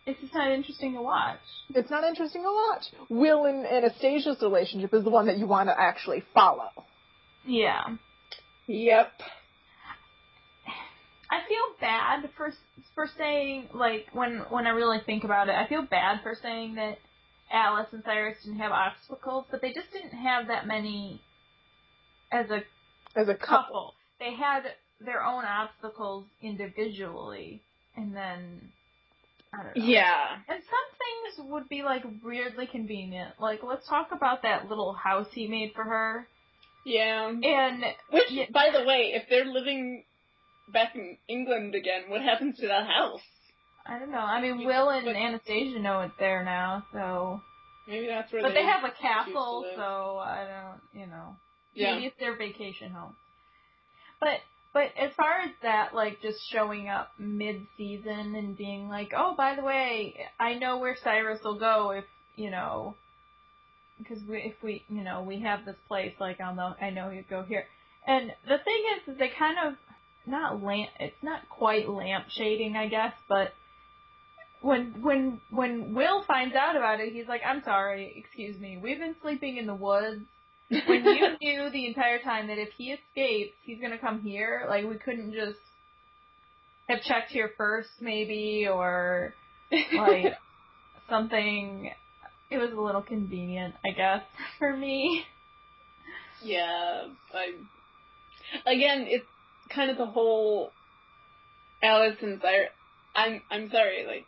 It's 0.07 0.21
just 0.21 0.35
not 0.35 0.53
interesting 0.53 0.95
to 0.95 1.03
watch. 1.03 1.39
it's 1.75 1.91
not 1.91 2.05
interesting 2.05 2.43
to 2.43 2.49
watch. 2.51 2.85
Will 3.09 3.47
and 3.47 3.67
Anastasia's 3.67 4.41
relationship 4.43 4.93
is 4.95 5.03
the 5.03 5.11
one 5.11 5.27
that 5.27 5.39
you 5.39 5.47
want 5.47 5.69
to 5.71 5.75
actually 5.81 6.23
follow. 6.35 6.71
Yeah. 7.47 7.97
Yep. 8.67 9.13
I 11.31 11.41
feel 11.49 11.59
bad 11.81 12.29
for 12.37 12.53
for 12.95 13.07
saying 13.19 13.69
like 13.75 14.07
when 14.13 14.39
when 14.51 14.67
I 14.67 14.71
really 14.71 14.99
think 15.05 15.25
about 15.25 15.49
it, 15.49 15.55
I 15.55 15.67
feel 15.69 15.83
bad 15.83 16.23
for 16.23 16.35
saying 16.41 16.77
that 16.77 16.99
Alice 17.53 17.89
and 17.93 18.03
Cyrus 18.05 18.37
didn't 18.45 18.59
have 18.61 18.73
obstacles, 18.73 19.47
but 19.51 19.61
they 19.61 19.73
just 19.73 19.93
didn't 19.93 20.19
have 20.19 20.49
that 20.49 20.67
many 20.67 21.21
as 22.33 22.51
a 22.51 22.63
As 23.17 23.29
a 23.29 23.35
couple. 23.35 23.47
couple. 23.65 23.95
They 24.21 24.35
had 24.35 24.63
their 25.01 25.23
own 25.23 25.45
obstacles 25.45 26.25
individually, 26.43 27.63
and 27.97 28.15
then 28.15 28.73
I 29.53 29.63
don't 29.63 29.77
know. 29.77 29.85
Yeah. 29.85 30.37
And 30.49 30.63
some 30.63 31.37
things 31.37 31.51
would 31.51 31.69
be 31.69 31.83
like 31.83 32.05
weirdly 32.25 32.67
convenient. 32.67 33.35
Like 33.41 33.61
let's 33.63 33.87
talk 33.89 34.09
about 34.13 34.43
that 34.43 34.69
little 34.69 34.93
house 34.93 35.29
he 35.33 35.47
made 35.47 35.73
for 35.75 35.85
her. 35.85 36.27
Yeah. 36.85 37.29
And 37.29 37.85
Which, 38.11 38.31
yeah, 38.31 38.45
by 38.53 38.71
the 38.73 38.85
way, 38.85 39.13
if 39.15 39.25
they're 39.29 39.45
living 39.47 40.05
back 40.73 40.95
in 40.95 41.17
England 41.29 41.75
again, 41.75 42.05
what 42.09 42.23
happens 42.23 42.59
to 42.59 42.69
that 42.69 42.87
house? 42.87 43.21
I 43.87 43.99
don't 43.99 44.11
know. 44.11 44.19
I 44.19 44.41
mean, 44.41 44.67
Will 44.67 44.91
and 44.91 45.07
But- 45.07 45.17
Anastasia 45.17 45.79
know 45.79 46.01
it's 46.01 46.15
there 46.19 46.45
now, 46.45 46.85
so. 46.93 47.41
Maybe 47.87 48.07
that's 48.07 48.31
where 48.31 48.43
But 48.43 48.49
they 48.49 48.57
they 48.57 48.67
have 48.67 48.85
a 48.85 48.91
castle, 48.91 49.65
so 49.75 50.19
I 50.19 50.45
don't, 50.45 51.01
you 51.01 51.07
know. 51.07 51.37
Yeah. 51.73 51.95
Maybe 51.95 52.07
it's 52.07 52.19
their 52.19 52.37
vacation 52.37 52.91
home. 52.91 53.17
But 54.21 54.41
but 54.75 54.93
as 54.99 55.13
far 55.17 55.41
as 55.41 55.51
that, 55.63 55.95
like 55.95 56.21
just 56.21 56.39
showing 56.51 56.89
up 56.89 57.11
mid 57.19 57.67
season 57.79 58.35
and 58.35 58.57
being 58.57 58.89
like, 58.89 59.13
oh, 59.17 59.35
by 59.35 59.57
the 59.57 59.63
way, 59.63 60.15
I 60.39 60.55
know 60.55 60.79
where 60.79 60.97
Cyrus 61.03 61.41
will 61.43 61.59
go 61.59 61.91
if 61.93 62.05
you 62.37 62.51
know, 62.51 62.95
because 63.99 64.23
we 64.29 64.39
if 64.39 64.63
we 64.63 64.85
you 64.89 65.03
know 65.03 65.23
we 65.23 65.41
have 65.41 65.65
this 65.65 65.77
place, 65.89 66.15
like 66.21 66.41
I'll 66.41 66.55
know 66.55 66.75
I 66.81 66.91
know 66.91 67.09
he'd 67.09 67.31
go 67.31 67.43
here. 67.43 67.65
And 68.07 68.33
the 68.47 68.59
thing 68.59 68.83
is, 68.97 69.13
is 69.13 69.19
they 69.19 69.31
kind 69.39 69.57
of 69.67 69.75
not 70.29 70.63
lamp. 70.63 70.91
It's 71.01 71.23
not 71.23 71.49
quite 71.49 71.89
lamp 71.89 72.27
shading, 72.29 72.77
I 72.77 72.89
guess, 72.89 73.13
but. 73.29 73.53
When 74.61 75.03
when 75.03 75.41
when 75.51 75.95
Will 75.95 76.25
finds 76.25 76.57
out 76.57 76.75
about 76.75 76.99
it, 76.99 77.13
he's 77.13 77.29
like, 77.29 77.43
"I'm 77.47 77.63
sorry, 77.63 78.13
excuse 78.17 78.59
me. 78.59 78.77
We've 78.77 78.99
been 78.99 79.15
sleeping 79.23 79.57
in 79.57 79.67
the 79.69 79.75
woods 79.75 80.25
when 80.69 81.05
you 81.05 81.37
knew 81.41 81.71
the 81.71 81.87
entire 81.87 82.19
time 82.21 82.49
that 82.49 82.59
if 82.59 82.71
he 82.77 82.93
escapes, 82.93 83.55
he's 83.63 83.81
gonna 83.81 83.99
come 83.99 84.21
here, 84.21 84.67
like 84.69 84.85
we 84.85 84.97
couldn't 84.97 85.33
just 85.33 85.59
have 86.89 87.03
checked 87.03 87.31
here 87.31 87.51
first, 87.57 87.91
maybe, 88.01 88.67
or 88.71 89.35
like 89.71 90.35
something. 91.09 91.91
It 92.51 92.59
was 92.59 92.73
a 92.73 92.81
little 92.81 93.03
convenient, 93.03 93.75
I 93.85 93.91
guess, 93.91 94.23
for 94.59 94.75
me. 94.75 95.25
Yeah, 96.43 97.09
I 97.35 97.53
again, 98.71 99.07
it's 99.09 99.27
kind 99.69 99.91
of 99.91 99.97
the 99.99 100.07
whole 100.07 100.71
Alice 101.83 102.17
and 102.23 102.41
Cyrus. 102.41 102.71
I'm 103.15 103.43
I'm 103.51 103.71
sorry, 103.71 104.05
like 104.07 104.25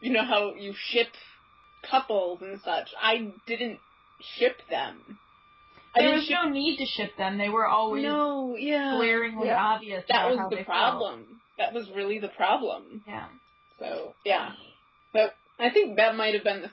you 0.00 0.12
know 0.12 0.24
how 0.24 0.54
you 0.54 0.74
ship 0.90 1.08
couples 1.90 2.40
and 2.42 2.60
such. 2.60 2.88
I 3.00 3.32
didn't 3.46 3.78
ship 4.36 4.56
them. 4.70 5.18
I 5.94 6.02
There 6.02 6.14
was 6.14 6.24
ship. 6.24 6.36
no 6.44 6.50
need 6.50 6.76
to 6.78 6.86
ship 6.86 7.12
them; 7.16 7.38
they 7.38 7.48
were 7.48 7.66
always 7.66 8.02
no, 8.04 8.56
yeah, 8.56 8.94
glaringly 8.96 9.48
Yeah. 9.48 9.62
obvious. 9.62 10.04
that 10.08 10.28
was 10.30 10.38
the 10.50 10.64
problem. 10.64 11.24
That 11.56 11.72
was 11.72 11.88
really 11.94 12.18
the 12.18 12.28
problem. 12.28 13.02
Yeah. 13.06 13.26
So 13.78 14.14
yeah, 14.24 14.52
but 15.12 15.34
I 15.58 15.70
think 15.70 15.96
that 15.96 16.16
might 16.16 16.34
have 16.34 16.44
been 16.44 16.62
the. 16.62 16.70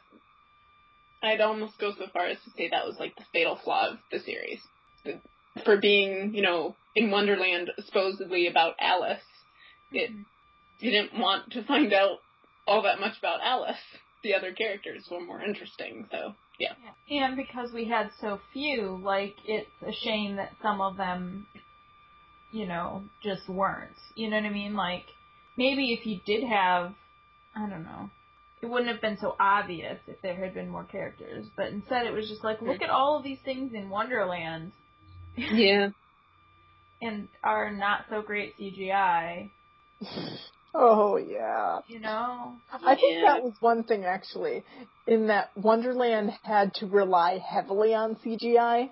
I'd 1.24 1.42
almost 1.42 1.80
go 1.80 1.92
so 1.98 2.06
far 2.14 2.26
as 2.28 2.38
to 2.44 2.52
say 2.52 2.70
that 2.70 2.86
was 2.86 2.98
like 3.00 3.16
the 3.16 3.24
fatal 3.34 3.56
flaw 3.64 3.90
of 3.92 3.98
the 4.12 4.20
series, 4.20 4.60
The- 5.04 5.20
for 5.64 5.78
being 5.78 6.34
you 6.34 6.42
know 6.42 6.76
in 6.96 7.12
Wonderland 7.12 7.72
supposedly 7.86 8.48
about 8.48 8.76
Alice. 8.80 9.22
It 9.92 10.12
didn't 10.80 11.18
want 11.18 11.52
to 11.52 11.64
find 11.64 11.94
out 11.94 12.20
all 12.68 12.82
that 12.84 13.00
much 13.00 13.18
about 13.18 13.40
Alice. 13.44 13.78
The 14.24 14.34
other 14.34 14.54
characters 14.54 15.06
were 15.10 15.22
more 15.22 15.42
interesting, 15.42 16.08
so. 16.12 16.34
Yeah. 16.58 16.74
And 17.10 17.36
because 17.36 17.72
we 17.74 17.86
had 17.86 18.10
so 18.20 18.40
few, 18.54 19.00
like 19.04 19.36
it's 19.46 19.70
a 19.86 19.92
shame 19.92 20.38
that 20.38 20.54
some 20.62 20.82
of 20.82 20.98
them, 20.98 21.48
you 22.52 22.66
know, 22.66 23.04
just 23.22 23.48
weren't. 23.50 23.98
You 24.16 24.30
know 24.30 24.38
what 24.38 24.46
I 24.46 24.50
mean? 24.50 24.74
Like 24.74 25.06
maybe 25.58 25.94
if 25.94 26.06
you 26.06 26.20
did 26.26 26.44
have, 26.44 26.94
I 27.56 27.70
don't 27.70 27.84
know, 27.84 28.10
it 28.62 28.68
wouldn't 28.68 28.90
have 28.90 29.02
been 29.02 29.18
so 29.20 29.36
obvious 29.40 30.00
if 30.08 30.22
there 30.22 30.36
had 30.36 30.54
been 30.54 30.70
more 30.70 30.86
characters. 30.86 31.46
But 31.56 31.68
instead, 31.68 32.08
it 32.08 32.14
was 32.14 32.30
just 32.30 32.44
like, 32.44 32.62
look 32.62 32.82
at 32.82 32.90
all 32.90 33.18
of 33.18 33.24
these 33.24 33.40
things 33.44 33.74
in 33.74 33.90
Wonderland 33.90 34.72
Yeah. 35.38 35.90
and 37.02 37.28
our 37.44 37.72
not 37.72 38.06
so 38.10 38.22
great 38.22 38.58
CGI. 38.60 39.50
Oh 40.74 41.18
yeah. 41.18 41.80
You 41.88 42.00
know? 42.00 42.56
I 42.72 42.96
think 42.96 43.18
Yeah. 43.18 43.36
that 43.36 43.44
was 43.44 43.54
one 43.60 43.84
thing 43.84 44.04
actually, 44.06 44.64
in 45.08 45.28
that 45.28 45.52
Wonderland 45.56 46.32
had 46.44 46.74
to 46.76 46.88
rely 46.88 47.40
heavily 47.40 47.94
on 47.94 48.16
CGI 48.16 48.90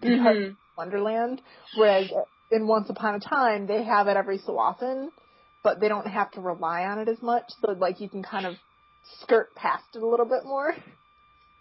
because 0.00 0.36
Mhm. 0.36 0.56
Wonderland, 0.76 1.42
whereas 1.76 2.10
in 2.50 2.66
Once 2.66 2.90
Upon 2.90 3.14
a 3.14 3.20
Time, 3.20 3.66
they 3.66 3.84
have 3.84 4.08
it 4.08 4.16
every 4.16 4.38
so 4.38 4.58
often, 4.58 5.12
but 5.62 5.78
they 5.80 5.88
don't 5.88 6.06
have 6.06 6.30
to 6.32 6.40
rely 6.40 6.84
on 6.84 6.98
it 6.98 7.08
as 7.08 7.20
much. 7.22 7.44
So 7.60 7.72
like 7.72 8.00
you 8.00 8.08
can 8.08 8.22
kind 8.22 8.46
of 8.46 8.56
skirt 9.22 9.54
past 9.54 9.84
it 9.94 10.02
a 10.02 10.06
little 10.06 10.26
bit 10.26 10.44
more. 10.44 10.74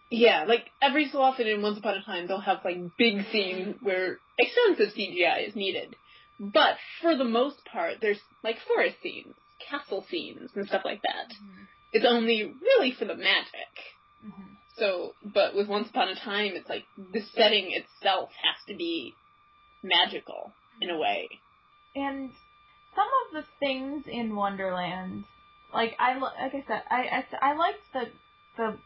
Yeah, 0.10 0.45
like 0.47 0.66
every 0.82 1.10
so 1.10 1.22
often 1.22 1.47
in 1.47 1.62
Once 1.62 1.78
Upon 1.78 1.95
a 1.95 2.03
Time, 2.03 2.28
they'll 2.28 2.39
have 2.39 2.66
like 2.66 2.78
big 2.97 3.26
scenes 3.32 3.76
where 3.82 4.18
extensive 4.39 4.95
CGI 4.95 5.47
is 5.47 5.55
needed. 5.55 5.95
But 6.39 6.78
for 7.01 7.16
the 7.16 7.26
most 7.26 7.64
part, 7.66 7.95
there's 8.01 8.20
like 8.43 8.57
forest 8.68 8.97
scenes, 9.03 9.36
castle 9.70 10.05
scenes, 10.10 10.49
and 10.55 10.68
stuff 10.68 10.82
like 10.84 11.01
that. 11.03 11.36
Mm-hmm. 11.36 11.64
It's 11.93 12.05
only 12.07 12.53
really 12.62 12.93
for 12.97 13.05
the 13.05 13.16
magic. 13.16 13.74
Mm-hmm. 14.26 14.53
So, 14.78 15.14
but 15.24 15.55
with 15.55 15.68
Once 15.68 15.89
Upon 15.89 16.07
a 16.07 16.16
Time, 16.16 16.53
it's 16.55 16.70
like 16.70 16.86
the 17.14 17.22
setting 17.36 17.72
itself 17.72 18.30
has 18.41 18.55
to 18.68 18.76
be 18.76 19.14
magical 19.84 20.53
in 20.82 20.89
a 20.89 20.97
way. 20.97 21.28
And 21.95 22.32
some 22.95 23.07
of 23.28 23.43
the 23.43 23.47
things 23.60 24.05
in 24.07 24.36
Wonderland, 24.36 25.26
like 25.74 25.93
I 25.99 26.18
like 26.18 26.53
I 26.55 26.64
said, 26.68 26.84
I 26.89 27.26
I, 27.41 27.51
I 27.51 27.55
liked 27.55 27.80
the 27.93 28.05
the 28.57 28.78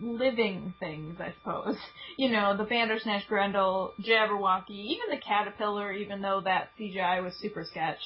living 0.00 0.74
things, 0.80 1.20
I 1.20 1.32
suppose. 1.38 1.76
You 2.16 2.30
know, 2.30 2.56
the 2.56 2.62
Bandersnatch, 2.62 3.26
Grendel, 3.26 3.92
Jabberwocky, 4.00 4.70
even 4.70 5.10
the 5.10 5.16
caterpillar, 5.20 5.92
even 5.92 6.22
though 6.22 6.40
that 6.44 6.68
CGI 6.78 7.20
was 7.24 7.34
super 7.34 7.64
sketch. 7.64 7.98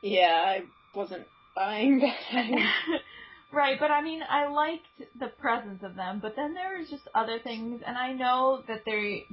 Yeah, 0.00 0.42
I 0.42 0.62
wasn't 0.94 1.26
buying 1.54 1.98
that. 2.32 2.70
right, 3.52 3.78
but 3.78 3.90
I 3.90 4.00
mean, 4.00 4.22
I 4.26 4.48
liked 4.48 4.86
the 5.20 5.26
presence 5.26 5.82
of 5.82 5.96
them, 5.96 6.20
but 6.22 6.34
then 6.36 6.54
there 6.54 6.78
was 6.78 6.88
just 6.88 7.08
other 7.14 7.38
things, 7.38 7.82
and 7.86 7.98
I 7.98 8.14
know 8.14 8.62
that 8.68 8.84
they 8.86 9.26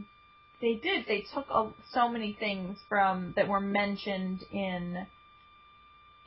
they 0.62 0.74
did 0.74 1.06
they 1.08 1.26
took 1.34 1.46
a, 1.50 1.70
so 1.92 2.10
many 2.10 2.36
things 2.38 2.78
from 2.90 3.34
that 3.36 3.48
were 3.48 3.60
mentioned 3.62 4.44
in 4.52 5.06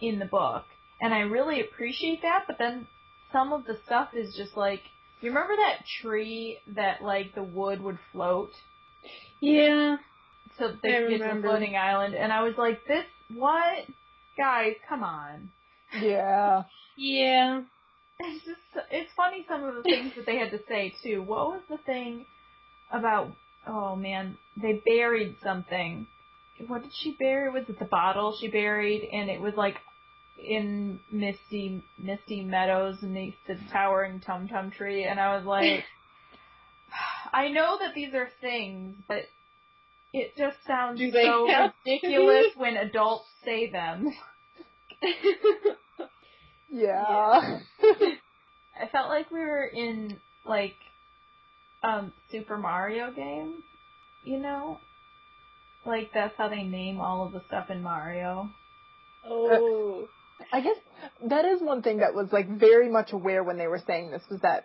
in 0.00 0.18
the 0.18 0.26
book, 0.26 0.64
and 1.00 1.12
I 1.12 1.20
really 1.20 1.60
appreciate 1.60 2.22
that. 2.22 2.44
But 2.46 2.58
then 2.58 2.86
some 3.32 3.52
of 3.52 3.64
the 3.64 3.78
stuff 3.84 4.10
is 4.14 4.34
just 4.34 4.56
like 4.56 4.82
you 5.20 5.30
remember 5.30 5.54
that 5.56 5.84
tree 6.00 6.58
that 6.74 7.02
like 7.02 7.34
the 7.34 7.42
wood 7.42 7.80
would 7.80 7.98
float 8.12 8.52
yeah, 9.40 9.96
so 10.58 10.72
they 10.82 10.96
I 10.96 11.00
could 11.00 11.20
get 11.20 11.34
to 11.34 11.40
floating 11.42 11.76
island, 11.76 12.14
and 12.14 12.32
I 12.32 12.42
was 12.42 12.54
like, 12.58 12.84
this 12.86 13.04
what 13.34 13.86
guys, 14.36 14.74
come 14.88 15.02
on. 15.02 15.50
Yeah. 16.00 16.64
yeah. 16.96 17.62
It's 18.20 18.44
just 18.44 18.86
it's 18.90 19.12
funny 19.16 19.46
some 19.48 19.64
of 19.64 19.76
the 19.76 19.82
things 19.84 20.12
that 20.16 20.26
they 20.26 20.36
had 20.36 20.50
to 20.50 20.60
say 20.68 20.94
too. 21.02 21.22
What 21.22 21.48
was 21.48 21.62
the 21.68 21.78
thing 21.78 22.26
about? 22.92 23.32
Oh 23.66 23.94
man, 23.94 24.36
they 24.60 24.82
buried 24.84 25.36
something. 25.42 26.06
What 26.66 26.82
did 26.82 26.92
she 26.92 27.14
bury? 27.16 27.50
Was 27.52 27.68
it 27.68 27.78
the 27.78 27.84
bottle 27.84 28.36
she 28.40 28.48
buried? 28.48 29.08
And 29.12 29.30
it 29.30 29.40
was 29.40 29.54
like 29.56 29.76
in 30.38 31.00
misty 31.10 31.82
misty 31.98 32.42
meadows 32.42 32.98
beneath 33.00 33.34
the 33.46 33.56
towering 33.72 34.20
tum 34.20 34.48
tum 34.48 34.70
tree. 34.70 35.04
And 35.04 35.18
I 35.18 35.36
was 35.36 35.44
like, 35.44 35.84
I 37.32 37.48
know 37.48 37.78
that 37.80 37.94
these 37.94 38.14
are 38.14 38.28
things, 38.40 38.96
but 39.08 39.22
it 40.12 40.36
just 40.36 40.56
sounds 40.66 41.00
so 41.00 41.48
ridiculous 41.86 42.46
when 42.56 42.76
adults 42.76 43.26
say 43.44 43.70
them. 43.70 44.12
Yeah. 46.70 47.60
I 48.80 48.88
felt 48.92 49.08
like 49.08 49.30
we 49.30 49.40
were 49.40 49.64
in 49.64 50.18
like 50.44 50.76
um 51.82 52.12
Super 52.30 52.56
Mario 52.56 53.12
game, 53.12 53.62
you 54.24 54.38
know? 54.38 54.78
Like 55.86 56.10
that's 56.12 56.34
how 56.36 56.48
they 56.48 56.62
name 56.62 57.00
all 57.00 57.24
of 57.24 57.32
the 57.32 57.42
stuff 57.46 57.70
in 57.70 57.82
Mario. 57.82 58.50
oh. 59.26 60.08
I 60.52 60.60
guess 60.60 60.76
that 61.28 61.44
is 61.44 61.60
one 61.60 61.82
thing 61.82 61.98
that 61.98 62.14
was 62.14 62.28
like 62.32 62.48
very 62.48 62.90
much 62.90 63.12
aware 63.12 63.42
when 63.42 63.58
they 63.58 63.66
were 63.66 63.82
saying 63.86 64.10
this 64.10 64.22
was 64.30 64.40
that 64.40 64.64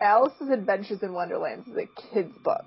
Alice's 0.00 0.50
Adventures 0.50 1.02
in 1.02 1.12
Wonderland 1.12 1.64
is 1.66 1.76
a 1.76 2.12
kid's 2.12 2.36
book. 2.38 2.64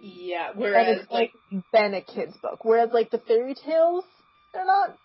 Yeah, 0.00 0.50
whereas 0.54 0.54
And 0.54 0.62
whereas 0.62 1.00
it's 1.02 1.12
like 1.12 1.32
like 1.50 1.64
been 1.72 1.94
a 1.94 2.02
kid's 2.02 2.36
book. 2.38 2.64
Whereas 2.64 2.90
like 2.92 3.10
the 3.10 3.18
fairy 3.18 3.54
tales, 3.54 4.04
they're 4.52 4.66
not 4.66 4.96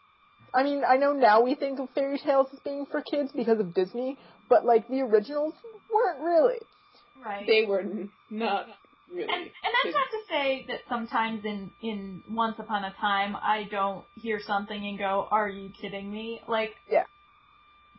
I 0.53 0.63
mean, 0.63 0.83
I 0.87 0.97
know 0.97 1.13
now 1.13 1.41
we 1.41 1.55
think 1.55 1.79
of 1.79 1.89
fairy 1.93 2.19
tales 2.19 2.47
as 2.53 2.59
being 2.59 2.85
for 2.89 3.01
kids 3.01 3.31
because 3.35 3.59
of 3.59 3.73
Disney, 3.73 4.17
but 4.49 4.65
like 4.65 4.87
the 4.87 5.01
originals 5.01 5.53
weren't 5.93 6.21
really. 6.21 6.59
Right. 7.23 7.45
they 7.47 7.65
were 7.65 7.83
not 8.29 8.67
really. 9.11 9.23
and, 9.23 9.41
and 9.41 9.51
that's 9.83 9.95
not 9.95 10.09
to 10.11 10.19
say 10.29 10.65
that 10.67 10.81
sometimes 10.89 11.45
in 11.45 11.71
in 11.81 12.23
Once 12.29 12.55
Upon 12.59 12.83
a 12.83 12.93
Time 12.99 13.35
I 13.35 13.67
don't 13.69 14.05
hear 14.15 14.39
something 14.39 14.85
and 14.85 14.97
go, 14.97 15.27
"Are 15.31 15.49
you 15.49 15.69
kidding 15.81 16.11
me?" 16.11 16.41
Like, 16.47 16.75
Yeah. 16.89 17.03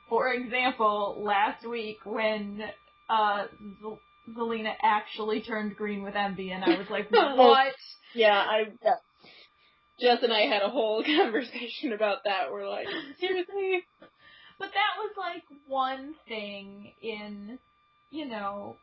For 0.08 0.32
example, 0.32 1.22
last 1.22 1.66
week 1.66 1.98
when 2.04 2.62
uh 3.10 3.46
Z- 3.82 4.34
Zelena 4.36 4.74
actually 4.82 5.40
turned 5.42 5.76
green 5.76 6.02
with 6.02 6.14
envy, 6.14 6.50
and 6.50 6.64
I 6.64 6.76
was 6.78 6.88
like, 6.90 7.08
"What?" 7.10 7.74
Yeah, 8.14 8.38
I 8.38 8.66
Yeah. 8.82 8.94
Jess 10.00 10.22
and 10.22 10.32
I 10.32 10.42
had 10.42 10.62
a 10.62 10.68
whole 10.68 11.02
conversation 11.18 11.92
about 11.92 12.24
that. 12.24 12.52
We're 12.52 12.68
like, 12.68 12.86
seriously? 13.18 13.84
But 14.58 14.70
that 14.74 14.98
was 14.98 15.12
like 15.16 15.44
one 15.68 16.14
thing 16.26 16.92
in, 17.00 17.58
you 18.10 18.26
know, 18.26 18.76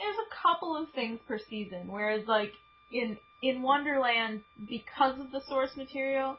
there's 0.00 0.16
a 0.16 0.42
couple 0.42 0.76
of 0.76 0.88
things 0.94 1.20
per 1.28 1.38
season. 1.38 1.86
Whereas 1.86 2.26
like 2.26 2.52
in 2.90 3.16
in 3.42 3.62
Wonderland, 3.62 4.42
because 4.68 5.18
of 5.20 5.30
the 5.30 5.40
source 5.48 5.76
material 5.76 6.36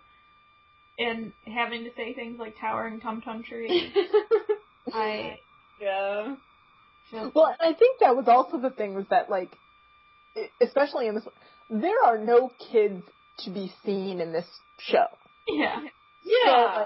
and 0.99 1.32
having 1.45 1.84
to 1.84 1.89
say 1.95 2.14
things 2.14 2.38
like 2.39 2.55
towering 2.59 2.99
tum 2.99 3.22
tum 3.22 3.43
tree, 3.43 3.93
I 4.93 5.38
yeah. 5.80 6.36
Well, 7.12 7.55
I 7.59 7.74
think 7.74 7.99
that 7.99 8.16
was 8.16 8.26
also 8.28 8.57
the 8.57 8.70
thing 8.70 8.95
was 8.95 9.05
that 9.09 9.30
like, 9.30 9.49
especially 10.62 11.07
in 11.07 11.16
this, 11.16 11.28
there 11.70 12.03
are 12.05 12.18
no 12.18 12.51
kids 12.72 13.03
to 13.39 13.49
be 13.49 13.74
seen 13.86 14.22
in 14.22 14.32
this 14.32 14.45
show. 14.80 15.07
yeah. 15.47 15.82
Yeah. 16.24 16.86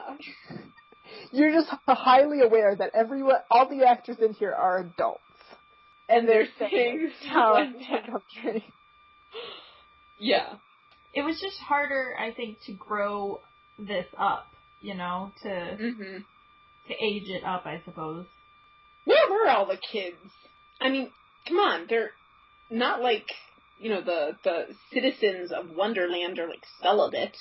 You're 1.32 1.51
just 1.51 1.69
highly 1.88 2.41
aware 2.41 2.76
that 2.76 2.91
everyone, 2.93 3.36
all 3.51 3.69
the 3.69 3.86
actors 3.88 4.17
in 4.19 4.34
here 4.34 4.53
are 4.53 4.80
adults. 4.80 5.21
And 6.09 6.27
they're 6.27 6.47
saying, 6.59 6.71
saying 6.71 7.11
Tower 7.31 7.65
like 7.91 8.63
Yeah. 10.19 10.53
It 11.13 11.21
was 11.23 11.39
just 11.39 11.57
harder, 11.59 12.13
I 12.19 12.31
think, 12.31 12.57
to 12.65 12.73
grow 12.73 13.39
this 13.79 14.05
up, 14.17 14.47
you 14.81 14.95
know, 14.95 15.31
to 15.43 15.77
hmm 15.77 16.17
to 16.87 16.93
age 17.03 17.27
it 17.29 17.43
up, 17.43 17.65
I 17.65 17.81
suppose. 17.83 18.27
Where 19.05 19.31
were 19.31 19.49
all 19.49 19.65
the 19.65 19.77
kids? 19.91 20.17
I 20.79 20.89
mean, 20.89 21.09
come 21.47 21.57
on, 21.57 21.87
they're 21.89 22.11
not 22.69 23.01
like 23.01 23.25
you 23.79 23.89
know 23.89 24.01
the 24.01 24.33
the 24.43 24.67
citizens 24.93 25.51
of 25.51 25.75
Wonderland 25.75 26.37
are 26.37 26.47
like 26.47 26.63
celibate. 26.81 27.35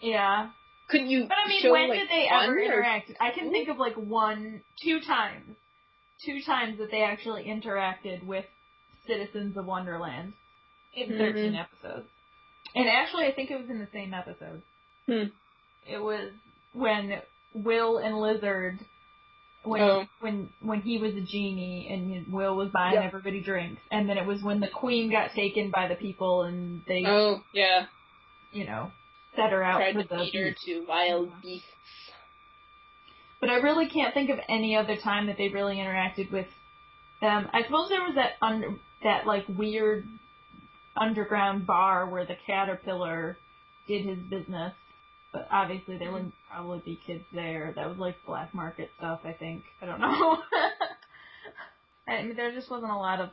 Yeah. 0.00 0.50
Couldn't 0.88 1.10
you? 1.10 1.26
But 1.28 1.36
I 1.44 1.48
mean, 1.48 1.62
show, 1.62 1.72
when 1.72 1.90
like, 1.90 1.98
did 1.98 2.08
they 2.08 2.26
one 2.30 2.44
ever 2.44 2.54
or- 2.54 2.58
interact? 2.60 3.12
I 3.20 3.30
can 3.30 3.50
think 3.50 3.68
of 3.68 3.76
like 3.76 3.94
one, 3.96 4.62
two 4.82 5.00
times, 5.06 5.56
two 6.24 6.40
times 6.42 6.78
that 6.78 6.90
they 6.90 7.02
actually 7.02 7.44
interacted 7.44 8.24
with 8.24 8.44
citizens 9.06 9.56
of 9.56 9.66
Wonderland 9.66 10.32
in 10.94 11.10
Mhm. 11.10 11.18
13 11.18 11.54
episodes. 11.54 12.08
And 12.74 12.88
actually, 12.88 13.26
I 13.26 13.32
think 13.32 13.50
it 13.50 13.58
was 13.58 13.70
in 13.70 13.78
the 13.78 13.88
same 13.92 14.12
episode. 14.12 14.62
Hmm. 15.06 15.24
It 15.86 15.98
was 15.98 16.30
when 16.72 17.22
Will 17.54 17.98
and 17.98 18.20
Lizard, 18.20 18.78
when 19.62 19.80
Oh. 19.82 20.06
when 20.20 20.50
when 20.60 20.82
he 20.82 20.98
was 20.98 21.14
a 21.16 21.20
genie 21.22 21.88
and 21.88 22.30
Will 22.32 22.54
was 22.56 22.70
buying 22.70 22.94
Yeah. 22.94 23.04
everybody 23.04 23.40
drinks, 23.40 23.80
and 23.90 24.08
then 24.08 24.18
it 24.18 24.26
was 24.26 24.42
when 24.42 24.60
the 24.60 24.68
Queen 24.68 25.10
got 25.10 25.32
taken 25.32 25.70
by 25.70 25.88
the 25.88 25.94
people 25.96 26.42
and 26.42 26.84
they, 26.86 27.04
Oh 27.06 27.42
yeah, 27.52 27.86
you 28.52 28.66
know, 28.66 28.92
set 29.34 29.50
her 29.50 29.62
out 29.62 29.78
tried 29.78 29.94
for 29.94 30.02
to 30.02 30.08
the 30.08 30.18
feed 30.30 30.34
her 30.34 30.52
to 30.52 30.86
wild 30.86 31.42
beasts. 31.42 32.07
But 33.40 33.50
I 33.50 33.56
really 33.56 33.88
can't 33.88 34.14
think 34.14 34.30
of 34.30 34.38
any 34.48 34.76
other 34.76 34.96
time 34.96 35.26
that 35.26 35.36
they 35.38 35.48
really 35.48 35.76
interacted 35.76 36.32
with 36.32 36.46
them. 37.20 37.48
I 37.52 37.62
suppose 37.62 37.88
there 37.88 38.02
was 38.02 38.14
that 38.16 38.32
under 38.42 38.74
that 39.02 39.26
like 39.26 39.44
weird 39.48 40.04
underground 40.96 41.66
bar 41.66 42.08
where 42.08 42.26
the 42.26 42.36
caterpillar 42.46 43.36
did 43.86 44.04
his 44.04 44.18
business. 44.18 44.74
But 45.32 45.46
obviously 45.50 45.98
there 45.98 46.10
wouldn't 46.10 46.34
probably 46.50 46.80
be 46.84 47.00
kids 47.06 47.24
there. 47.32 47.72
That 47.76 47.88
was 47.88 47.98
like 47.98 48.16
black 48.26 48.54
market 48.54 48.90
stuff, 48.98 49.20
I 49.24 49.32
think. 49.32 49.62
I 49.82 49.86
don't 49.86 50.00
know. 50.00 50.38
I 52.08 52.22
mean, 52.22 52.34
there 52.34 52.52
just 52.52 52.70
wasn't 52.70 52.92
a 52.92 52.96
lot 52.96 53.20
of 53.20 53.30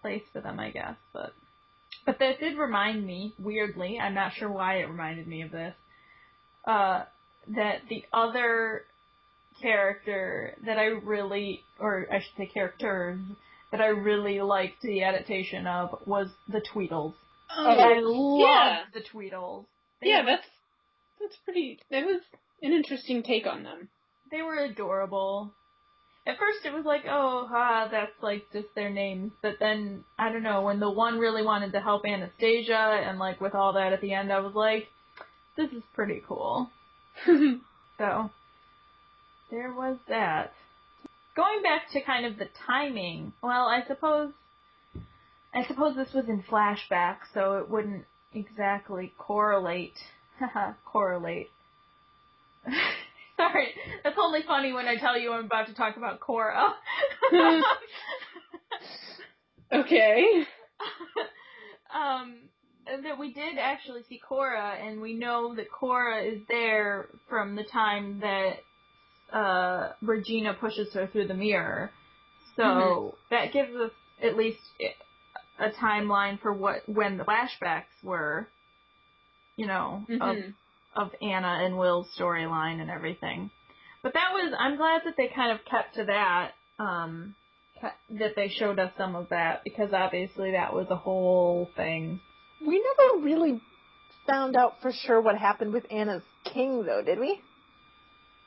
place 0.00 0.22
for 0.32 0.40
them, 0.40 0.58
I 0.58 0.70
guess. 0.70 0.96
But 1.12 1.32
but 2.04 2.18
that 2.20 2.40
did 2.40 2.56
remind 2.56 3.04
me, 3.04 3.34
weirdly, 3.38 3.98
I'm 3.98 4.14
not 4.14 4.32
sure 4.32 4.50
why 4.50 4.76
it 4.76 4.88
reminded 4.88 5.26
me 5.26 5.42
of 5.42 5.50
this, 5.50 5.74
uh, 6.64 7.02
that 7.48 7.82
the 7.88 8.04
other 8.12 8.84
character 9.60 10.54
that 10.64 10.78
I 10.78 10.86
really, 10.86 11.62
or 11.80 12.06
I 12.10 12.20
should 12.20 12.36
say 12.36 12.46
characters, 12.46 13.18
that 13.72 13.80
I 13.80 13.86
really 13.88 14.40
liked 14.40 14.82
the 14.82 15.02
adaptation 15.02 15.66
of 15.66 15.98
was 16.06 16.28
the 16.48 16.60
Tweedles. 16.72 17.14
Oh, 17.56 17.66
I 17.66 17.98
loved 18.00 18.40
yeah. 18.40 18.80
the 18.94 19.00
Tweedles. 19.00 19.64
They 20.00 20.08
Yeah, 20.10 20.20
were- 20.20 20.26
that's 20.26 20.46
that's 21.20 21.36
pretty. 21.44 21.78
That 21.90 22.04
was 22.04 22.20
an 22.62 22.72
interesting 22.72 23.22
take 23.22 23.46
on 23.46 23.62
them. 23.62 23.88
they 24.30 24.42
were 24.42 24.58
adorable. 24.58 25.52
At 26.26 26.38
first 26.38 26.64
it 26.66 26.72
was 26.72 26.84
like, 26.84 27.04
oh, 27.08 27.46
ha, 27.48 27.86
that's 27.90 28.20
like 28.20 28.42
just 28.52 28.66
their 28.74 28.90
names. 28.90 29.30
But 29.42 29.54
then, 29.60 30.02
I 30.18 30.32
don't 30.32 30.42
know, 30.42 30.62
when 30.62 30.80
the 30.80 30.90
one 30.90 31.18
really 31.20 31.44
wanted 31.44 31.72
to 31.72 31.80
help 31.80 32.04
Anastasia 32.04 32.74
and 33.06 33.18
like 33.20 33.40
with 33.40 33.54
all 33.54 33.74
that 33.74 33.92
at 33.92 34.00
the 34.00 34.12
end, 34.12 34.32
I 34.32 34.40
was 34.40 34.54
like, 34.54 34.88
this 35.56 35.70
is 35.70 35.82
pretty 35.94 36.22
cool. 36.26 36.68
So, 37.98 38.30
there 39.50 39.72
was 39.72 39.96
that. 40.08 40.52
Going 41.34 41.62
back 41.62 41.90
to 41.92 42.00
kind 42.00 42.24
of 42.26 42.38
the 42.38 42.48
timing, 42.66 43.32
well, 43.42 43.66
I 43.66 43.84
suppose, 43.86 44.32
I 45.54 45.66
suppose 45.66 45.94
this 45.94 46.12
was 46.14 46.24
in 46.28 46.42
flashback, 46.42 47.16
so 47.34 47.58
it 47.58 47.68
wouldn't 47.68 48.04
exactly 48.34 49.12
correlate. 49.18 49.98
Haha, 50.38 50.72
correlate. 50.84 51.48
Sorry, 53.36 53.68
that's 54.02 54.16
only 54.18 54.40
funny 54.46 54.72
when 54.72 54.86
I 54.86 54.96
tell 54.96 55.18
you 55.18 55.32
I'm 55.32 55.44
about 55.44 55.66
to 55.66 55.74
talk 55.74 55.98
about 55.98 56.20
Cora. 56.20 56.72
okay. 59.72 60.44
um, 61.94 62.36
that 62.86 63.18
we 63.18 63.34
did 63.34 63.58
actually 63.58 64.02
see 64.08 64.18
Cora, 64.26 64.76
and 64.82 65.02
we 65.02 65.12
know 65.12 65.54
that 65.54 65.70
Cora 65.70 66.22
is 66.24 66.40
there 66.48 67.08
from 67.28 67.56
the 67.56 67.64
time 67.64 68.20
that 68.20 68.54
uh, 69.32 69.92
Regina 70.02 70.54
pushes 70.54 70.92
her 70.94 71.06
through 71.06 71.28
the 71.28 71.34
mirror. 71.34 71.90
So 72.56 72.64
Mhm. 72.64 73.14
that 73.30 73.52
gives 73.52 73.74
us 73.74 73.92
at 74.22 74.36
least 74.36 74.60
a 75.58 75.70
timeline 75.70 76.40
for 76.40 76.52
what 76.52 76.88
when 76.88 77.18
the 77.18 77.24
flashbacks 77.24 78.02
were, 78.02 78.48
you 79.56 79.66
know, 79.66 80.06
of 80.08 80.20
Mhm. 80.20 80.54
of 80.94 81.14
Anna 81.20 81.64
and 81.64 81.76
Will's 81.78 82.08
storyline 82.18 82.80
and 82.80 82.90
everything. 82.90 83.50
But 84.02 84.14
that 84.14 84.32
was 84.32 84.54
I'm 84.58 84.76
glad 84.76 85.02
that 85.04 85.16
they 85.16 85.28
kind 85.28 85.52
of 85.52 85.64
kept 85.64 85.94
to 85.96 86.04
that. 86.04 86.52
Um, 86.78 87.34
that 88.10 88.34
they 88.36 88.48
showed 88.48 88.78
us 88.78 88.92
some 88.96 89.14
of 89.14 89.28
that 89.28 89.62
because 89.64 89.92
obviously 89.92 90.52
that 90.52 90.72
was 90.72 90.88
a 90.90 90.96
whole 90.96 91.70
thing. 91.76 92.20
We 92.60 92.82
never 92.82 93.22
really 93.22 93.60
found 94.26 94.56
out 94.56 94.80
for 94.80 94.92
sure 94.92 95.20
what 95.20 95.36
happened 95.36 95.72
with 95.72 95.84
Anna's 95.90 96.22
king, 96.44 96.84
though, 96.84 97.02
did 97.02 97.18
we? 97.18 97.40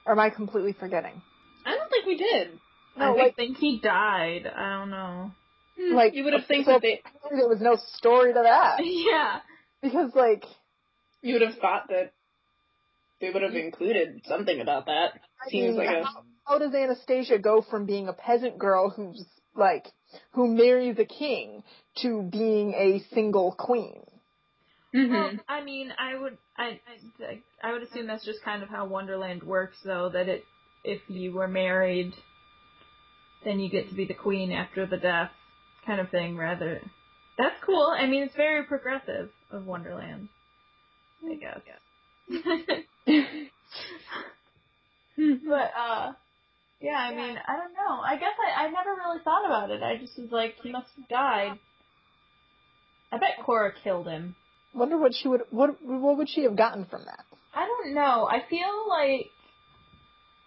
Or 0.06 0.14
am 0.14 0.20
I 0.20 0.30
completely 0.30 0.74
forgetting? 0.74 1.22
I 1.66 1.76
don't 1.76 1.90
think 1.90 2.06
we 2.06 2.18
did. 2.18 2.50
No, 2.98 3.14
I 3.14 3.24
like, 3.24 3.36
think 3.36 3.58
he 3.58 3.80
died. 3.80 4.48
I 4.48 4.80
don't 4.80 4.90
know. 4.90 5.32
Hmm, 5.80 5.96
like 5.96 6.14
you 6.16 6.24
would 6.24 6.34
have 6.34 6.46
think 6.48 6.66
so 6.66 6.74
that 6.74 6.82
they. 6.82 7.02
there 7.30 7.48
was 7.48 7.62
no 7.62 7.78
story 7.96 8.34
to 8.34 8.42
that 8.44 8.80
yeah. 8.84 9.40
because, 9.82 10.12
like, 10.16 10.44
You 11.22 11.34
would 11.34 11.44
have 11.44 11.58
thought 11.60 11.88
that 11.90 12.12
they 13.22 13.30
would 13.30 13.42
have 13.44 13.54
included 13.54 14.22
something 14.26 14.60
about 14.62 14.86
that. 14.88 15.14
I 15.46 15.50
Seems 15.50 15.78
mean, 15.78 15.86
like 15.86 15.98
a. 15.98 16.04
how, 16.04 16.24
how 16.46 16.58
does 16.60 16.74
Anastasia 16.74 17.38
go 17.38 17.62
from 17.70 17.86
being 17.86 18.08
a 18.08 18.14
peasant 18.14 18.58
girl 18.58 18.90
who's 18.90 19.24
like 19.56 19.88
who 20.32 20.48
marries 20.48 20.98
a 21.00 21.06
king 21.06 21.64
to 22.02 22.24
being 22.32 22.74
a 22.74 23.04
single 23.14 23.54
queen? 23.58 24.02
Well, 24.94 25.30
hmm 25.30 25.36
I 25.48 25.64
mean, 25.64 25.92
I 25.98 26.20
would, 26.20 26.38
I, 26.58 26.80
I, 27.22 27.42
I 27.64 27.74
would 27.74 27.84
assume 27.84 28.08
that's 28.08 28.26
just 28.26 28.44
kind 28.44 28.64
of 28.64 28.70
how 28.70 28.86
Wonderland 28.88 29.44
works, 29.44 29.78
though. 29.84 30.10
That 30.10 30.28
it, 30.28 30.44
if 30.84 31.02
you 31.08 31.34
were 31.34 31.48
married, 31.48 32.14
then 33.46 33.60
you 33.60 33.70
get 33.70 33.90
to 33.90 33.96
be 33.96 34.06
the 34.06 34.14
queen 34.14 34.52
after 34.52 34.86
the 34.86 34.98
death, 34.98 35.32
kind 35.86 36.00
of 36.00 36.10
thing. 36.10 36.38
Rather, 36.38 36.82
that's 37.38 37.56
cool. 37.66 37.94
I 37.96 38.08
mean, 38.08 38.24
it's 38.24 38.36
very 38.36 38.64
progressive 38.64 39.30
of 39.52 39.66
Wonderland. 39.66 40.30
I 41.24 41.36
guess. 41.36 41.60
but 45.48 45.72
uh, 45.78 46.14
yeah. 46.82 46.98
I 46.98 47.16
mean, 47.16 47.38
I 47.48 47.58
don't 47.58 47.74
know. 47.74 48.02
I 48.04 48.18
guess 48.20 48.34
I, 48.58 48.66
I 48.66 48.70
never 48.70 48.96
really 48.98 49.20
thought 49.24 49.46
about 49.46 49.70
it. 49.72 49.84
I 49.84 49.98
just 49.98 50.18
was 50.18 50.32
like, 50.32 50.56
he 50.64 50.72
must 50.72 50.88
have 50.98 51.08
died. 51.10 51.60
I 53.12 53.18
bet 53.18 53.44
Cora 53.46 53.72
killed 53.84 54.08
him. 54.08 54.36
Wonder 54.74 54.98
what 54.98 55.14
she 55.16 55.28
would 55.28 55.42
what 55.50 55.82
what 55.82 56.18
would 56.18 56.30
she 56.30 56.44
have 56.44 56.56
gotten 56.56 56.86
from 56.86 57.04
that? 57.06 57.26
I 57.54 57.66
don't 57.66 57.94
know. 57.94 58.28
I 58.30 58.44
feel 58.50 58.88
like 58.88 59.32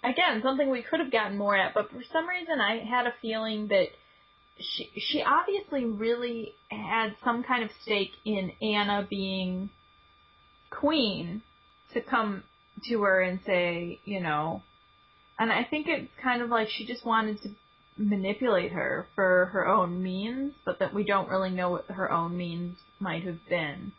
again 0.05 0.41
something 0.43 0.71
we 0.71 0.83
could 0.83 1.01
have 1.01 1.13
gotten 1.13 1.37
more 1.37 1.57
at, 1.57 1.75
but 1.75 1.91
for 1.91 2.03
some 2.13 2.29
reason 2.29 2.61
I 2.61 2.85
had 2.89 3.07
a 3.07 3.15
feeling 3.21 3.69
that 3.69 3.89
she 4.59 4.91
she 4.97 5.23
obviously 5.23 5.85
really 5.85 6.55
had 6.71 7.15
some 7.25 7.43
kind 7.43 7.65
of 7.65 7.71
stake 7.83 8.13
in 8.25 8.53
Anna 8.63 9.07
being 9.09 9.71
queen 10.71 11.43
to 11.93 12.01
come 12.01 12.45
to 12.89 13.03
her 13.03 13.21
and 13.21 13.41
say, 13.45 14.01
you 14.05 14.21
know, 14.21 14.63
and 15.39 15.53
I 15.53 15.65
think 15.65 15.87
it's 15.89 16.11
kind 16.23 16.43
of 16.43 16.49
like 16.49 16.69
she 16.71 16.87
just 16.87 17.05
wanted 17.05 17.43
to 17.43 17.51
manipulate 17.97 18.73
her 18.73 19.07
for 19.15 19.47
her 19.53 19.67
own 19.67 20.03
means, 20.03 20.55
but 20.65 20.79
that 20.79 20.95
we 20.95 21.05
don't 21.05 21.29
really 21.29 21.51
know 21.51 21.71
what 21.71 21.87
her 21.87 22.11
own 22.11 22.37
means 22.37 22.79
might 22.99 23.25
have 23.25 23.39
been. 23.49 23.93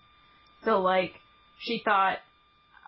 So 0.66 0.82
like 0.82 1.14
she 1.59 1.82
thought 1.84 2.18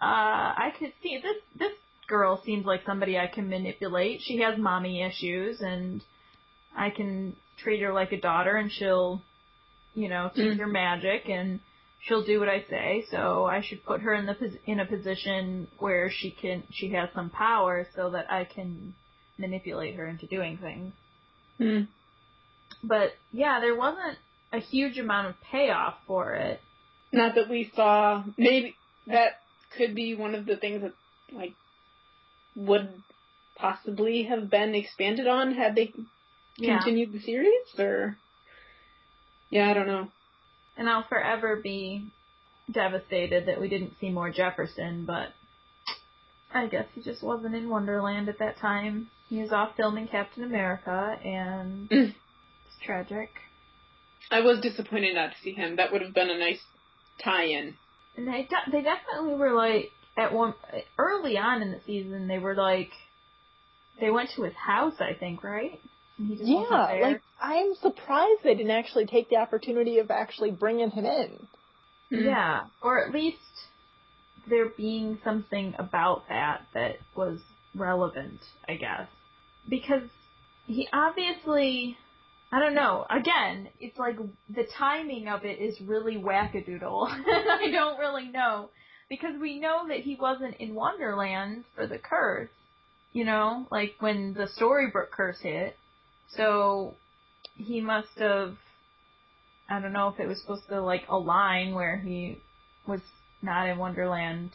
uh, 0.01 0.53
I 0.57 0.73
could 0.77 0.93
see 1.01 1.19
this. 1.21 1.37
This 1.57 1.71
girl 2.07 2.41
seems 2.45 2.65
like 2.65 2.81
somebody 2.85 3.17
I 3.17 3.27
can 3.27 3.49
manipulate. 3.49 4.21
She 4.21 4.39
has 4.39 4.57
mommy 4.57 5.01
issues, 5.01 5.61
and 5.61 6.01
I 6.77 6.89
can 6.89 7.35
treat 7.57 7.81
her 7.81 7.93
like 7.93 8.11
a 8.11 8.19
daughter, 8.19 8.57
and 8.57 8.71
she'll, 8.71 9.21
you 9.93 10.09
know, 10.09 10.29
teach 10.35 10.59
her 10.59 10.67
magic, 10.67 11.29
and 11.29 11.59
she'll 12.01 12.25
do 12.25 12.39
what 12.39 12.49
I 12.49 12.65
say. 12.69 13.05
So 13.09 13.45
I 13.45 13.61
should 13.61 13.83
put 13.85 14.01
her 14.01 14.13
in 14.13 14.25
the 14.25 14.35
in 14.65 14.79
a 14.79 14.85
position 14.85 15.67
where 15.79 16.11
she 16.11 16.31
can 16.31 16.63
she 16.71 16.91
has 16.91 17.09
some 17.15 17.29
power, 17.29 17.87
so 17.95 18.09
that 18.11 18.29
I 18.29 18.43
can 18.43 18.93
manipulate 19.37 19.95
her 19.95 20.07
into 20.07 20.27
doing 20.27 20.57
things. 20.57 20.93
Hmm. 21.57 21.81
But 22.83 23.13
yeah, 23.31 23.59
there 23.61 23.75
wasn't 23.75 24.17
a 24.51 24.59
huge 24.59 24.97
amount 24.97 25.27
of 25.29 25.35
payoff 25.51 25.95
for 26.05 26.35
it. 26.35 26.59
Not 27.11 27.35
that 27.35 27.49
we 27.49 27.71
saw. 27.75 28.23
Maybe 28.37 28.75
that 29.07 29.39
could 29.77 29.95
be 29.95 30.15
one 30.15 30.35
of 30.35 30.45
the 30.45 30.57
things 30.57 30.81
that 30.81 30.93
like 31.33 31.53
would 32.55 32.89
possibly 33.57 34.23
have 34.23 34.49
been 34.49 34.75
expanded 34.75 35.27
on 35.27 35.53
had 35.53 35.75
they 35.75 35.93
Yeah. 36.57 36.77
continued 36.79 37.13
the 37.13 37.19
series, 37.21 37.79
or 37.79 38.17
yeah, 39.49 39.69
I 39.69 39.73
don't 39.73 39.87
know. 39.87 40.07
And 40.77 40.89
I'll 40.89 41.07
forever 41.07 41.55
be 41.57 42.11
devastated 42.71 43.45
that 43.47 43.61
we 43.61 43.69
didn't 43.69 43.93
see 43.99 44.09
more 44.09 44.29
Jefferson, 44.29 45.05
but 45.05 45.29
I 46.53 46.67
guess 46.67 46.85
he 46.93 47.01
just 47.01 47.23
wasn't 47.23 47.55
in 47.55 47.69
Wonderland 47.69 48.27
at 48.29 48.39
that 48.39 48.57
time. 48.57 49.09
He 49.29 49.41
was 49.41 49.51
off 49.51 49.75
filming 49.75 50.07
Captain 50.07 50.43
America, 50.43 51.17
and 51.23 51.89
Mm. 51.89 52.13
it's 52.67 52.77
tragic. 52.83 53.29
I 54.31 54.41
was 54.41 54.59
disappointed 54.61 55.15
not 55.15 55.31
to 55.33 55.37
see 55.39 55.51
him. 55.53 55.75
That 55.75 55.91
would 55.91 56.01
have 56.01 56.13
been 56.13 56.29
a 56.29 56.37
nice 56.37 56.63
tie-in. 57.23 57.77
And 58.17 58.27
they 58.27 58.43
de- 58.43 58.71
they 58.71 58.81
definitely 58.81 59.35
were 59.35 59.53
like 59.53 59.91
at 60.17 60.33
one 60.33 60.53
early 60.97 61.37
on 61.37 61.61
in 61.61 61.71
the 61.71 61.81
season 61.85 62.27
they 62.27 62.39
were 62.39 62.55
like 62.55 62.91
they 63.99 64.11
went 64.11 64.29
to 64.35 64.43
his 64.43 64.53
house, 64.55 64.95
I 64.99 65.13
think, 65.19 65.43
right? 65.43 65.81
And 66.17 66.29
he 66.29 66.37
just 66.37 66.53
wasn't 66.53 66.83
Yeah, 66.85 66.97
like 67.01 67.21
I'm 67.41 67.75
surprised 67.81 68.41
they 68.43 68.55
didn't 68.55 68.71
actually 68.71 69.05
take 69.07 69.29
the 69.29 69.37
opportunity 69.37 69.99
of 69.99 70.11
actually 70.11 70.51
bringing 70.51 70.91
him 70.91 71.05
in. 71.05 71.47
Hmm. 72.09 72.17
Yeah, 72.25 72.67
or 72.81 73.05
at 73.05 73.13
least 73.13 73.37
there 74.49 74.69
being 74.69 75.19
something 75.23 75.75
about 75.79 76.23
that 76.29 76.67
that 76.73 76.97
was 77.15 77.39
relevant, 77.75 78.39
I 78.67 78.75
guess. 78.75 79.07
Because 79.69 80.09
he 80.67 80.87
obviously, 80.93 81.97
I 82.55 82.59
don't 82.61 82.73
know, 82.73 83.05
again, 83.09 83.67
it's 83.81 83.99
like 83.99 84.15
the 84.49 84.65
timing 84.77 85.27
of 85.27 85.43
it 85.43 85.59
is 85.59 85.75
really 85.81 86.15
wackadoodle. 86.15 87.09
I 87.09 87.69
don't 87.69 87.99
really 87.99 88.29
know. 88.29 88.69
Because 89.09 89.33
we 89.41 89.59
know 89.59 89.89
that 89.89 89.99
he 89.99 90.15
wasn't 90.15 90.55
in 90.55 90.73
Wonderland 90.73 91.65
for 91.75 91.85
the 91.85 91.97
curse, 91.97 92.47
you 93.11 93.25
know, 93.25 93.67
like 93.71 93.95
when 93.99 94.33
the 94.33 94.47
Storybrooke 94.57 95.11
curse 95.11 95.41
hit. 95.41 95.75
So 96.29 96.93
he 97.57 97.81
must 97.81 98.07
have 98.17 98.55
I 99.69 99.81
don't 99.81 99.91
know 99.91 100.07
if 100.07 100.19
it 100.21 100.27
was 100.27 100.39
supposed 100.39 100.69
to 100.69 100.79
like 100.79 101.03
align 101.09 101.75
where 101.75 101.97
he 101.97 102.37
was 102.87 103.01
not 103.41 103.67
in 103.67 103.77
Wonderland 103.77 104.51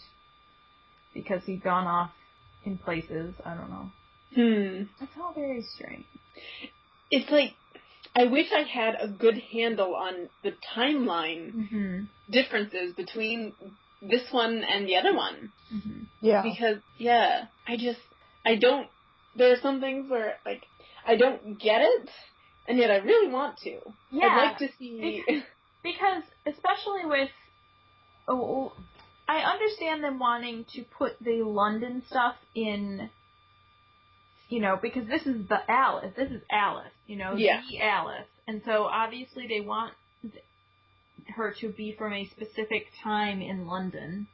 because 1.12 1.42
he'd 1.44 1.62
gone 1.62 1.86
off 1.86 2.12
in 2.64 2.78
places. 2.78 3.34
I 3.44 3.55
don't 3.55 3.68
know. 3.68 3.90
Hmm. 4.34 5.05
It's 5.05 5.12
all 5.20 5.34
very 5.34 5.62
strange. 5.74 6.07
It's 7.11 7.30
like 7.30 7.53
I 8.14 8.24
wish 8.24 8.46
I 8.52 8.62
had 8.62 8.96
a 9.00 9.08
good 9.08 9.38
handle 9.52 9.94
on 9.94 10.28
the 10.42 10.52
timeline 10.76 11.52
Mm-hmm. 11.54 12.04
differences 12.30 12.94
between 12.94 13.52
this 14.02 14.22
one 14.32 14.64
and 14.64 14.86
the 14.88 14.96
other 14.96 15.14
one. 15.14 15.52
Mm-hmm. 15.72 16.02
Yeah. 16.20 16.42
Because 16.42 16.78
yeah, 16.98 17.44
I 17.66 17.76
just 17.76 18.00
I 18.44 18.56
don't. 18.56 18.88
There 19.36 19.52
are 19.52 19.61
some 19.62 19.80
things 19.80 20.11
where 20.11 20.34
like 20.44 20.62
I 21.06 21.16
don't 21.16 21.61
get 21.61 21.80
it, 21.82 22.08
and 22.66 22.78
yet 22.78 22.90
I 22.90 22.96
really 22.96 23.32
want 23.32 23.58
to. 23.58 23.78
Yeah. 24.11 24.26
I'd 24.26 24.44
like 24.48 24.58
to 24.58 24.68
see. 24.78 25.22
because 25.82 26.22
especially 26.46 27.04
with 27.06 27.30
oh, 28.28 28.72
I 29.28 29.38
understand 29.52 30.02
them 30.02 30.18
wanting 30.18 30.64
to 30.74 30.82
put 30.82 31.12
the 31.20 31.42
London 31.44 32.02
stuff 32.08 32.34
in 32.54 33.11
you 34.51 34.61
know, 34.61 34.78
because 34.80 35.07
this 35.09 35.22
is 35.26 35.48
the 35.48 35.59
Alice. 35.70 36.12
This 36.16 36.30
is 36.30 36.42
Alice, 36.51 36.92
you 37.07 37.16
know, 37.16 37.34
Yeah. 37.36 37.62
the 37.70 37.80
Alice. 37.80 38.26
And 38.46 38.61
so 38.66 38.84
obviously 38.84 39.46
they 39.46 39.61
want 39.61 39.94
her 41.36 41.55
to 41.61 41.68
be 41.70 41.94
from 41.96 42.12
a 42.12 42.26
specific 42.26 42.88
time 43.03 43.40
in 43.40 43.66
London. 43.66 44.26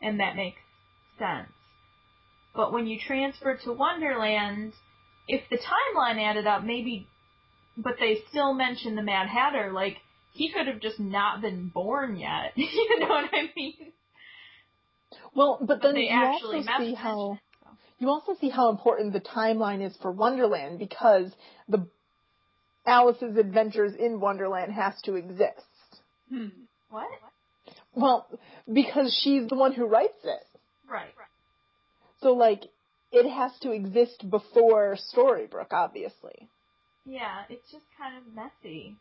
And 0.00 0.20
that 0.20 0.36
makes 0.36 0.60
sense. 1.18 1.50
But 2.54 2.72
when 2.72 2.86
you 2.86 2.98
transfer 3.00 3.56
to 3.64 3.72
Wonderland, 3.72 4.74
if 5.26 5.42
the 5.50 5.58
timeline 5.58 6.22
added 6.22 6.46
up, 6.46 6.62
maybe, 6.62 7.08
but 7.76 7.94
they 7.98 8.22
still 8.28 8.54
mention 8.54 8.94
the 8.94 9.02
Mad 9.02 9.28
Hatter, 9.28 9.72
like, 9.72 9.98
he 10.32 10.50
could 10.52 10.66
have 10.66 10.80
just 10.80 11.00
not 11.00 11.40
been 11.40 11.68
born 11.68 12.16
yet. 12.16 12.52
you 12.56 13.00
know 13.00 13.08
what 13.08 13.30
I 13.32 13.50
mean? 13.56 13.92
Well, 15.34 15.58
but 15.60 15.66
But 15.66 15.82
then 15.82 15.94
they 15.94 16.02
you 16.02 16.10
actually 16.10 16.58
also 16.58 16.78
see 16.78 16.94
how 16.94 17.32
it. 17.32 17.38
You 18.02 18.10
also 18.10 18.34
see 18.40 18.50
how 18.50 18.68
important 18.68 19.12
the 19.12 19.20
timeline 19.20 19.80
is 19.80 19.96
for 20.02 20.10
Wonderland 20.10 20.80
because 20.80 21.30
the 21.68 21.86
Alice's 22.84 23.36
adventures 23.36 23.92
in 23.94 24.18
Wonderland 24.18 24.72
has 24.72 25.00
to 25.04 25.14
exist. 25.14 25.62
Hmm. 26.28 26.48
What? 26.90 27.06
Well, 27.94 28.26
because 28.70 29.16
she's 29.22 29.48
the 29.48 29.54
one 29.54 29.72
who 29.72 29.86
writes 29.86 30.18
it. 30.24 30.44
Right. 30.90 31.14
So 32.20 32.32
like 32.32 32.62
it 33.12 33.30
has 33.30 33.52
to 33.60 33.70
exist 33.70 34.28
before 34.28 34.96
Storybrooke, 35.14 35.72
obviously. 35.72 36.48
Yeah, 37.06 37.42
it's 37.48 37.70
just 37.70 37.84
kind 37.96 38.16
of 38.16 38.34
messy. 38.34 38.96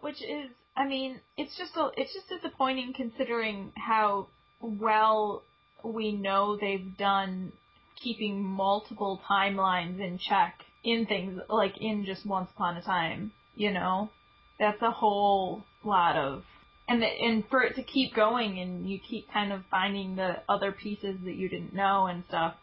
Which 0.00 0.20
is, 0.20 0.50
I 0.76 0.88
mean, 0.88 1.20
it's 1.36 1.56
just 1.56 1.76
a, 1.76 1.90
it's 1.96 2.12
just 2.12 2.28
disappointing 2.28 2.92
considering 2.96 3.70
how 3.76 4.26
well 4.60 5.44
we 5.84 6.10
know 6.10 6.56
they've 6.60 6.96
done 6.98 7.52
keeping 8.00 8.42
multiple 8.42 9.20
timelines 9.28 10.00
in 10.00 10.18
check 10.18 10.60
in 10.84 11.06
things 11.06 11.40
like 11.48 11.76
in 11.80 12.04
just 12.04 12.26
Once 12.26 12.50
Upon 12.54 12.76
a 12.76 12.82
Time. 12.82 13.32
You 13.54 13.72
know, 13.72 14.10
that's 14.58 14.82
a 14.82 14.90
whole 14.90 15.64
lot 15.84 16.16
of, 16.16 16.42
and 16.88 17.02
the, 17.02 17.06
and 17.06 17.44
for 17.48 17.62
it 17.62 17.76
to 17.76 17.82
keep 17.82 18.14
going 18.14 18.58
and 18.58 18.88
you 18.88 18.98
keep 18.98 19.30
kind 19.32 19.52
of 19.52 19.62
finding 19.70 20.16
the 20.16 20.36
other 20.48 20.72
pieces 20.72 21.18
that 21.24 21.34
you 21.34 21.48
didn't 21.48 21.74
know 21.74 22.06
and 22.06 22.24
stuff. 22.28 22.54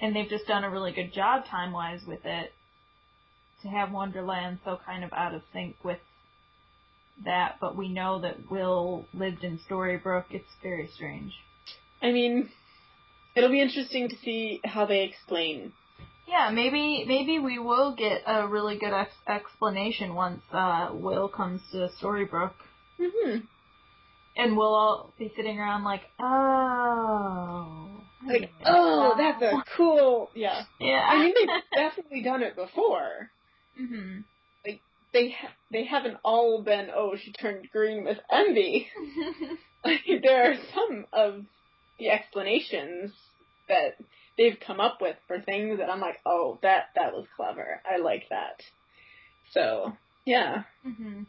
And 0.00 0.16
they've 0.16 0.28
just 0.28 0.46
done 0.46 0.64
a 0.64 0.70
really 0.70 0.92
good 0.92 1.12
job 1.12 1.44
time 1.44 1.72
wise 1.72 2.00
with 2.06 2.24
it 2.24 2.52
to 3.62 3.68
have 3.68 3.92
Wonderland 3.92 4.58
so 4.64 4.78
kind 4.86 5.04
of 5.04 5.12
out 5.12 5.34
of 5.34 5.42
sync 5.52 5.76
with 5.84 5.98
that, 7.24 7.56
but 7.60 7.76
we 7.76 7.88
know 7.88 8.20
that 8.20 8.50
Will 8.50 9.04
lived 9.12 9.44
in 9.44 9.58
Storybrooke. 9.68 10.30
It's 10.30 10.48
very 10.62 10.88
strange. 10.94 11.34
I 12.02 12.12
mean, 12.12 12.48
it'll 13.40 13.50
be 13.50 13.62
interesting 13.62 14.08
to 14.10 14.16
see 14.22 14.60
how 14.64 14.84
they 14.86 15.04
explain. 15.04 15.72
Yeah, 16.28 16.50
maybe 16.52 17.04
maybe 17.08 17.38
we 17.38 17.58
will 17.58 17.94
get 17.96 18.22
a 18.26 18.46
really 18.46 18.76
good 18.78 18.92
ex- 18.92 19.10
explanation 19.26 20.14
once 20.14 20.42
uh, 20.52 20.90
Will 20.92 21.28
comes 21.28 21.60
to 21.72 21.88
Storybrooke, 22.00 22.52
hmm 23.00 23.38
and 24.36 24.56
we'll 24.56 24.74
all 24.74 25.12
be 25.18 25.32
sitting 25.36 25.58
around 25.58 25.82
like, 25.84 26.02
oh, 26.20 28.00
Like, 28.26 28.50
oh, 28.64 29.14
now." 29.16 29.16
that's 29.16 29.42
a 29.42 29.64
cool. 29.76 30.30
Yeah. 30.34 30.62
yeah. 30.78 31.04
I 31.10 31.18
mean, 31.24 31.34
they've 31.34 31.62
definitely 31.74 32.22
done 32.22 32.42
it 32.42 32.54
before. 32.54 33.30
hmm 33.76 34.18
They 35.12 35.30
ha- 35.32 35.54
they 35.72 35.84
haven't 35.84 36.18
all 36.22 36.62
been. 36.62 36.88
Oh, 36.94 37.16
she 37.20 37.32
turned 37.32 37.66
green 37.72 38.04
with 38.04 38.18
envy. 38.30 38.86
Like, 39.82 40.02
there 40.22 40.52
are 40.52 40.56
some 40.74 41.06
of 41.14 41.40
the 41.98 42.10
explanations 42.10 43.12
that 43.70 43.96
they've 44.36 44.58
come 44.66 44.80
up 44.80 44.98
with 45.00 45.16
for 45.26 45.40
things 45.40 45.78
that 45.78 45.88
I'm 45.88 46.00
like, 46.00 46.20
oh, 46.26 46.58
that 46.62 46.90
that 46.94 47.12
was 47.12 47.26
clever. 47.36 47.80
I 47.90 47.98
like 47.98 48.24
that. 48.30 48.62
So 49.52 49.92
yeah, 50.24 50.64
hmm 50.84 51.22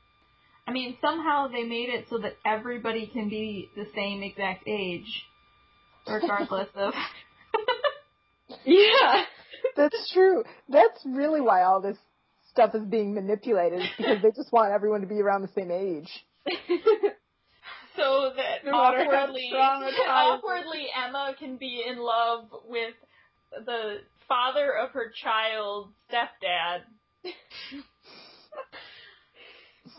I 0.67 0.71
mean, 0.73 0.95
somehow 1.01 1.47
they 1.47 1.63
made 1.63 1.89
it 1.89 2.05
so 2.09 2.19
that 2.19 2.33
everybody 2.45 3.07
can 3.07 3.29
be 3.29 3.69
the 3.75 3.87
same 3.95 4.21
exact 4.21 4.67
age, 4.67 5.23
regardless 6.07 6.69
of. 6.75 6.93
yeah. 8.65 9.23
That's 9.75 10.11
true. 10.13 10.43
That's 10.69 11.01
really 11.05 11.41
why 11.41 11.63
all 11.63 11.81
this 11.81 11.97
stuff 12.51 12.75
is 12.75 12.83
being 12.83 13.13
manipulated 13.13 13.81
is 13.81 13.87
because 13.97 14.21
they 14.21 14.29
just 14.29 14.51
want 14.51 14.71
everyone 14.71 15.01
to 15.01 15.07
be 15.07 15.19
around 15.19 15.41
the 15.41 15.49
same 15.55 15.71
age. 15.71 16.09
so 18.01 18.31
that 18.35 18.65
No 18.65 18.71
awkwardly, 18.71 19.51
awkwardly 20.09 20.87
Emma 20.95 21.35
can 21.37 21.57
be 21.57 21.83
in 21.87 21.97
love 21.97 22.45
with 22.67 22.93
the 23.65 23.99
father 24.27 24.73
of 24.73 24.91
her 24.91 25.11
child's 25.23 25.91
stepdad. 26.09 26.81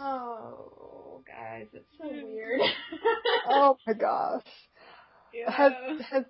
oh, 0.01 1.23
guys, 1.27 1.67
it's 1.73 1.85
so 1.99 2.09
hmm. 2.09 2.25
weird. 2.25 2.61
Oh 3.49 3.77
my 3.87 3.93
gosh. 3.95 4.43
yeah. 5.35 5.51
Has 5.51 5.73
has 6.11 6.25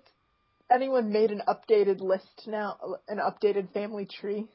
anyone 0.71 1.11
made 1.11 1.31
an 1.31 1.41
updated 1.47 2.01
list 2.01 2.47
now? 2.47 2.77
An 3.07 3.19
updated 3.19 3.71
family 3.73 4.07
tree? 4.19 4.47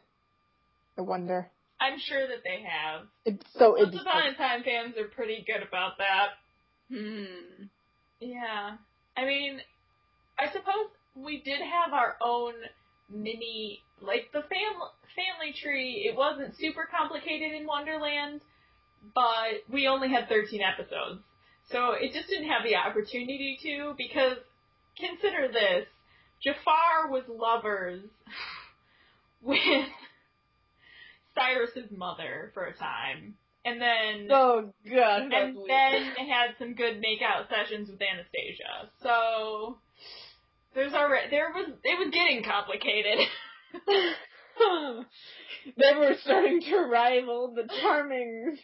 I 0.98 1.02
wonder. 1.02 1.50
I'm 1.80 1.98
sure 1.98 2.26
that 2.26 2.42
they 2.44 2.64
have. 2.66 3.06
It's 3.24 3.46
so 3.56 3.76
Once 3.78 3.94
Upon 3.94 4.26
a 4.26 4.34
Time 4.34 4.64
fans 4.64 4.96
are 4.98 5.06
pretty 5.08 5.44
good 5.46 5.66
about 5.66 5.98
that. 5.98 6.30
Hmm. 6.90 7.64
Yeah. 8.20 8.76
I 9.16 9.24
mean, 9.24 9.60
I 10.38 10.46
suppose 10.52 10.88
we 11.14 11.40
did 11.42 11.60
have 11.60 11.92
our 11.92 12.16
own 12.20 12.54
mini, 13.10 13.80
like 14.00 14.30
the 14.32 14.42
fam- 14.42 14.90
family 15.16 15.54
tree, 15.60 16.08
it 16.10 16.16
wasn't 16.16 16.56
super 16.56 16.88
complicated 16.90 17.52
in 17.52 17.66
Wonderland, 17.66 18.40
but 19.14 19.62
we 19.70 19.86
only 19.86 20.08
had 20.10 20.28
13 20.28 20.60
episodes. 20.62 21.20
So 21.70 21.92
it 21.92 22.12
just 22.12 22.28
didn't 22.28 22.48
have 22.48 22.62
the 22.64 22.76
opportunity 22.76 23.58
to, 23.62 23.94
because 23.96 24.38
consider 24.96 25.48
this, 25.48 25.86
Jafar 26.42 27.10
was 27.10 27.24
lovers 27.28 28.02
with 29.42 29.88
Cyrus's 31.34 31.90
mother 31.90 32.50
for 32.54 32.64
a 32.64 32.74
time. 32.74 33.34
And 33.68 33.80
then 33.80 34.28
Oh 34.30 34.72
god. 34.90 35.22
and 35.32 35.56
weird. 35.56 35.68
then 35.68 36.02
had 36.26 36.54
some 36.58 36.74
good 36.74 37.02
makeout 37.02 37.48
sessions 37.50 37.88
with 37.90 38.00
Anastasia. 38.00 38.90
So 39.02 39.78
there's 40.74 40.92
already 40.94 41.30
there 41.30 41.50
was 41.54 41.70
it 41.84 41.98
was 41.98 42.10
getting 42.12 42.42
complicated. 42.44 43.18
they 45.76 45.94
were 45.96 46.14
starting 46.22 46.60
to 46.62 46.76
rival 46.78 47.52
the 47.54 47.68
charming. 47.82 48.56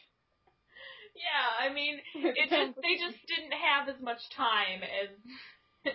yeah, 1.14 1.68
I 1.68 1.72
mean 1.72 1.98
it 2.14 2.48
just 2.50 2.76
they 2.82 2.96
just 2.96 3.18
didn't 3.26 3.52
have 3.52 3.88
as 3.88 4.00
much 4.02 4.18
time 4.36 4.82
as 4.82 5.92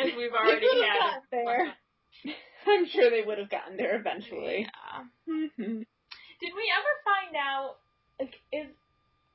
as 0.00 0.10
we've 0.16 0.32
already 0.32 0.66
had. 0.82 1.20
there. 1.30 1.74
I'm 2.66 2.86
sure 2.86 3.10
they 3.10 3.22
would 3.26 3.38
have 3.38 3.50
gotten 3.50 3.76
there 3.76 3.96
eventually. 3.98 4.66
Yeah. 4.68 5.04
Mhm. 5.34 5.84
Did 6.40 6.52
we 6.56 6.72
ever 6.72 6.92
find 7.04 7.36
out 7.36 7.76
like 8.20 8.34
is 8.52 8.68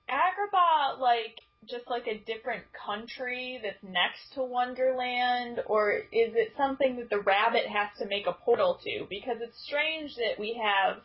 Agrabah 0.10 1.00
like 1.00 1.42
just 1.68 1.90
like 1.90 2.06
a 2.08 2.20
different 2.26 2.64
country 2.86 3.60
that's 3.64 3.82
next 3.84 4.34
to 4.36 4.44
Wonderland, 4.44 5.62
or 5.66 5.92
is 5.94 6.34
it 6.36 6.54
something 6.56 6.98
that 6.98 7.10
the 7.10 7.20
rabbit 7.20 7.66
has 7.66 7.90
to 7.98 8.06
make 8.08 8.28
a 8.28 8.34
portal 8.34 8.80
to? 8.84 9.08
Because 9.10 9.38
it's 9.42 9.58
strange 9.66 10.16
that 10.16 10.40
we 10.40 10.62
have 10.62 10.98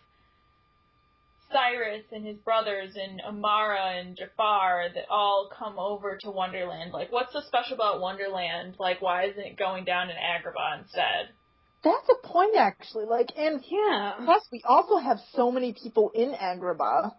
Cyrus 1.51 2.05
and 2.13 2.27
his 2.27 2.37
brothers 2.39 2.95
and 2.95 3.21
Amara 3.23 3.99
and 3.99 4.17
Jafar 4.17 4.91
that 4.95 5.07
all 5.11 5.51
come 5.57 5.79
over 5.79 6.19
to 6.21 6.31
Wonderland. 6.31 6.93
Like, 6.93 7.11
what's 7.11 7.33
so 7.33 7.41
special 7.41 7.75
about 7.75 8.01
Wonderland? 8.01 8.77
Like, 8.79 9.01
why 9.03 9.25
isn't 9.25 9.41
it 9.45 9.57
going 9.57 9.85
down 9.85 10.11
in 10.11 10.17
Agrabah 10.17 10.83
instead? 10.83 11.31
That's 11.83 12.09
a 12.11 12.27
point 12.27 12.57
actually. 12.57 13.07
Like 13.07 13.31
and 13.37 13.65
Yeah. 13.67 14.17
plus 14.25 14.47
we 14.53 14.63
also 14.69 14.99
have 14.99 15.19
so 15.33 15.51
many 15.51 15.73
people 15.73 16.11
in 16.11 16.33
Agrabah 16.35 17.13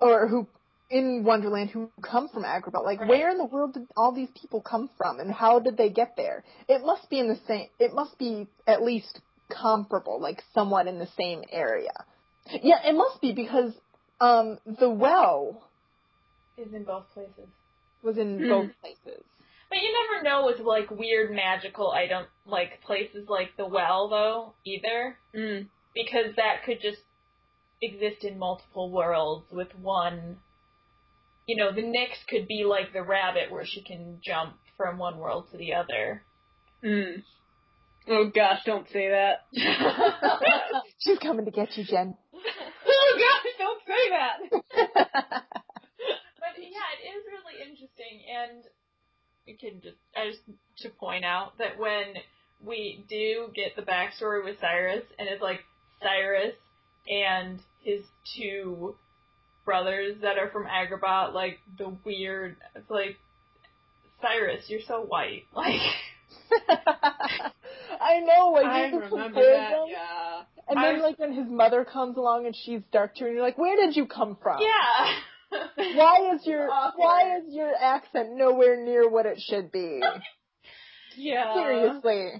or 0.00 0.28
who 0.28 0.48
in 0.90 1.24
Wonderland 1.24 1.70
who 1.70 1.92
come 2.02 2.28
from 2.28 2.44
Agrabah. 2.44 2.84
Like 2.84 3.00
Right. 3.00 3.08
where 3.08 3.30
in 3.30 3.38
the 3.38 3.44
world 3.44 3.74
did 3.74 3.84
all 3.96 4.12
these 4.14 4.30
people 4.40 4.62
come 4.62 4.90
from 4.96 5.20
and 5.20 5.32
how 5.32 5.60
did 5.60 5.76
they 5.76 5.90
get 5.90 6.14
there? 6.16 6.44
It 6.68 6.82
must 6.84 7.10
be 7.10 7.18
in 7.20 7.28
the 7.28 7.40
same 7.46 7.68
it 7.78 7.92
must 7.94 8.18
be 8.18 8.48
at 8.66 8.82
least 8.82 9.20
comparable, 9.52 10.20
like 10.20 10.42
somewhat 10.54 10.86
in 10.86 10.98
the 10.98 11.08
same 11.18 11.42
area. 11.50 11.92
Yeah, 12.62 12.86
it 12.86 12.94
must 12.94 13.20
be 13.20 13.32
because 13.32 13.72
um 14.20 14.58
the 14.66 14.90
well 14.90 15.70
Is 16.56 16.72
in 16.74 16.84
both 16.84 17.10
places. 17.14 17.48
was 18.02 18.18
in 18.18 18.38
Hmm. 18.38 18.48
both 18.48 18.70
places. 18.80 19.24
But 19.70 19.82
you 19.82 19.92
never 19.92 20.22
know 20.24 20.46
with 20.46 20.60
like 20.60 20.90
weird 20.90 21.30
magical 21.34 21.90
item 21.90 22.26
like 22.46 22.80
places 22.82 23.28
like 23.28 23.56
the 23.56 23.66
well 23.66 24.08
though 24.08 24.54
either 24.64 25.18
Mm. 25.36 25.68
because 25.94 26.34
that 26.36 26.62
could 26.64 26.80
just 26.80 27.02
exist 27.80 28.24
in 28.24 28.38
multiple 28.38 28.90
worlds 28.90 29.46
with 29.52 29.68
one 29.80 30.38
you 31.48 31.56
know, 31.56 31.72
the 31.72 31.80
Nyx 31.80 32.10
could 32.28 32.46
be 32.46 32.62
like 32.64 32.92
the 32.92 33.02
rabbit 33.02 33.50
where 33.50 33.64
she 33.64 33.80
can 33.82 34.20
jump 34.22 34.54
from 34.76 34.98
one 34.98 35.16
world 35.18 35.50
to 35.50 35.56
the 35.56 35.72
other. 35.72 36.22
Mm. 36.84 37.22
Oh 38.06 38.30
gosh, 38.32 38.60
don't 38.66 38.86
say 38.92 39.08
that. 39.08 39.46
She's 40.98 41.18
coming 41.18 41.46
to 41.46 41.50
get 41.50 41.76
you, 41.76 41.82
Jen. 41.84 42.14
oh 42.86 43.18
gosh, 43.18 43.46
don't 43.58 43.82
say 43.86 44.10
that. 44.10 44.36
but 44.50 44.60
yeah, 46.58 46.88
it 46.96 47.02
is 47.08 47.24
really 47.32 47.56
interesting, 47.62 48.22
and 48.30 48.64
we 49.46 49.56
can 49.56 49.80
just 49.80 49.96
I 50.14 50.28
just 50.30 50.42
to 50.82 50.90
point 50.90 51.24
out 51.24 51.56
that 51.58 51.78
when 51.78 52.22
we 52.64 53.04
do 53.08 53.50
get 53.54 53.74
the 53.74 53.82
backstory 53.82 54.44
with 54.44 54.60
Cyrus, 54.60 55.04
and 55.18 55.28
it's 55.28 55.42
like 55.42 55.64
Cyrus 56.02 56.54
and 57.08 57.60
his 57.82 58.02
two 58.36 58.96
brothers 59.64 60.16
that 60.22 60.38
are 60.38 60.50
from 60.50 60.64
Agrabah, 60.66 61.32
like 61.34 61.58
the 61.76 61.96
weird, 62.04 62.56
it's 62.74 62.90
like 62.90 63.16
Cyrus, 64.22 64.64
you're 64.68 64.80
so 64.86 65.02
white, 65.02 65.42
like. 65.54 65.80
I 68.00 68.20
know, 68.20 68.50
like 68.52 68.66
I 68.66 68.86
you 68.88 68.98
remember 69.00 69.40
that. 69.42 69.70
them, 69.70 69.86
Yeah. 69.88 70.42
and 70.68 70.76
then 70.82 71.02
like 71.02 71.18
when 71.18 71.32
his 71.32 71.48
mother 71.48 71.84
comes 71.84 72.16
along 72.16 72.46
and 72.46 72.54
she's 72.54 72.80
dark 72.92 73.16
too, 73.16 73.24
and 73.26 73.34
you're 73.34 73.42
like, 73.42 73.58
where 73.58 73.76
did 73.76 73.96
you 73.96 74.06
come 74.06 74.36
from? 74.42 74.60
Yeah. 74.60 75.12
Why 75.96 76.34
is 76.34 76.46
your 76.46 76.70
Awkward. 76.70 76.98
why 77.02 77.38
is 77.38 77.44
your 77.54 77.72
accent 77.74 78.36
nowhere 78.36 78.84
near 78.84 79.08
what 79.08 79.24
it 79.24 79.38
should 79.40 79.72
be? 79.72 80.00
Yeah. 81.16 81.54
Seriously. 81.54 82.32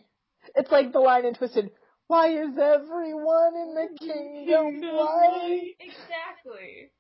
It's 0.54 0.70
like 0.70 0.92
the 0.92 0.98
line 1.00 1.24
in 1.24 1.32
Twisted, 1.34 1.70
why 2.08 2.28
is 2.28 2.58
everyone 2.58 3.54
in 3.54 3.74
the 3.74 3.98
kingdom 4.00 4.80
white? 4.96 5.74
exactly. 5.78 6.90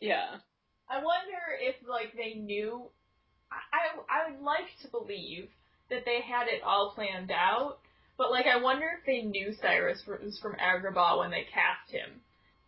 Yeah. 0.00 0.36
I 0.90 0.96
wonder 0.96 1.38
if 1.60 1.76
like 1.86 2.14
they 2.16 2.40
knew. 2.40 2.90
I 3.52 4.00
I 4.10 4.30
would 4.30 4.40
like 4.40 4.68
to 4.82 4.88
believe 4.88 5.48
that 5.90 6.04
they 6.04 6.20
had 6.20 6.48
it 6.48 6.62
all 6.64 6.92
planned 6.94 7.30
out, 7.30 7.78
but 8.16 8.30
like 8.30 8.46
I 8.46 8.60
wonder 8.60 8.86
if 8.98 9.06
they 9.06 9.22
knew 9.22 9.52
Cyrus 9.60 10.02
was 10.06 10.38
from 10.40 10.56
Agrabah 10.56 11.18
when 11.18 11.30
they 11.30 11.46
cast 11.52 11.90
him, 11.90 12.20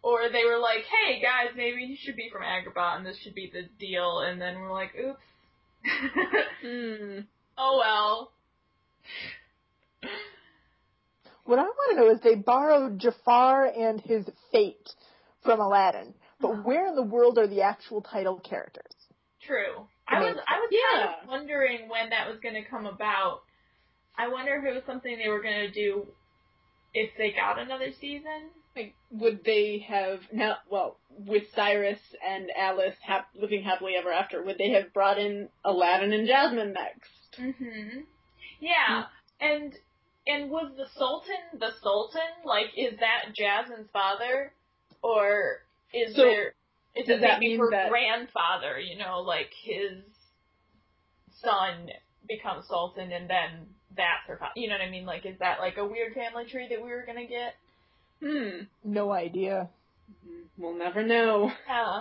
or 0.02 0.30
they 0.30 0.44
were 0.44 0.58
like, 0.58 0.84
"Hey 0.84 1.20
guys, 1.20 1.56
maybe 1.56 1.86
he 1.86 1.96
should 1.96 2.16
be 2.16 2.30
from 2.30 2.42
Agrabah 2.42 2.96
and 2.96 3.06
this 3.06 3.18
should 3.22 3.34
be 3.34 3.50
the 3.52 3.68
deal," 3.78 4.20
and 4.20 4.40
then 4.40 4.60
we're 4.60 4.72
like, 4.72 4.94
"Oops." 4.94 5.20
Hmm. 6.62 7.20
oh 7.56 7.78
well. 7.78 8.32
What 11.50 11.58
I 11.58 11.62
want 11.62 11.90
to 11.90 11.96
know 11.96 12.10
is 12.12 12.20
they 12.20 12.36
borrowed 12.36 13.00
Jafar 13.00 13.66
and 13.76 14.00
his 14.00 14.24
fate 14.52 14.88
from 15.42 15.58
Aladdin, 15.58 16.14
but 16.40 16.64
where 16.64 16.86
in 16.86 16.94
the 16.94 17.02
world 17.02 17.38
are 17.38 17.48
the 17.48 17.62
actual 17.62 18.02
title 18.02 18.38
characters? 18.38 18.94
True. 19.42 19.88
The 20.08 20.14
I 20.14 20.20
main 20.20 20.34
was 20.36 20.44
I 20.46 20.60
was 20.60 20.70
kind 20.92 21.08
of 21.08 21.28
wondering 21.28 21.88
when 21.88 22.10
that 22.10 22.28
was 22.28 22.38
going 22.40 22.54
to 22.54 22.62
come 22.62 22.86
about. 22.86 23.40
I 24.16 24.28
wonder 24.28 24.54
if 24.54 24.64
it 24.64 24.72
was 24.76 24.84
something 24.86 25.18
they 25.18 25.28
were 25.28 25.42
going 25.42 25.66
to 25.66 25.72
do 25.72 26.06
if 26.94 27.10
they 27.18 27.32
got 27.32 27.58
another 27.58 27.90
season. 28.00 28.50
Like, 28.76 28.94
would 29.10 29.42
they 29.44 29.84
have 29.88 30.20
now? 30.32 30.58
Well, 30.70 30.98
with 31.08 31.52
Cyrus 31.56 31.98
and 32.24 32.52
Alice 32.56 32.94
hap- 33.04 33.34
living 33.34 33.64
happily 33.64 33.94
ever 33.98 34.12
after, 34.12 34.40
would 34.40 34.58
they 34.58 34.70
have 34.70 34.94
brought 34.94 35.18
in 35.18 35.48
Aladdin 35.64 36.12
and 36.12 36.28
Jasmine 36.28 36.74
next? 36.74 37.40
Mm-hmm. 37.40 38.02
Yeah. 38.60 39.06
And 39.40 39.74
and 40.26 40.50
was 40.50 40.72
the 40.76 40.86
Sultan 40.96 41.58
the 41.58 41.70
Sultan? 41.82 42.20
Like 42.44 42.66
is 42.76 42.98
that 43.00 43.34
Jasmine's 43.34 43.88
father 43.92 44.52
or 45.02 45.60
is 45.92 46.14
So, 46.14 46.22
there 46.22 46.54
is 46.94 47.06
does 47.06 47.18
it 47.18 47.20
that 47.22 47.40
maybe 47.40 47.52
mean 47.52 47.60
her 47.60 47.70
that- 47.70 47.90
grandfather, 47.90 48.78
you 48.78 48.98
know, 48.98 49.20
like 49.20 49.50
his 49.62 50.02
son 51.42 51.88
becomes 52.28 52.66
Sultan 52.68 53.10
and 53.12 53.28
then 53.28 53.66
that's 53.96 54.26
her 54.28 54.36
father. 54.36 54.52
You 54.56 54.68
know 54.68 54.74
what 54.74 54.82
I 54.86 54.90
mean? 54.90 55.06
Like 55.06 55.26
is 55.26 55.38
that 55.40 55.58
like 55.60 55.76
a 55.78 55.84
weird 55.84 56.14
family 56.14 56.44
tree 56.46 56.68
that 56.68 56.82
we 56.82 56.90
were 56.90 57.04
going 57.06 57.18
to 57.18 57.26
get? 57.26 57.54
Hmm. 58.22 58.64
No 58.84 59.10
idea. 59.12 59.68
We'll 60.58 60.74
never 60.76 61.02
know. 61.02 61.50
Yeah. 61.66 62.00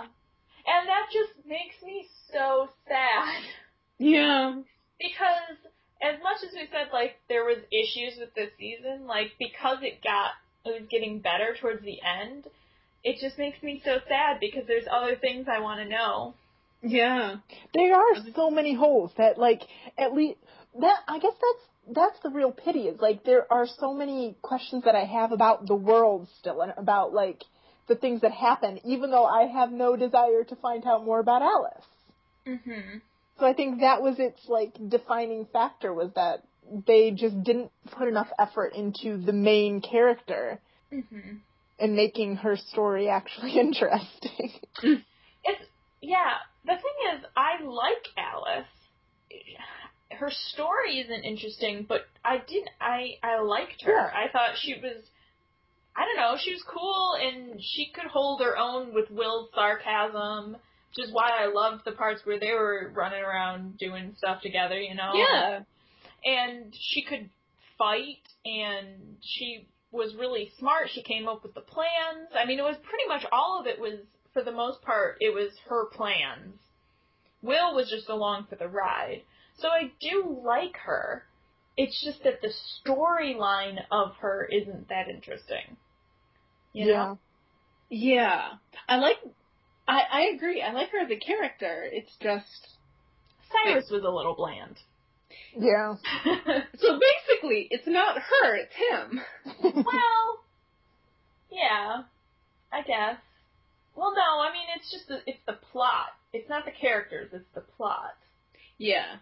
And 0.66 0.88
that 0.88 1.06
just 1.12 1.46
makes 1.46 1.82
me 1.82 2.06
so 2.30 2.68
sad. 2.86 3.42
Yeah. 3.98 4.60
Because 4.98 5.69
as 6.02 6.20
much 6.22 6.38
as 6.46 6.52
we 6.54 6.68
said 6.70 6.88
like 6.92 7.16
there 7.28 7.44
was 7.44 7.58
issues 7.70 8.18
with 8.18 8.34
this 8.34 8.50
season, 8.58 9.06
like 9.06 9.32
because 9.38 9.78
it 9.82 10.02
got 10.02 10.32
it 10.64 10.80
was 10.80 10.88
getting 10.90 11.20
better 11.20 11.56
towards 11.60 11.82
the 11.82 11.98
end, 12.02 12.46
it 13.04 13.18
just 13.20 13.38
makes 13.38 13.62
me 13.62 13.80
so 13.84 13.98
sad 14.08 14.40
because 14.40 14.66
there's 14.66 14.86
other 14.90 15.16
things 15.16 15.46
I 15.48 15.60
want 15.60 15.80
to 15.80 15.88
know. 15.88 16.34
Yeah. 16.82 17.36
There 17.74 17.94
are 17.94 18.14
so 18.34 18.50
many 18.50 18.74
holes 18.74 19.12
that 19.18 19.38
like 19.38 19.62
at 19.98 20.14
least 20.14 20.38
that 20.80 20.96
I 21.08 21.18
guess 21.18 21.34
that's 21.34 21.94
that's 21.96 22.20
the 22.22 22.30
real 22.30 22.52
pity 22.52 22.88
is 22.88 23.00
like 23.00 23.24
there 23.24 23.50
are 23.52 23.66
so 23.66 23.92
many 23.92 24.36
questions 24.42 24.84
that 24.84 24.94
I 24.94 25.04
have 25.04 25.32
about 25.32 25.66
the 25.66 25.74
world 25.74 26.28
still 26.38 26.60
and 26.62 26.72
about 26.76 27.12
like 27.12 27.44
the 27.88 27.96
things 27.96 28.20
that 28.20 28.32
happen 28.32 28.80
even 28.84 29.10
though 29.10 29.26
I 29.26 29.46
have 29.46 29.72
no 29.72 29.96
desire 29.96 30.44
to 30.44 30.56
find 30.56 30.86
out 30.86 31.04
more 31.04 31.20
about 31.20 31.42
Alice. 31.42 31.84
Mhm. 32.46 33.02
So 33.40 33.46
I 33.46 33.54
think 33.54 33.80
that 33.80 34.02
was 34.02 34.18
its 34.18 34.40
like 34.48 34.74
defining 34.88 35.46
factor 35.52 35.92
was 35.94 36.10
that 36.14 36.44
they 36.86 37.10
just 37.10 37.42
didn't 37.42 37.72
put 37.90 38.06
enough 38.06 38.28
effort 38.38 38.74
into 38.74 39.16
the 39.16 39.32
main 39.32 39.80
character 39.80 40.60
Mhm. 40.92 41.40
and 41.78 41.96
making 41.96 42.36
her 42.36 42.56
story 42.56 43.08
actually 43.08 43.58
interesting. 43.66 44.52
It's 44.82 45.64
yeah. 46.02 46.34
The 46.64 46.76
thing 46.76 47.14
is, 47.14 47.24
I 47.36 47.62
like 47.62 48.06
Alice. 48.18 48.66
Her 50.10 50.30
story 50.30 51.00
isn't 51.00 51.24
interesting, 51.24 51.86
but 51.88 52.02
I 52.24 52.38
did 52.38 52.68
I 52.80 53.16
I 53.22 53.40
liked 53.40 53.82
her. 53.82 53.92
Yeah. 53.92 54.10
I 54.14 54.28
thought 54.30 54.58
she 54.58 54.74
was. 54.74 55.02
I 55.96 56.04
don't 56.04 56.16
know. 56.16 56.36
She 56.38 56.52
was 56.52 56.62
cool, 56.62 57.14
and 57.20 57.60
she 57.62 57.86
could 57.94 58.06
hold 58.06 58.40
her 58.42 58.56
own 58.56 58.94
with 58.94 59.10
Will's 59.10 59.50
sarcasm, 59.54 60.56
which 60.96 61.06
is 61.06 61.12
why 61.12 61.30
I 61.40 61.52
loved 61.52 61.84
the 61.84 61.92
parts 61.92 62.22
where 62.24 62.38
they 62.40 62.52
were 62.52 62.90
running 62.94 63.22
around 63.22 63.78
doing 63.78 64.14
stuff 64.18 64.42
together. 64.42 64.78
You 64.80 64.94
know. 64.94 65.12
Yeah. 65.14 65.58
Uh, 65.58 65.62
and 66.28 66.74
she 66.78 67.02
could 67.02 67.30
fight 67.78 68.22
and 68.44 69.16
she 69.22 69.66
was 69.92 70.14
really 70.14 70.52
smart. 70.58 70.88
She 70.92 71.02
came 71.02 71.28
up 71.28 71.42
with 71.42 71.54
the 71.54 71.60
plans. 71.62 72.28
I 72.34 72.46
mean, 72.46 72.58
it 72.58 72.62
was 72.62 72.76
pretty 72.76 73.08
much 73.08 73.24
all 73.32 73.58
of 73.60 73.66
it 73.66 73.80
was, 73.80 74.00
for 74.32 74.42
the 74.42 74.52
most 74.52 74.82
part, 74.82 75.16
it 75.20 75.34
was 75.34 75.50
her 75.68 75.86
plans. 75.86 76.54
Will 77.42 77.74
was 77.74 77.88
just 77.90 78.08
along 78.08 78.46
for 78.48 78.56
the 78.56 78.68
ride. 78.68 79.22
So 79.58 79.68
I 79.68 79.90
do 80.00 80.40
like 80.44 80.76
her. 80.84 81.24
It's 81.76 82.04
just 82.04 82.22
that 82.24 82.42
the 82.42 82.52
storyline 82.84 83.78
of 83.90 84.14
her 84.20 84.44
isn't 84.44 84.88
that 84.90 85.08
interesting. 85.08 85.76
You 86.72 86.92
know? 86.92 87.18
Yeah. 87.88 88.52
I 88.88 88.96
like. 88.96 89.16
I 89.90 90.02
I 90.12 90.20
agree. 90.34 90.62
I 90.62 90.72
like 90.72 90.90
her 90.90 91.00
as 91.00 91.10
a 91.10 91.16
character. 91.16 91.88
It's 91.90 92.12
just. 92.22 92.68
Cyrus 93.50 93.90
was 93.90 94.04
a 94.04 94.08
little 94.08 94.34
bland. 94.34 94.76
Yeah. 95.56 95.96
So 96.78 96.98
basically, 96.98 97.68
it's 97.70 97.86
not 97.86 98.16
her. 98.16 98.56
It's 98.56 98.74
him. 98.74 99.20
well, 99.62 100.40
yeah, 101.50 102.02
I 102.72 102.82
guess. 102.82 103.16
Well, 103.94 104.14
no, 104.14 104.40
I 104.40 104.52
mean 104.52 104.66
it's 104.76 104.90
just 104.90 105.08
the, 105.08 105.18
it's 105.26 105.40
the 105.46 105.58
plot. 105.72 106.08
It's 106.32 106.48
not 106.48 106.64
the 106.64 106.70
characters. 106.70 107.30
It's 107.32 107.44
the 107.54 107.60
plot. 107.60 108.16
Yeah. 108.78 109.16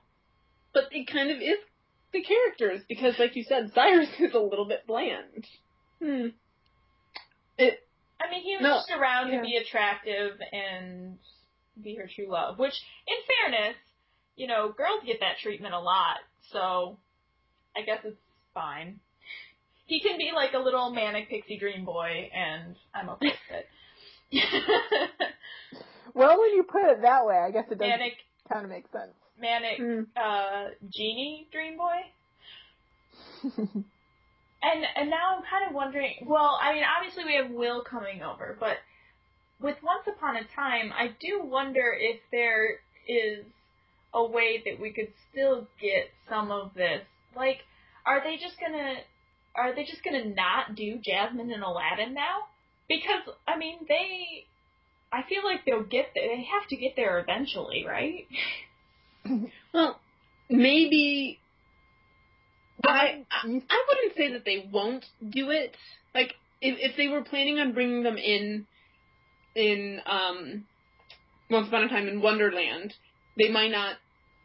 But 0.72 0.84
it 0.92 1.10
kind 1.10 1.30
of 1.30 1.38
is 1.38 1.58
the 2.12 2.22
characters 2.22 2.82
because, 2.88 3.18
like 3.18 3.34
you 3.34 3.42
said, 3.42 3.72
Cyrus 3.74 4.08
is 4.20 4.34
a 4.34 4.38
little 4.38 4.66
bit 4.66 4.86
bland. 4.86 5.46
Hmm. 6.00 6.28
It. 7.56 7.80
I 8.20 8.30
mean, 8.30 8.42
he 8.42 8.56
was 8.56 8.62
No, 8.62 8.74
just 8.76 8.90
around 8.90 9.30
yeah. 9.30 9.36
to 9.38 9.42
be 9.42 9.56
attractive 9.56 10.32
and 10.52 11.18
be 11.82 11.94
her 11.96 12.08
true 12.12 12.28
love. 12.28 12.58
Which, 12.58 12.74
in 13.06 13.16
fairness, 13.52 13.76
you 14.36 14.46
know, 14.46 14.72
girls 14.76 15.02
get 15.06 15.20
that 15.20 15.38
treatment 15.42 15.74
a 15.74 15.78
lot. 15.80 16.16
So, 16.52 16.98
I 17.76 17.82
guess 17.82 18.00
it's 18.04 18.16
fine. 18.54 19.00
He 19.86 20.00
can 20.00 20.18
be 20.18 20.30
like 20.34 20.52
a 20.54 20.58
little 20.58 20.90
manic 20.92 21.28
pixie 21.30 21.58
dream 21.58 21.84
boy, 21.84 22.30
and 22.34 22.74
I'm 22.94 23.08
okay 23.10 23.28
with 23.50 23.64
it. 24.32 25.10
Well, 26.14 26.40
when 26.40 26.50
you 26.54 26.64
put 26.64 26.82
it 26.90 27.02
that 27.02 27.24
way, 27.26 27.36
I 27.36 27.52
guess 27.52 27.66
it 27.70 27.78
does 27.78 27.86
manic, 27.86 28.14
kind 28.52 28.64
of 28.64 28.70
make 28.70 28.86
sense. 28.90 29.12
manic, 29.40 29.78
Hmm. 29.78 30.00
uh, 30.16 30.70
genie 30.88 31.46
dream 31.52 31.76
boy. 31.76 31.96
And 34.62 34.84
and 34.96 35.11
now 35.11 35.36
I'm 35.36 35.42
kind 35.42 35.68
of 35.68 35.74
wondering. 35.74 36.26
Well, 36.26 36.59
I 36.61 36.74
mean, 36.74 36.82
obviously 36.84 37.24
we 37.24 37.36
have 37.36 37.50
Will 37.50 37.82
coming 37.82 38.22
over, 38.22 38.56
but 38.59 38.78
with 39.61 39.76
Once 39.82 40.06
Upon 40.06 40.36
a 40.36 40.44
Time, 40.54 40.92
I 40.92 41.14
do 41.20 41.42
wonder 41.42 41.94
if 41.98 42.20
there 42.32 42.80
is 43.06 43.44
a 44.14 44.24
way 44.24 44.62
that 44.64 44.80
we 44.80 44.92
could 44.92 45.12
still 45.30 45.68
get 45.80 46.11
some 46.28 46.50
of 46.50 46.72
this. 46.74 47.02
Like, 47.36 47.59
are 48.06 48.22
they 48.22 48.36
just 48.36 48.59
gonna 48.61 48.96
are 49.54 49.74
they 49.74 49.84
just 49.84 50.04
gonna 50.04 50.24
not 50.24 50.74
do 50.74 50.98
Jasmine 50.98 51.50
and 51.50 51.62
Aladdin 51.62 52.14
now? 52.14 52.46
Because 52.88 53.34
I 53.46 53.59
mean, 53.59 53.78
they 53.88 54.46
I 55.12 55.22
feel 55.28 55.44
like 55.44 55.64
they'll 55.64 55.82
get 55.82 56.11
there. 56.14 56.28
They 56.28 56.44
have 56.44 56.68
to 56.68 56.76
get 56.76 56.94
there 56.96 57.18
eventually, 57.18 57.84
right? 57.86 58.26
well, 59.72 60.00
maybe. 60.48 61.38
I, 62.85 63.24
I 63.31 63.47
I 63.47 63.85
wouldn't 63.89 64.16
say 64.16 64.33
that 64.33 64.45
they 64.45 64.68
won't 64.70 65.05
do 65.20 65.51
it. 65.51 65.76
Like 66.14 66.35
if 66.61 66.76
if 66.79 66.97
they 66.97 67.09
were 67.09 67.22
planning 67.22 67.59
on 67.59 67.72
bringing 67.72 68.03
them 68.03 68.16
in, 68.16 68.66
in 69.55 70.01
um, 70.07 70.64
Once 71.51 71.68
Upon 71.68 71.85
a 71.85 71.89
Time 71.89 72.09
in 72.09 72.20
Wonderland, 72.20 72.95
they 73.37 73.49
might 73.49 73.70
not 73.70 73.97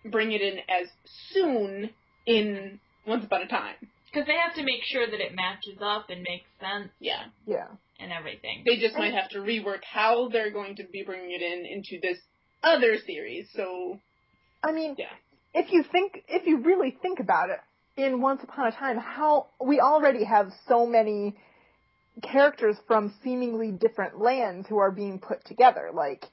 bring 0.06 0.32
it 0.32 0.42
in 0.42 0.58
as 0.70 0.88
soon 1.32 1.90
in 2.26 2.80
Once 3.06 3.26
Upon 3.26 3.44
a 3.44 3.48
Time. 3.48 3.76
Because 4.12 4.28
they 4.28 4.38
have 4.38 4.56
to 4.56 4.64
make 4.64 4.84
sure 4.84 5.10
that 5.10 5.20
it 5.20 5.36
matches 5.36 5.80
up 5.82 6.10
and 6.10 6.22
makes 6.22 6.46
sense. 6.60 6.92
Yeah. 7.00 7.24
Yeah. 7.48 7.68
And 8.00 8.12
everything. 8.12 8.64
They 8.66 8.78
just 8.78 8.96
might 8.96 9.14
have 9.14 9.30
to 9.30 9.40
rework 9.40 9.84
how 9.92 10.30
they're 10.30 10.52
going 10.52 10.76
to 10.76 10.84
be 10.84 11.04
bringing 11.04 11.32
it 11.32 11.42
in 11.42 11.66
into 11.66 12.00
this 12.02 12.20
other 12.62 12.98
series. 13.06 13.48
So. 13.56 14.00
I 14.64 14.72
mean, 14.72 14.96
yeah. 15.00 15.06
if 15.54 15.72
you 15.72 15.84
think, 15.92 16.24
if 16.28 16.46
you 16.46 16.60
really 16.60 16.96
think 17.02 17.20
about 17.20 17.50
it, 17.50 17.60
in 17.96 18.22
Once 18.22 18.41
Upon 18.44 18.68
a 18.68 18.72
Time, 18.72 18.98
how 18.98 19.48
we 19.64 19.80
already 19.80 20.24
have 20.24 20.52
so 20.68 20.86
many 20.86 21.36
characters 22.22 22.76
from 22.88 23.14
seemingly 23.24 23.72
different 23.72 24.20
lands 24.20 24.68
who 24.68 24.78
are 24.78 24.91
being 24.91 25.20
put 25.20 25.44
together. 25.46 25.91
Like, 25.94 26.26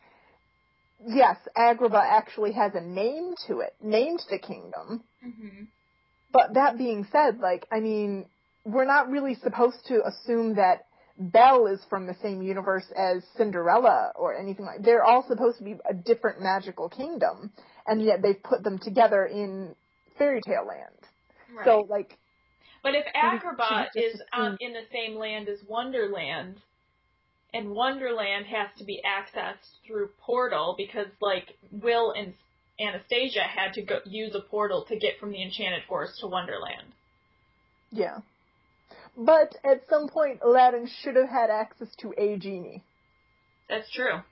yes, 1.07 1.37
Agrabah 1.57 2.05
actually 2.05 2.53
has 2.53 2.73
a 2.75 2.81
name 2.81 3.35
to 3.47 3.61
it, 3.61 3.75
named 3.83 4.23
the 4.31 4.39
kingdom. 4.39 5.03
Mm-hmm. 5.25 5.65
But 6.33 6.55
that 6.55 6.79
being 6.79 7.07
said, 7.11 7.39
like, 7.41 7.67
I 7.73 7.81
mean, 7.81 8.27
we're 8.65 8.85
not 8.85 9.11
really 9.11 9.35
supposed 9.35 9.79
to 9.89 10.03
assume 10.07 10.57
that 10.57 10.87
Belle 11.19 11.67
is 11.67 11.81
from 11.91 12.07
the 12.07 12.17
same 12.23 12.41
universe 12.41 12.87
as 12.97 13.23
Cinderella 13.37 14.13
or 14.17 14.35
anything 14.35 14.65
like. 14.65 14.83
They're 14.83 15.05
all 15.05 15.27
supposed 15.29 15.59
to 15.59 15.65
be 15.65 15.77
a 15.89 15.93
different 15.93 16.41
magical 16.41 16.89
kingdom, 16.89 17.53
and 17.87 18.03
yet 18.03 18.23
they've 18.23 18.43
put 18.43 18.63
them 18.63 18.79
together 18.79 19.27
in 19.27 19.75
fairy 20.17 20.41
tale 20.47 20.67
land. 20.67 20.95
Right. 21.55 21.65
So, 21.65 21.87
like, 21.89 22.17
but 22.83 22.95
if 22.95 23.05
Agrabah 23.15 23.87
just 23.87 23.97
is 23.97 24.23
um, 24.33 24.57
in 24.61 24.73
the 24.73 24.85
same 24.93 25.17
land 25.17 25.49
as 25.49 25.59
Wonderland, 25.69 26.57
and 27.53 27.71
Wonderland 27.71 28.47
has 28.47 28.69
to 28.79 28.85
be 28.85 29.03
accessed 29.05 29.69
through 29.87 30.11
portal 30.21 30.75
because 30.77 31.07
like 31.21 31.57
Will 31.73 32.13
and 32.13 32.35
Anastasia 32.81 33.43
had 33.43 33.75
to 33.75 33.83
go 33.83 33.99
use 34.05 34.35
a 34.35 34.41
portal 34.41 34.85
to 34.89 34.97
get 34.97 35.19
from 35.19 35.33
the 35.33 35.43
Enchanted 35.43 35.83
Forest 35.89 36.21
to 36.21 36.27
Wonderland. 36.27 36.87
Yeah. 37.91 38.19
But 39.17 39.57
at 39.65 39.89
some 39.91 40.09
point, 40.09 40.41
Aladdin 40.43 40.89
should 41.03 41.17
have 41.17 41.29
had 41.29 41.51
access 41.51 41.89
to 41.97 42.15
a 42.17 42.39
genie. 42.39 42.83
That's 43.69 43.91
true. 43.93 44.23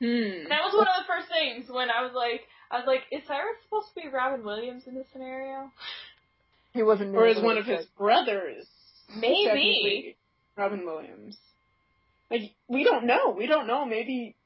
Hmm. 0.00 0.48
That 0.48 0.64
was 0.64 0.72
one 0.72 0.86
of 0.86 1.02
the 1.02 1.06
first 1.06 1.28
things 1.28 1.68
when 1.68 1.90
I 1.90 2.02
was 2.02 2.12
like, 2.14 2.42
I 2.70 2.78
was 2.78 2.86
like, 2.86 3.02
is 3.10 3.26
Cyrus 3.26 3.56
supposed 3.64 3.88
to 3.94 4.00
be 4.00 4.08
Robin 4.08 4.44
Williams 4.44 4.84
in 4.86 4.94
this 4.94 5.06
scenario? 5.12 5.70
He 6.72 6.82
wasn't. 6.82 7.14
Or 7.14 7.26
is 7.26 7.42
one 7.42 7.58
of 7.58 7.66
his 7.66 7.86
brothers? 7.98 8.66
Maybe. 9.16 10.16
Robin 10.56 10.84
Williams. 10.84 11.36
Like 12.30 12.52
we 12.68 12.84
don't 12.84 13.06
know. 13.06 13.34
We 13.36 13.46
don't 13.46 13.66
know. 13.66 13.84
Maybe 13.84 14.36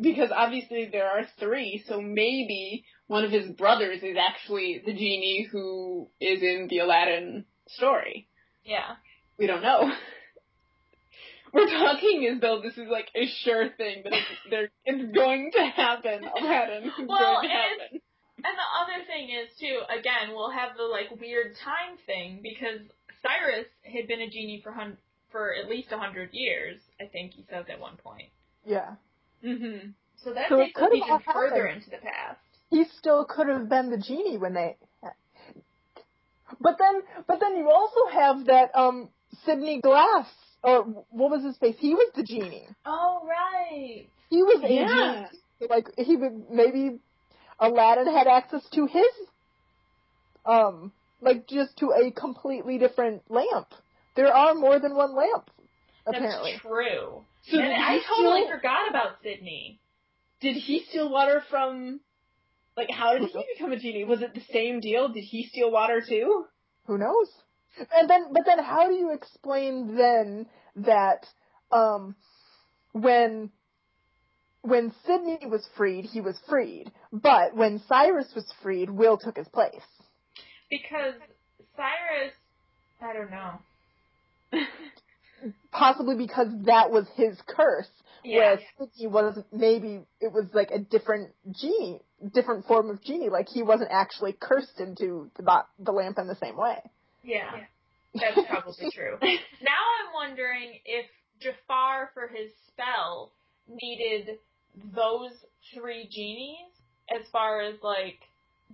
because 0.00 0.30
obviously 0.34 0.88
there 0.90 1.06
are 1.06 1.26
three, 1.38 1.82
so 1.86 2.00
maybe 2.00 2.84
one 3.06 3.24
of 3.24 3.30
his 3.30 3.50
brothers 3.50 4.02
is 4.02 4.16
actually 4.18 4.82
the 4.84 4.92
genie 4.92 5.48
who 5.50 6.08
is 6.20 6.42
in 6.42 6.66
the 6.68 6.78
Aladdin 6.78 7.44
story. 7.68 8.28
Yeah. 8.64 8.96
We 9.38 9.46
don't 9.46 9.62
know. 9.62 9.90
We're 11.52 11.66
talking 11.66 12.28
as 12.34 12.40
though 12.40 12.60
this 12.60 12.76
is 12.76 12.88
like 12.90 13.08
a 13.14 13.26
sure 13.44 13.70
thing 13.76 14.02
that 14.04 14.12
it's, 14.12 14.72
it's 14.84 15.14
going 15.14 15.50
to 15.54 15.64
happen. 15.64 16.20
Aladdin 16.24 16.84
is 16.84 16.92
well, 17.08 17.18
going 17.18 17.48
to 17.48 17.54
happen. 17.54 18.00
And 18.46 18.54
the 18.56 18.70
other 18.78 19.04
thing 19.06 19.30
is 19.30 19.48
too, 19.58 19.80
again, 19.90 20.30
we'll 20.34 20.50
have 20.50 20.76
the 20.76 20.84
like 20.84 21.10
weird 21.20 21.56
time 21.64 21.98
thing 22.06 22.40
because 22.42 22.80
Cyrus 23.22 23.66
had 23.82 24.06
been 24.06 24.20
a 24.20 24.30
genie 24.30 24.60
for 24.62 24.70
hun- 24.72 24.98
for 25.32 25.52
at 25.54 25.68
least 25.68 25.90
a 25.90 25.98
hundred 25.98 26.30
years. 26.32 26.78
I 27.00 27.06
think 27.06 27.32
he 27.32 27.44
says 27.50 27.64
at 27.68 27.80
one 27.80 27.96
point. 27.96 28.30
Yeah. 28.64 28.94
Mhm. 29.42 29.94
So 30.22 30.32
that 30.32 30.48
So 30.48 30.58
takes 30.58 30.80
us 30.80 30.90
even 30.94 31.18
further 31.20 31.66
into 31.66 31.90
the 31.90 31.98
past. 31.98 32.38
He 32.70 32.84
still 32.98 33.24
could 33.24 33.48
have 33.48 33.68
been 33.68 33.90
the 33.90 33.98
genie 33.98 34.38
when 34.38 34.54
they. 34.54 34.76
But 36.60 36.78
then, 36.78 37.02
but 37.26 37.40
then 37.40 37.56
you 37.56 37.68
also 37.68 38.06
have 38.12 38.44
that 38.46 38.70
um 38.76 39.08
Sidney 39.44 39.80
Glass, 39.80 40.28
or 40.62 40.82
what 41.10 41.30
was 41.30 41.42
his 41.42 41.56
face? 41.58 41.76
He 41.78 41.94
was 41.94 42.12
the 42.14 42.22
genie. 42.22 42.68
Oh 42.84 43.26
right. 43.26 44.06
He 44.30 44.42
was 44.42 44.62
a 44.62 44.72
Yeah. 44.72 44.86
genie. 44.86 45.68
Like 45.68 45.88
he 45.98 46.16
would 46.16 46.50
maybe 46.50 47.00
Aladdin 47.58 48.06
had 48.12 48.26
access 48.26 48.62
to 48.72 48.86
his, 48.86 49.12
um, 50.44 50.92
like 51.20 51.46
just 51.48 51.76
to 51.78 51.90
a 51.92 52.10
completely 52.10 52.78
different 52.78 53.22
lamp. 53.30 53.68
There 54.14 54.32
are 54.32 54.54
more 54.54 54.78
than 54.78 54.94
one 54.94 55.14
lamp, 55.14 55.50
apparently. 56.06 56.52
That's 56.52 56.62
true. 56.62 57.24
So 57.50 57.58
and 57.58 57.72
I 57.72 57.98
totally 58.06 58.42
steal- 58.42 58.56
forgot 58.56 58.88
about 58.90 59.22
Sidney. 59.22 59.80
Did 60.40 60.56
he 60.56 60.84
steal 60.88 61.10
water 61.10 61.42
from? 61.50 62.00
Like, 62.76 62.90
how 62.90 63.16
did 63.16 63.30
he 63.30 63.44
become 63.54 63.72
a 63.72 63.78
genie? 63.78 64.04
Was 64.04 64.20
it 64.20 64.34
the 64.34 64.42
same 64.52 64.80
deal? 64.80 65.08
Did 65.08 65.24
he 65.24 65.46
steal 65.46 65.70
water 65.70 66.02
too? 66.06 66.44
Who 66.86 66.98
knows? 66.98 67.30
And 67.94 68.08
then, 68.08 68.32
but 68.32 68.42
then, 68.44 68.58
how 68.58 68.88
do 68.88 68.94
you 68.94 69.12
explain 69.14 69.96
then 69.96 70.46
that 70.76 71.26
um, 71.70 72.16
when 72.92 73.50
when 74.66 74.92
Sidney 75.06 75.38
was 75.46 75.66
freed, 75.76 76.04
he 76.04 76.20
was 76.20 76.36
freed, 76.48 76.90
but 77.12 77.54
when 77.56 77.80
Cyrus 77.88 78.28
was 78.34 78.44
freed, 78.62 78.90
Will 78.90 79.16
took 79.18 79.36
his 79.36 79.48
place. 79.48 79.80
Because 80.70 81.14
Cyrus, 81.76 82.32
I 83.00 83.12
don't 83.12 83.30
know. 83.30 83.60
Possibly 85.70 86.16
because 86.16 86.48
that 86.64 86.90
was 86.90 87.06
his 87.14 87.38
curse, 87.46 87.88
Yeah. 88.24 88.38
whereas 88.38 88.58
Sydney 88.78 89.06
was 89.06 89.38
maybe 89.52 90.00
it 90.20 90.32
was 90.32 90.46
like 90.54 90.70
a 90.70 90.78
different 90.78 91.30
genie, 91.52 92.00
different 92.34 92.66
form 92.66 92.90
of 92.90 93.02
genie. 93.04 93.28
Like 93.28 93.48
he 93.48 93.62
wasn't 93.62 93.90
actually 93.92 94.34
cursed 94.38 94.80
into 94.80 95.30
the 95.36 95.42
bo- 95.42 95.66
the 95.78 95.92
lamp 95.92 96.18
in 96.18 96.26
the 96.26 96.36
same 96.36 96.56
way. 96.56 96.78
Yeah. 97.22 97.50
That's 98.14 98.40
probably 98.48 98.90
true. 98.94 99.18
Now 99.20 99.82
I'm 100.00 100.12
wondering 100.14 100.78
if 100.86 101.06
Jafar 101.40 102.10
for 102.14 102.28
his 102.28 102.50
spell 102.68 103.30
needed 103.68 104.38
those 104.94 105.32
three 105.74 106.08
genies 106.10 106.68
as 107.10 107.26
far 107.32 107.60
as 107.60 107.74
like 107.82 108.18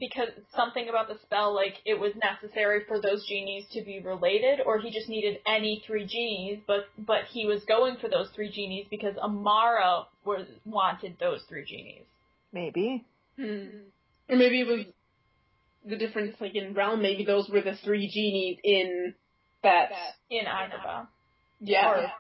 because 0.01 0.29
something 0.57 0.89
about 0.89 1.07
the 1.09 1.19
spell 1.23 1.55
like 1.55 1.75
it 1.85 1.99
was 1.99 2.13
necessary 2.17 2.81
for 2.89 3.01
those 3.01 3.27
genies 3.27 3.65
to 3.73 3.83
be 3.83 4.01
related 4.01 4.61
or 4.65 4.79
he 4.79 4.91
just 4.91 5.09
needed 5.09 5.39
any 5.47 5.83
three 5.87 6.07
genies 6.07 6.59
but 6.67 6.87
but 6.99 7.25
he 7.31 7.47
was 7.47 7.63
going 7.65 7.97
for 8.01 8.09
those 8.09 8.29
three 8.35 8.51
genies 8.51 8.87
because 8.91 9.17
Amara 9.19 10.07
was 10.25 10.47
wanted 10.65 11.17
those 11.21 11.43
three 11.49 11.65
genies. 11.65 12.05
Maybe. 12.53 13.05
Hmm. 13.37 13.89
Or 14.29 14.37
maybe 14.37 14.61
it 14.61 14.67
was 14.67 14.87
the 15.89 15.97
difference, 15.97 16.37
like 16.41 16.55
in 16.55 16.75
Realm. 16.75 17.03
Maybe 17.03 17.25
those 17.25 17.49
were 17.49 17.61
the 17.61 17.77
three 17.85 18.09
genies 18.09 18.59
in 18.63 19.15
that. 19.63 19.91
In 20.31 20.45
Agrabah. 20.45 21.07
Yeah. 21.61 21.91
Or- 21.91 22.13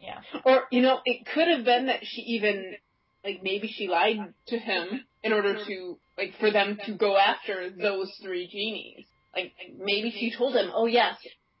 Yeah. 0.00 0.20
Or 0.44 0.62
you 0.70 0.80
know, 0.80 1.00
it 1.04 1.26
could 1.26 1.48
have 1.48 1.64
been 1.64 1.86
that 1.86 2.00
she 2.02 2.22
even 2.22 2.76
like 3.24 3.42
maybe 3.42 3.68
she 3.68 3.88
lied 3.88 4.34
to 4.48 4.58
him 4.58 5.04
in 5.22 5.32
order 5.32 5.64
to 5.66 5.98
like 6.16 6.34
for 6.38 6.50
them 6.50 6.78
to 6.86 6.94
go 6.94 7.16
after 7.16 7.70
those 7.70 8.10
three 8.22 8.46
genies. 8.48 9.06
Like, 9.34 9.52
like 9.58 9.78
maybe 9.78 10.10
she 10.10 10.34
told 10.36 10.54
him, 10.54 10.70
"Oh 10.74 10.86
yes, 10.86 11.16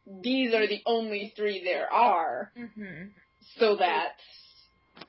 these 0.06 0.54
are 0.54 0.66
the 0.66 0.80
only 0.86 1.32
three 1.36 1.62
there 1.64 1.92
are," 1.92 2.52
Mhm. 2.56 3.10
so 3.58 3.76
that 3.76 4.16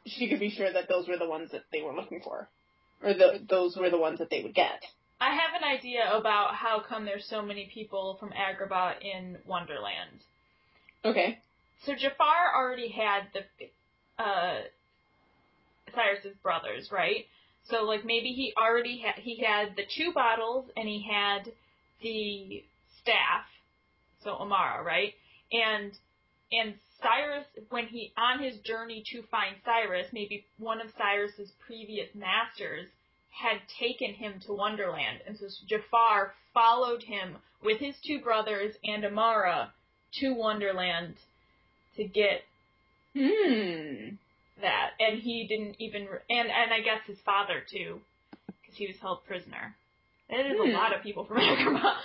she 0.06 0.30
could 0.30 0.39
be 0.39 0.49
sure 0.49 0.72
that 0.72 0.88
those 0.88 1.08
were 1.08 1.18
the 1.18 1.28
ones 1.28 1.52
that 1.52 1.64
they 1.72 1.82
were 1.82 1.95
looking 1.95 2.22
for, 2.22 2.49
or 3.02 3.14
the 3.14 3.39
those 3.47 3.76
were 3.78 3.89
the 3.89 3.97
ones 3.97 4.20
that 4.20 4.30
they 4.30 4.43
would 4.43 4.54
get. 4.54 4.84
I 5.20 5.36
have 5.36 5.54
an 5.56 5.64
idea 5.64 6.12
about 6.12 6.56
how 6.56 6.80
come 6.82 7.06
there's 7.06 7.28
so 7.28 7.41
many 7.41 7.70
people 7.72 8.18
from 8.20 8.32
Agrabah 8.32 9.02
in 9.02 9.38
Wonderland. 9.45 10.24
Okay. 11.06 11.39
So 11.84 11.93
Jafar 11.95 12.56
already 12.56 12.89
had 12.89 13.28
the 13.34 14.24
uh, 14.24 14.62
Cyrus's 15.94 16.38
brothers, 16.44 16.89
right? 16.92 17.26
So 17.66 17.84
like 17.84 18.06
maybe 18.06 18.30
he 18.30 18.54
already 18.58 19.00
had 19.00 19.16
he 19.16 19.44
had 19.44 19.76
the 19.76 19.84
two 19.96 20.12
bottles 20.14 20.70
and 20.76 20.88
he 20.88 21.06
had 21.10 21.52
the 22.02 22.64
staff, 23.02 23.46
so 24.24 24.32
Amara, 24.32 24.84
right? 24.84 25.14
And 25.52 25.92
and 26.52 26.76
Cyrus, 27.02 27.46
when 27.70 27.88
he 27.88 28.12
on 28.18 28.44
his 28.44 28.58
journey 28.60 29.04
to 29.12 29.24
find 29.24 29.56
Cyrus, 29.64 30.08
maybe 30.12 30.46
one 30.58 30.82
of 30.82 30.88
Cyrus's 30.98 31.52
previous 31.66 32.10
masters 32.14 32.88
had 33.32 33.62
taken 33.80 34.14
him 34.14 34.39
to 34.46 34.54
Wonderland, 34.54 35.20
and 35.26 35.38
so 35.38 35.48
Jafar 35.68 36.34
followed 36.54 37.04
him 37.04 37.38
with 37.64 37.80
his 37.80 37.96
two 38.06 38.20
brothers 38.20 38.76
and 38.84 39.06
Amara 39.06 39.72
to 40.20 40.34
Wonderland 40.34 41.16
to 41.96 42.04
get 42.04 42.44
Hmm. 43.14 44.16
That, 44.62 44.91
and 44.99 45.20
he 45.22 45.47
didn't 45.47 45.76
even, 45.80 46.07
and 46.30 46.49
and 46.49 46.74
I 46.74 46.80
guess 46.82 46.99
his 47.07 47.18
father 47.26 47.62
too, 47.70 47.99
because 48.62 48.78
he 48.78 48.88
was 48.88 48.95
held 49.01 49.26
prisoner. 49.26 49.76
That 50.30 50.45
is 50.45 50.53
Hmm. 50.57 50.70
a 50.70 50.74
lot 50.74 50.95
of 50.95 51.03
people 51.03 51.26
from 51.26 51.38
Agrabah. 51.39 51.95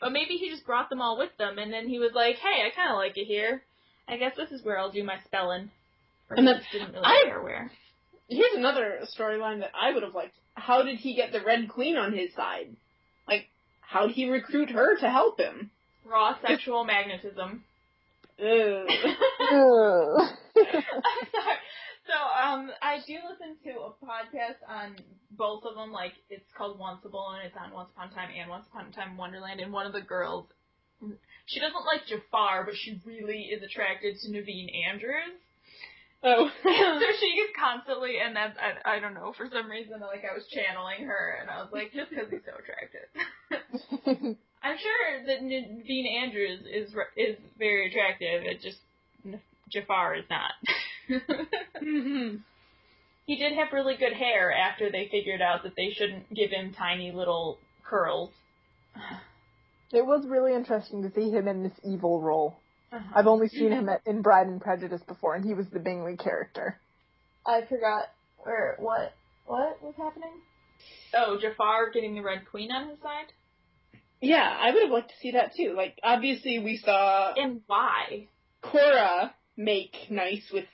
but 0.00 0.12
maybe 0.12 0.34
he 0.36 0.50
just 0.50 0.66
brought 0.66 0.90
them 0.90 1.00
all 1.00 1.16
with 1.18 1.36
them, 1.38 1.58
and 1.58 1.72
then 1.72 1.88
he 1.88 1.98
was 1.98 2.12
like, 2.14 2.36
"Hey, 2.36 2.62
I 2.66 2.70
kind 2.74 2.90
of 2.90 2.96
like 2.96 3.16
it 3.16 3.24
here. 3.26 3.62
I 4.08 4.16
guess 4.16 4.36
this 4.36 4.50
is 4.50 4.64
where 4.64 4.78
I'll 4.78 4.90
do 4.92 5.04
my 5.04 5.18
spelling." 5.24 5.70
Or 6.30 6.36
And 6.36 6.46
he 6.46 6.52
then 6.54 6.62
didn't 6.72 6.92
really 6.92 7.04
I- 7.06 7.22
care 7.26 7.40
where. 7.42 7.70
Here's 8.28 8.54
another 8.54 9.00
storyline 9.18 9.60
that 9.60 9.72
I 9.74 9.92
would 9.92 10.02
have 10.02 10.14
liked. 10.14 10.34
How 10.54 10.82
did 10.82 10.96
he 10.98 11.14
get 11.14 11.32
the 11.32 11.40
Red 11.42 11.68
Queen 11.68 11.96
on 11.96 12.12
his 12.14 12.32
side? 12.34 12.74
Like, 13.28 13.46
how 13.80 14.06
did 14.06 14.16
he 14.16 14.28
recruit 14.30 14.70
her 14.70 14.96
to 15.00 15.10
help 15.10 15.38
him? 15.38 15.70
Raw 16.04 16.34
sexual 16.40 16.84
magnetism. 16.84 17.62
Ugh. 18.40 18.86
Ugh. 19.52 20.28
I'm 20.74 21.28
sorry. 21.32 21.60
So, 22.06 22.18
um, 22.18 22.70
I 22.82 22.98
do 23.06 23.14
listen 23.22 23.56
to 23.64 23.80
a 23.80 23.90
podcast 24.04 24.58
on 24.68 24.96
both 25.30 25.62
of 25.64 25.74
them. 25.76 25.92
Like, 25.92 26.12
it's 26.30 26.50
called 26.56 26.78
Onceable, 26.80 27.34
and 27.34 27.46
it's 27.46 27.56
on 27.56 27.72
Once 27.72 27.90
Upon 27.94 28.10
a 28.10 28.14
Time 28.14 28.30
and 28.36 28.50
Once 28.50 28.66
Upon 28.70 28.86
a 28.88 28.92
Time 28.92 29.12
in 29.12 29.16
Wonderland. 29.16 29.60
And 29.60 29.72
one 29.72 29.86
of 29.86 29.92
the 29.92 30.00
girls, 30.00 30.46
she 31.46 31.60
doesn't 31.60 31.86
like 31.86 32.06
Jafar, 32.06 32.64
but 32.64 32.74
she 32.76 33.00
really 33.06 33.50
is 33.54 33.62
attracted 33.62 34.18
to 34.18 34.28
Naveen 34.28 34.66
Andrews. 34.88 35.38
oh. 36.24 36.50
so 36.62 37.06
she 37.20 37.26
is 37.26 37.50
constantly, 37.58 38.18
and 38.18 38.34
that's 38.34 38.56
I, 38.58 38.96
I 38.96 39.00
don't 39.00 39.14
know 39.14 39.32
for 39.36 39.46
some 39.52 39.70
reason 39.70 40.00
like 40.00 40.24
I 40.26 40.34
was 40.34 40.46
channeling 40.50 41.06
her, 41.06 41.38
and 41.40 41.50
I 41.50 41.62
was 41.62 41.70
like, 41.72 41.92
just 41.92 42.10
because 42.10 42.30
he's 42.30 42.42
so 42.46 42.58
attractive. 42.58 44.36
I'm 44.62 44.78
sure 44.78 45.26
that 45.26 45.42
Naveen 45.42 46.06
Andrews 46.22 46.60
is 46.66 46.94
is 47.16 47.36
very 47.58 47.90
attractive. 47.90 48.42
It 48.42 48.60
just 48.62 48.78
Jafar 49.72 50.14
is 50.16 50.24
not. 50.30 50.52
Mhm. 51.82 52.40
he 53.26 53.36
did 53.36 53.52
have 53.54 53.72
really 53.72 53.96
good 53.96 54.12
hair 54.12 54.52
after 54.52 54.90
they 54.90 55.08
figured 55.10 55.42
out 55.42 55.62
that 55.64 55.74
they 55.76 55.90
shouldn't 55.90 56.32
give 56.32 56.50
him 56.50 56.72
tiny 56.72 57.10
little 57.12 57.58
curls. 57.84 58.30
it 59.92 60.06
was 60.06 60.24
really 60.26 60.54
interesting 60.54 61.02
to 61.02 61.10
see 61.12 61.30
him 61.30 61.48
in 61.48 61.62
this 61.62 61.72
evil 61.84 62.20
role. 62.20 62.56
Uh-huh. 62.92 63.12
I've 63.14 63.26
only 63.26 63.48
seen 63.48 63.72
him 63.72 63.88
at, 63.88 64.02
in 64.06 64.22
Bride 64.22 64.46
and 64.46 64.60
Prejudice 64.60 65.02
before, 65.06 65.34
and 65.34 65.44
he 65.44 65.54
was 65.54 65.66
the 65.72 65.80
Bingley 65.80 66.16
character. 66.16 66.78
I 67.46 67.62
forgot 67.68 68.10
where 68.38 68.76
what 68.78 69.12
what 69.46 69.82
was 69.82 69.94
happening. 69.96 70.32
Oh, 71.14 71.38
Jafar 71.40 71.90
getting 71.90 72.14
the 72.14 72.22
Red 72.22 72.46
Queen 72.50 72.70
on 72.70 72.88
his 72.90 72.98
side, 73.00 73.32
Yeah, 74.20 74.56
I 74.60 74.70
would 74.72 74.82
have 74.84 74.92
liked 74.92 75.10
to 75.10 75.16
see 75.20 75.32
that 75.32 75.54
too. 75.56 75.74
Like, 75.76 75.98
obviously 76.02 76.58
we 76.58 76.76
saw 76.76 77.32
and 77.34 77.60
why? 77.66 78.28
Cora 78.62 79.34
make 79.64 79.94
nice 80.10 80.50
with 80.52 80.66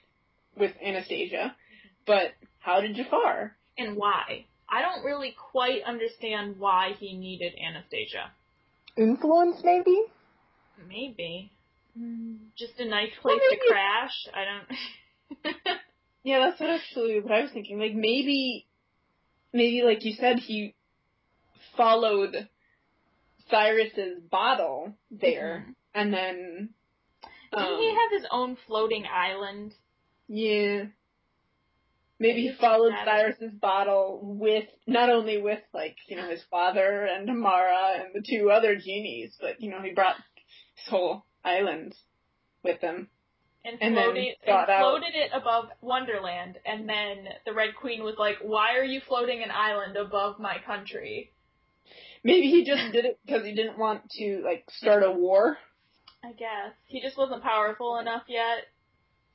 with 0.57 0.72
Anastasia, 0.82 1.55
but 2.07 2.32
how 2.61 2.80
did 2.80 2.97
Jafar? 2.97 3.55
and 3.76 3.97
why. 3.97 4.45
I 4.68 4.82
don't 4.82 5.05
really 5.05 5.34
quite 5.53 5.82
understand 5.84 6.57
why 6.59 6.95
he 6.99 7.16
needed 7.16 7.53
Anastasia. 7.64 8.32
Influence, 8.97 9.61
maybe? 9.62 9.97
Maybe. 10.89 11.51
Just 12.57 12.78
a 12.80 12.84
nice 12.84 13.12
place 13.22 13.41
maybe- 13.51 13.61
to 13.62 13.68
crash. 13.68 14.26
I 14.34 14.45
don't. 14.45 15.78
Yeah, 16.24 16.41
that's 16.41 16.61
what 16.61 16.70
actually 16.70 17.20
what 17.20 17.32
I 17.32 17.43
was 17.43 17.53
thinking. 17.53 17.78
Like 17.78 17.95
maybe, 17.95 18.66
maybe 19.53 19.82
like 19.82 20.05
you 20.05 20.12
said, 20.14 20.39
he 20.41 20.74
followed 21.76 22.49
Cyrus's 23.51 24.20
bottle 24.30 24.93
there, 25.11 25.64
Mhm. 25.68 25.74
and 25.95 26.12
then 26.12 26.68
Didn't 27.53 27.66
um, 27.66 27.78
he 27.80 27.90
have 27.90 28.20
his 28.20 28.28
own 28.30 28.57
floating 28.66 29.05
island? 29.07 29.74
yeah. 30.28 30.84
Maybe 32.20 32.49
he 32.49 32.53
followed 32.61 32.92
Cyrus's 33.05 33.53
bottle 33.53 34.18
with 34.22 34.64
not 34.88 35.09
only 35.09 35.40
with 35.40 35.61
like 35.72 35.96
you 36.09 36.16
know 36.16 36.28
his 36.28 36.42
father 36.51 37.05
and 37.05 37.30
Amara 37.30 38.01
and 38.01 38.09
the 38.12 38.26
two 38.28 38.51
other 38.51 38.74
genies, 38.74 39.36
but 39.40 39.61
you 39.61 39.70
know 39.70 39.80
he 39.80 39.92
brought 39.92 40.16
his 40.74 40.88
whole 40.88 41.24
island 41.44 41.94
with 42.64 42.80
him. 42.80 43.09
And, 43.64 43.78
And 43.80 43.96
then 43.96 44.05
floated, 44.05 44.34
and 44.46 44.66
floated 44.66 45.14
it 45.14 45.30
above 45.32 45.66
Wonderland, 45.80 46.59
and 46.64 46.88
then 46.88 47.28
the 47.44 47.53
Red 47.53 47.76
Queen 47.76 48.03
was 48.03 48.16
like, 48.18 48.38
"Why 48.42 48.76
are 48.76 48.84
you 48.84 49.01
floating 49.07 49.42
an 49.42 49.51
island 49.53 49.96
above 49.96 50.40
my 50.40 50.59
country?" 50.66 51.32
Maybe 52.24 52.51
he 52.51 52.64
just 52.64 52.92
did 52.92 53.05
it 53.05 53.18
because 53.24 53.44
he 53.44 53.55
didn't 53.55 53.78
want 53.78 54.11
to 54.18 54.42
like 54.44 54.64
start 54.70 55.05
a 55.05 55.12
war. 55.12 55.59
I 56.25 56.33
guess 56.33 56.73
he 56.87 57.01
just 57.01 57.16
wasn't 57.16 57.43
powerful 57.43 57.99
enough 57.99 58.25
yet, 58.29 58.66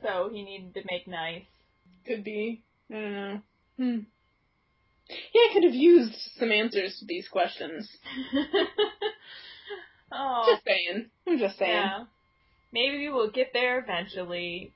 so 0.02 0.30
he 0.32 0.44
needed 0.44 0.74
to 0.74 0.82
make 0.90 1.08
nice. 1.08 1.44
Could 2.06 2.24
be. 2.24 2.62
I 2.90 2.94
don't 2.94 3.14
know. 3.14 3.42
Hmm. 3.78 4.00
Yeah, 5.10 5.42
I 5.50 5.54
could 5.54 5.64
have 5.64 5.74
used 5.74 6.14
some 6.38 6.52
answers 6.52 6.98
to 7.00 7.06
these 7.06 7.28
questions. 7.28 7.90
oh, 10.12 10.44
Just 10.52 10.66
saying. 10.66 11.10
I'm 11.28 11.40
just 11.40 11.58
saying. 11.58 11.72
yeah. 11.72 12.04
Maybe 12.72 13.10
we'll 13.10 13.30
get 13.32 13.52
there 13.54 13.80
eventually. 13.80 14.72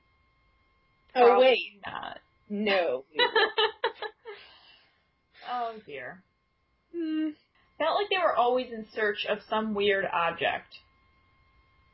Oh 1.14 1.40
wait, 1.40 1.80
not. 1.84 2.18
no. 2.48 3.04
oh 5.50 5.72
dear. 5.86 6.22
Hmm. 6.94 7.30
Felt 7.78 7.94
like 8.00 8.10
they 8.10 8.18
were 8.18 8.34
always 8.36 8.70
in 8.72 8.86
search 8.94 9.26
of 9.28 9.38
some 9.48 9.74
weird 9.74 10.04
object. 10.12 10.66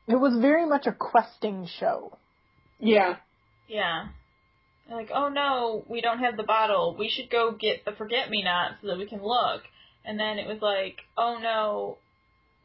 It 0.06 0.16
was 0.16 0.38
very 0.40 0.66
much 0.66 0.86
a 0.86 0.92
questing 0.92 1.66
show. 1.78 2.16
Yeah. 2.78 3.16
Yeah. 3.68 4.08
Like, 4.90 5.10
oh 5.14 5.28
no, 5.28 5.84
we 5.88 6.02
don't 6.02 6.18
have 6.18 6.36
the 6.36 6.42
bottle. 6.42 6.94
We 6.98 7.08
should 7.08 7.30
go 7.30 7.52
get 7.52 7.84
the 7.84 7.92
forget 7.92 8.28
me 8.28 8.42
not 8.42 8.72
so 8.80 8.88
that 8.88 8.98
we 8.98 9.06
can 9.06 9.22
look. 9.22 9.62
And 10.04 10.20
then 10.20 10.38
it 10.38 10.46
was 10.46 10.60
like, 10.60 10.98
oh 11.16 11.38
no, 11.40 11.96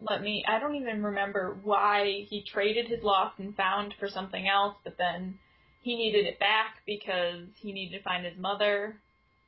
let 0.02 0.22
me. 0.22 0.44
I 0.48 0.60
don't 0.60 0.76
even 0.76 1.04
remember 1.04 1.58
why 1.64 2.26
he 2.30 2.44
traded 2.44 2.88
his 2.88 3.04
lost 3.04 3.40
and 3.40 3.56
found 3.56 3.94
for 4.00 4.10
something 4.10 4.48
else, 4.48 4.76
but 4.84 4.98
then 4.98 5.40
he 5.82 5.96
needed 5.96 6.26
it 6.26 6.40
back 6.40 6.76
because 6.86 7.44
he 7.62 7.72
needed 7.72 7.98
to 7.98 8.04
find 8.04 8.26
his 8.26 8.38
mother. 8.38 8.98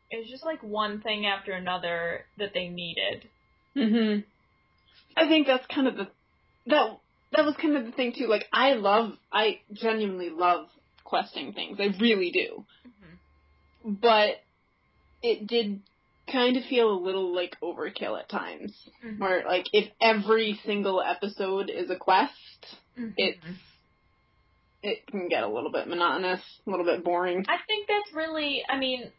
It 0.10 0.18
was 0.18 0.30
just 0.30 0.46
like 0.46 0.64
one 0.64 1.02
thing 1.02 1.26
after 1.26 1.52
another 1.52 2.26
that 2.38 2.54
they 2.54 2.70
needed. 2.70 3.28
Mhm. 3.76 4.24
I 5.16 5.28
think 5.28 5.48
that's 5.48 5.66
kind 5.68 5.88
of 5.88 5.96
the 5.98 6.08
that 6.68 7.00
that 7.32 7.45
was 7.45 7.55
kind 7.61 7.77
of 7.77 7.86
the 7.86 7.91
thing 7.91 8.13
too. 8.17 8.27
Like 8.27 8.45
I 8.51 8.73
love, 8.73 9.13
I 9.32 9.59
genuinely 9.73 10.29
love 10.29 10.67
questing 11.03 11.53
things. 11.53 11.77
I 11.79 11.95
really 11.99 12.32
do. 12.32 12.65
But 13.84 14.41
it 15.23 15.47
did 15.47 15.82
kind 16.32 16.55
of 16.55 16.63
feel 16.66 16.91
a 16.91 16.99
little 17.03 17.33
like 17.36 17.58
overkill 17.62 18.20
at 18.20 18.29
times. 18.29 18.74
Mhm. 19.03 19.20
Where 19.20 19.43
like 19.45 19.67
if 19.74 19.91
every 19.99 20.59
single 20.66 21.01
episode 21.01 21.70
is 21.70 21.89
a 21.89 21.95
quest, 21.95 22.78
Mhm. 22.97 23.13
it's 23.17 23.45
it 24.83 25.05
can 25.08 25.28
get 25.28 25.43
a 25.43 25.47
little 25.47 25.71
bit 25.71 25.87
monotonous, 25.87 26.41
a 26.66 26.70
little 26.70 26.86
bit 26.86 27.03
boring. 27.03 27.45
I 27.47 27.58
think 27.67 27.87
that's 27.87 28.12
really, 28.13 28.63
I 28.67 28.78
mean, 28.78 29.12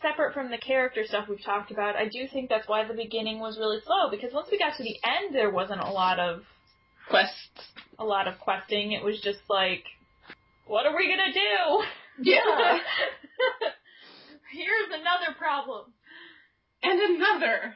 separate 0.00 0.34
from 0.34 0.50
the 0.50 0.58
character 0.58 1.04
stuff 1.04 1.28
we've 1.28 1.42
talked 1.42 1.72
about, 1.72 1.96
I 1.96 2.08
do 2.08 2.28
think 2.28 2.48
that's 2.48 2.68
why 2.68 2.84
the 2.84 2.94
beginning 2.94 3.40
was 3.40 3.58
really 3.58 3.80
slow 3.80 4.08
because 4.10 4.32
once 4.32 4.48
we 4.52 4.58
got 4.58 4.76
to 4.76 4.82
the 4.84 4.96
end, 5.02 5.34
there 5.34 5.50
wasn't 5.50 5.80
a 5.80 5.90
lot 5.90 6.20
of 6.20 6.44
Quests. 7.08 7.72
a 7.98 8.04
lot 8.04 8.28
of 8.28 8.38
questing. 8.40 8.92
It 8.92 9.02
was 9.02 9.20
just 9.22 9.40
like, 9.48 9.84
what 10.66 10.86
are 10.86 10.96
we 10.96 11.08
gonna 11.08 11.32
do? 11.32 11.84
Yeah. 12.30 12.40
Here's 14.52 14.88
another 15.00 15.36
problem. 15.38 15.92
And 16.82 17.00
another. 17.16 17.74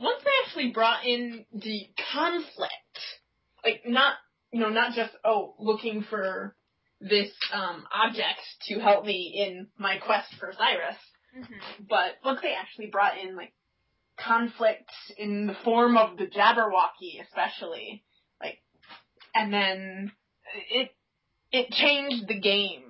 Once 0.00 0.22
they 0.24 0.30
actually 0.46 0.70
brought 0.72 1.04
in 1.04 1.44
the 1.52 1.86
conflict, 2.12 2.72
like 3.64 3.82
not, 3.86 4.14
you 4.52 4.60
know, 4.60 4.68
not 4.70 4.94
just, 4.94 5.12
oh, 5.24 5.54
looking 5.58 6.04
for 6.08 6.54
this 7.00 7.30
um, 7.52 7.84
object 7.92 8.40
to 8.68 8.80
help 8.80 9.04
me 9.04 9.32
in 9.46 9.68
my 9.78 9.98
quest 9.98 10.28
for 10.38 10.52
Cyrus, 10.56 10.96
Mm-hmm. 11.36 11.84
but 11.88 12.12
once 12.24 12.38
they 12.42 12.54
actually 12.54 12.86
brought 12.92 13.18
in 13.18 13.34
like 13.34 13.52
conflict 14.16 14.88
in 15.18 15.48
the 15.48 15.56
form 15.64 15.96
of 15.96 16.16
the 16.16 16.26
Jabberwocky, 16.26 17.20
especially, 17.20 18.04
and 19.34 19.52
then 19.52 20.12
it 20.70 20.90
it 21.52 21.70
changed 21.70 22.28
the 22.28 22.38
game 22.38 22.82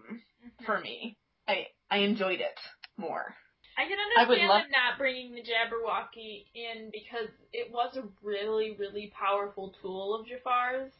for 0.65 0.81
me. 0.81 1.17
I 1.49 1.67
I 1.91 1.99
enjoyed 1.99 2.41
it 2.41 2.59
more. 2.97 3.35
I 3.77 3.89
can 3.89 3.99
I 3.99 4.23
understand 4.23 4.49
love- 4.49 4.67
not 4.71 4.99
bringing 4.99 5.35
the 5.35 5.43
Jabberwocky 5.43 6.45
in 6.55 6.91
because 6.93 7.29
it 7.53 7.73
was 7.73 7.97
a 7.97 8.05
really, 8.23 8.77
really 8.79 9.13
powerful 9.19 9.75
tool 9.83 10.15
of 10.15 10.27
Jafar's. 10.27 10.93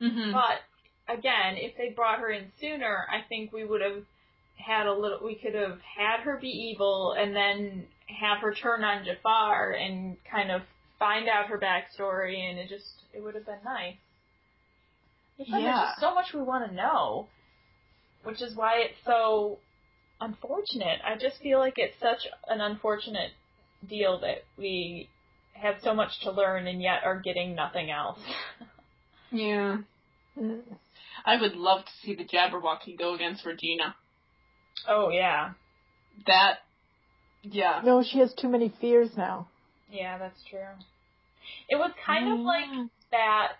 Mm-hmm. 0.00 0.32
But 0.32 0.60
again, 1.12 1.56
if 1.56 1.76
they 1.76 1.90
brought 1.90 2.20
her 2.20 2.30
in 2.30 2.52
sooner, 2.60 3.06
I 3.10 3.26
think 3.26 3.52
we 3.52 3.64
would 3.64 3.80
have 3.80 4.02
had 4.56 4.86
a 4.86 4.92
little. 4.92 5.20
We 5.24 5.34
could 5.34 5.54
have 5.54 5.78
had 5.80 6.20
her 6.20 6.36
be 6.36 6.48
evil 6.48 7.12
and 7.12 7.34
then 7.34 7.86
have 8.06 8.38
her 8.38 8.54
turn 8.54 8.84
on 8.84 9.04
Jafar 9.04 9.72
and 9.72 10.16
kind 10.30 10.50
of 10.50 10.62
find 10.98 11.28
out 11.28 11.46
her 11.46 11.58
backstory, 11.58 12.38
and 12.38 12.58
it 12.58 12.68
just 12.68 13.02
it 13.14 13.22
would 13.22 13.34
have 13.34 13.46
been 13.46 13.64
nice. 13.64 13.96
But 15.38 15.46
then 15.50 15.62
There's 15.62 15.74
Yeah. 15.74 15.84
just 15.90 16.00
so 16.00 16.14
much 16.14 16.32
we 16.34 16.42
want 16.42 16.68
to 16.68 16.74
know. 16.74 17.28
which 18.24 18.42
is 18.42 18.54
why 18.56 18.78
it's 18.80 18.98
so 19.06 19.58
unfortunate. 20.20 21.00
I 21.04 21.16
just 21.16 21.40
feel 21.40 21.60
like 21.60 21.74
it's 21.78 21.98
such 22.00 22.26
an 22.48 22.60
unfortunate 22.60 23.30
deal 23.88 24.18
that 24.20 24.42
we 24.58 25.08
have 25.54 25.76
so 25.82 25.94
much 25.94 26.10
to 26.24 26.32
learn 26.32 26.66
and 26.66 26.82
yet 26.82 27.04
are 27.04 27.20
getting 27.20 27.54
nothing 27.54 27.90
else. 27.90 28.18
yeah. 29.30 29.78
I 31.24 31.40
would 31.40 31.54
love 31.54 31.84
to 31.84 31.90
see 32.02 32.14
the 32.16 32.24
Jabberwocky 32.24 32.98
go 32.98 33.14
against 33.14 33.46
Regina. 33.46 33.94
Oh 34.88 35.10
yeah. 35.10 35.52
That 36.26 36.58
yeah. 37.42 37.80
No, 37.84 38.02
she 38.02 38.18
has 38.18 38.34
too 38.34 38.48
many 38.48 38.74
fears 38.80 39.10
now. 39.16 39.48
Yeah, 39.90 40.18
that's 40.18 40.42
true. 40.50 40.58
It 41.68 41.76
was 41.76 41.92
kind 42.04 42.32
of 42.32 42.40
like 42.40 42.88
that 43.12 43.52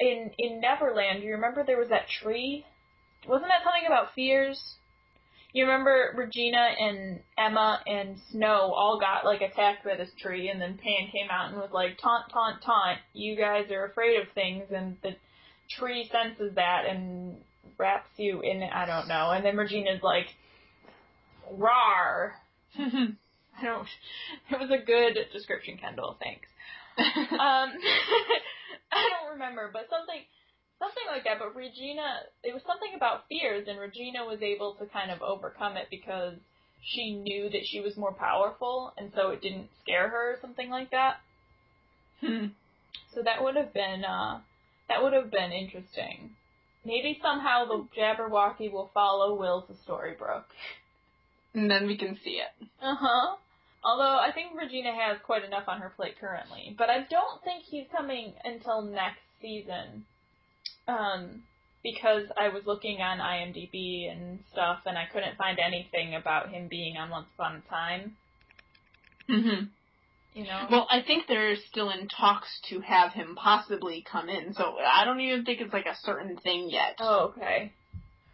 in 0.00 0.30
in 0.38 0.60
Neverland. 0.60 1.22
You 1.22 1.32
remember 1.32 1.64
there 1.64 1.78
was 1.78 1.90
that 1.90 2.08
tree? 2.08 2.64
Wasn't 3.26 3.48
that 3.48 3.64
something 3.64 3.86
about 3.86 4.14
fears? 4.14 4.60
You 5.52 5.66
remember 5.66 6.12
Regina 6.16 6.74
and 6.80 7.20
Emma 7.38 7.80
and 7.86 8.18
Snow 8.30 8.72
all 8.74 8.98
got 8.98 9.24
like 9.24 9.40
attacked 9.40 9.84
by 9.84 9.96
this 9.96 10.10
tree, 10.20 10.50
and 10.50 10.60
then 10.60 10.78
Pan 10.78 11.10
came 11.12 11.30
out 11.30 11.50
and 11.50 11.56
was 11.56 11.70
like, 11.72 11.96
"Taunt, 11.98 12.24
taunt, 12.32 12.60
taunt! 12.62 12.98
You 13.12 13.36
guys 13.36 13.70
are 13.70 13.84
afraid 13.86 14.20
of 14.20 14.28
things," 14.34 14.64
and 14.74 14.96
the 15.02 15.14
tree 15.78 16.10
senses 16.10 16.56
that 16.56 16.86
and 16.88 17.36
wraps 17.78 18.10
you 18.16 18.40
in. 18.40 18.62
I 18.64 18.84
don't 18.84 19.06
know. 19.06 19.30
And 19.30 19.44
then 19.44 19.56
Regina's 19.56 20.02
like, 20.02 20.26
"Rar." 21.50 22.34
I 22.78 23.62
don't. 23.62 23.88
It 24.50 24.58
was 24.58 24.70
a 24.70 24.84
good 24.84 25.16
description, 25.32 25.78
Kendall. 25.78 26.16
Thanks. 26.20 26.48
um, 26.98 27.72
I 28.94 29.10
don't 29.10 29.32
remember, 29.32 29.70
but 29.72 29.88
something, 29.90 30.22
something 30.78 31.06
like 31.08 31.24
that. 31.24 31.38
But 31.38 31.54
Regina, 31.54 32.22
it 32.42 32.54
was 32.54 32.62
something 32.66 32.92
about 32.94 33.26
fears, 33.28 33.66
and 33.68 33.78
Regina 33.78 34.24
was 34.24 34.40
able 34.42 34.74
to 34.74 34.86
kind 34.86 35.10
of 35.10 35.22
overcome 35.22 35.76
it 35.76 35.88
because 35.90 36.34
she 36.82 37.14
knew 37.14 37.48
that 37.50 37.66
she 37.66 37.80
was 37.80 37.96
more 37.96 38.12
powerful, 38.12 38.92
and 38.96 39.10
so 39.14 39.30
it 39.30 39.42
didn't 39.42 39.68
scare 39.82 40.08
her 40.08 40.34
or 40.34 40.38
something 40.40 40.70
like 40.70 40.90
that. 40.90 41.16
Hmm. 42.20 42.46
So 43.14 43.22
that 43.22 43.42
would 43.42 43.56
have 43.56 43.72
been, 43.72 44.04
uh, 44.04 44.40
that 44.88 45.02
would 45.02 45.12
have 45.12 45.30
been 45.30 45.52
interesting. 45.52 46.30
Maybe 46.84 47.18
somehow 47.22 47.64
the 47.64 47.86
Jabberwocky 47.96 48.70
will 48.70 48.90
follow 48.92 49.34
Will 49.34 49.62
to 49.62 49.72
Storybrooke. 49.72 50.44
And 51.54 51.70
then 51.70 51.86
we 51.86 51.96
can 51.96 52.18
see 52.22 52.40
it. 52.42 52.68
Uh 52.82 52.96
huh. 52.98 53.36
Although 53.84 54.18
I 54.18 54.30
think 54.32 54.58
Regina 54.58 54.92
has 54.94 55.18
quite 55.24 55.44
enough 55.44 55.64
on 55.68 55.80
her 55.80 55.92
plate 55.94 56.18
currently, 56.18 56.74
but 56.78 56.88
I 56.88 57.06
don't 57.10 57.42
think 57.44 57.64
he's 57.64 57.86
coming 57.94 58.32
until 58.44 58.82
next 58.82 59.20
season. 59.42 60.06
Um, 60.88 61.42
because 61.82 62.24
I 62.38 62.48
was 62.48 62.62
looking 62.66 63.02
on 63.02 63.18
IMDb 63.18 64.10
and 64.10 64.38
stuff, 64.50 64.80
and 64.86 64.96
I 64.96 65.04
couldn't 65.12 65.36
find 65.36 65.58
anything 65.58 66.14
about 66.14 66.48
him 66.48 66.66
being 66.68 66.96
on 66.96 67.10
Once 67.10 67.26
Upon 67.34 67.56
a 67.56 67.68
Time. 67.68 68.16
Mm-hmm. 69.28 69.64
You 70.34 70.44
know. 70.44 70.66
Well, 70.70 70.86
I 70.90 71.02
think 71.02 71.24
they're 71.28 71.54
still 71.70 71.90
in 71.90 72.08
talks 72.08 72.48
to 72.70 72.80
have 72.80 73.12
him 73.12 73.36
possibly 73.36 74.04
come 74.10 74.28
in, 74.28 74.54
so 74.54 74.76
I 74.84 75.04
don't 75.04 75.20
even 75.20 75.44
think 75.44 75.60
it's 75.60 75.72
like 75.72 75.86
a 75.86 75.96
certain 76.02 76.36
thing 76.38 76.68
yet. 76.70 76.96
Oh, 76.98 77.34
okay. 77.36 77.70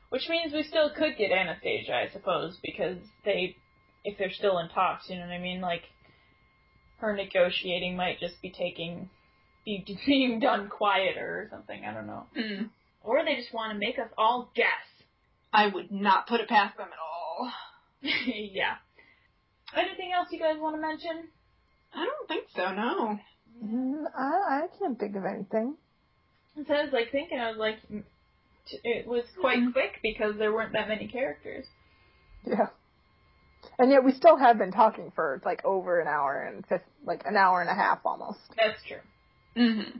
Which 0.08 0.28
means 0.28 0.52
we 0.52 0.62
still 0.62 0.90
could 0.96 1.16
get 1.18 1.30
Anastasia, 1.30 1.94
I 1.94 2.08
suppose, 2.12 2.56
because 2.62 2.96
they, 3.24 3.56
if 4.04 4.18
they're 4.18 4.32
still 4.32 4.58
in 4.58 4.68
talks, 4.68 5.08
you 5.08 5.16
know 5.16 5.22
what 5.26 5.32
I 5.32 5.38
mean? 5.38 5.60
Like, 5.60 5.82
her 6.98 7.14
negotiating 7.14 7.96
might 7.96 8.20
just 8.20 8.40
be 8.42 8.50
taking, 8.50 9.08
be 9.64 9.84
being 10.06 10.40
done 10.40 10.68
quieter 10.68 11.40
or 11.42 11.48
something. 11.50 11.84
I 11.84 11.92
don't 11.94 12.06
know. 12.06 12.26
Hmm. 12.34 12.64
Or 13.02 13.24
they 13.24 13.36
just 13.36 13.54
want 13.54 13.72
to 13.72 13.78
make 13.78 13.98
us 13.98 14.08
all 14.18 14.50
guess. 14.54 14.66
I 15.52 15.66
would 15.66 15.90
not 15.90 16.28
put 16.28 16.40
it 16.40 16.48
past 16.48 16.76
them 16.76 16.86
at 16.86 16.98
all. 16.98 17.50
yeah. 18.02 18.74
Anything 19.76 20.12
else 20.14 20.28
you 20.30 20.38
guys 20.38 20.56
want 20.58 20.76
to 20.76 20.80
mention? 20.80 21.28
I 21.94 22.04
don't 22.04 22.28
think 22.28 22.44
so. 22.54 22.72
No. 22.74 23.18
Mm, 23.64 24.04
I 24.16 24.62
I 24.64 24.66
can't 24.78 24.98
think 24.98 25.16
of 25.16 25.24
anything. 25.24 25.76
So 26.66 26.74
I 26.74 26.84
was 26.84 26.92
like 26.92 27.10
thinking, 27.10 27.38
I 27.38 27.48
was 27.50 27.58
like, 27.58 27.78
it 28.84 29.06
was 29.06 29.24
quite 29.40 29.58
Mhm. 29.58 29.72
quick 29.72 29.98
because 30.02 30.36
there 30.38 30.52
weren't 30.52 30.72
that 30.74 30.88
many 30.88 31.08
characters. 31.08 31.66
Yeah. 32.44 32.68
And 33.78 33.90
yet 33.90 34.04
we 34.04 34.12
still 34.12 34.36
have 34.36 34.58
been 34.58 34.72
talking 34.72 35.12
for 35.14 35.40
like 35.44 35.64
over 35.64 36.00
an 36.00 36.08
hour 36.08 36.42
and 36.42 36.66
fif- 36.66 36.80
like 37.04 37.22
an 37.26 37.36
hour 37.36 37.60
and 37.60 37.70
a 37.70 37.74
half 37.74 38.00
almost. 38.04 38.38
That's 38.56 38.82
true. 38.86 38.98
Mm-hmm. 39.56 39.98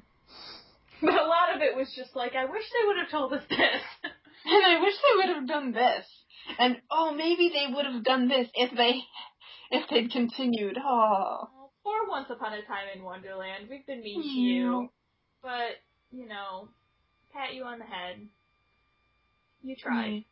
But 1.02 1.14
a 1.14 1.26
lot 1.26 1.54
of 1.54 1.62
it 1.62 1.74
was 1.76 1.92
just 1.96 2.14
like, 2.14 2.34
I 2.34 2.44
wish 2.44 2.62
they 2.62 2.86
would 2.86 2.96
have 2.98 3.10
told 3.10 3.32
us 3.32 3.42
this. 3.48 3.82
And 4.42 4.64
I 4.64 4.80
wish 4.80 4.94
they 4.94 5.16
would 5.16 5.36
have 5.36 5.46
done 5.46 5.72
this. 5.72 6.06
And 6.58 6.76
oh, 6.90 7.12
maybe 7.14 7.50
they 7.52 7.72
would 7.74 7.84
have 7.84 8.02
done 8.02 8.26
this 8.26 8.48
if 8.54 8.74
they, 8.74 9.02
if 9.70 9.88
they'd 9.90 10.10
continued. 10.10 10.78
Oh. 10.82 11.48
Poor 11.84 12.08
Once 12.08 12.28
Upon 12.30 12.54
a 12.54 12.62
Time 12.62 12.86
in 12.94 13.02
Wonderland. 13.02 13.68
We've 13.68 13.86
been 13.86 14.00
mean 14.00 14.22
to 14.22 14.28
you. 14.28 14.88
But, 15.42 15.76
you 16.10 16.26
know, 16.26 16.68
pat 17.34 17.54
you 17.54 17.64
on 17.64 17.80
the 17.80 17.84
head. 17.84 18.28
You 19.62 19.76
tried. 19.76 20.24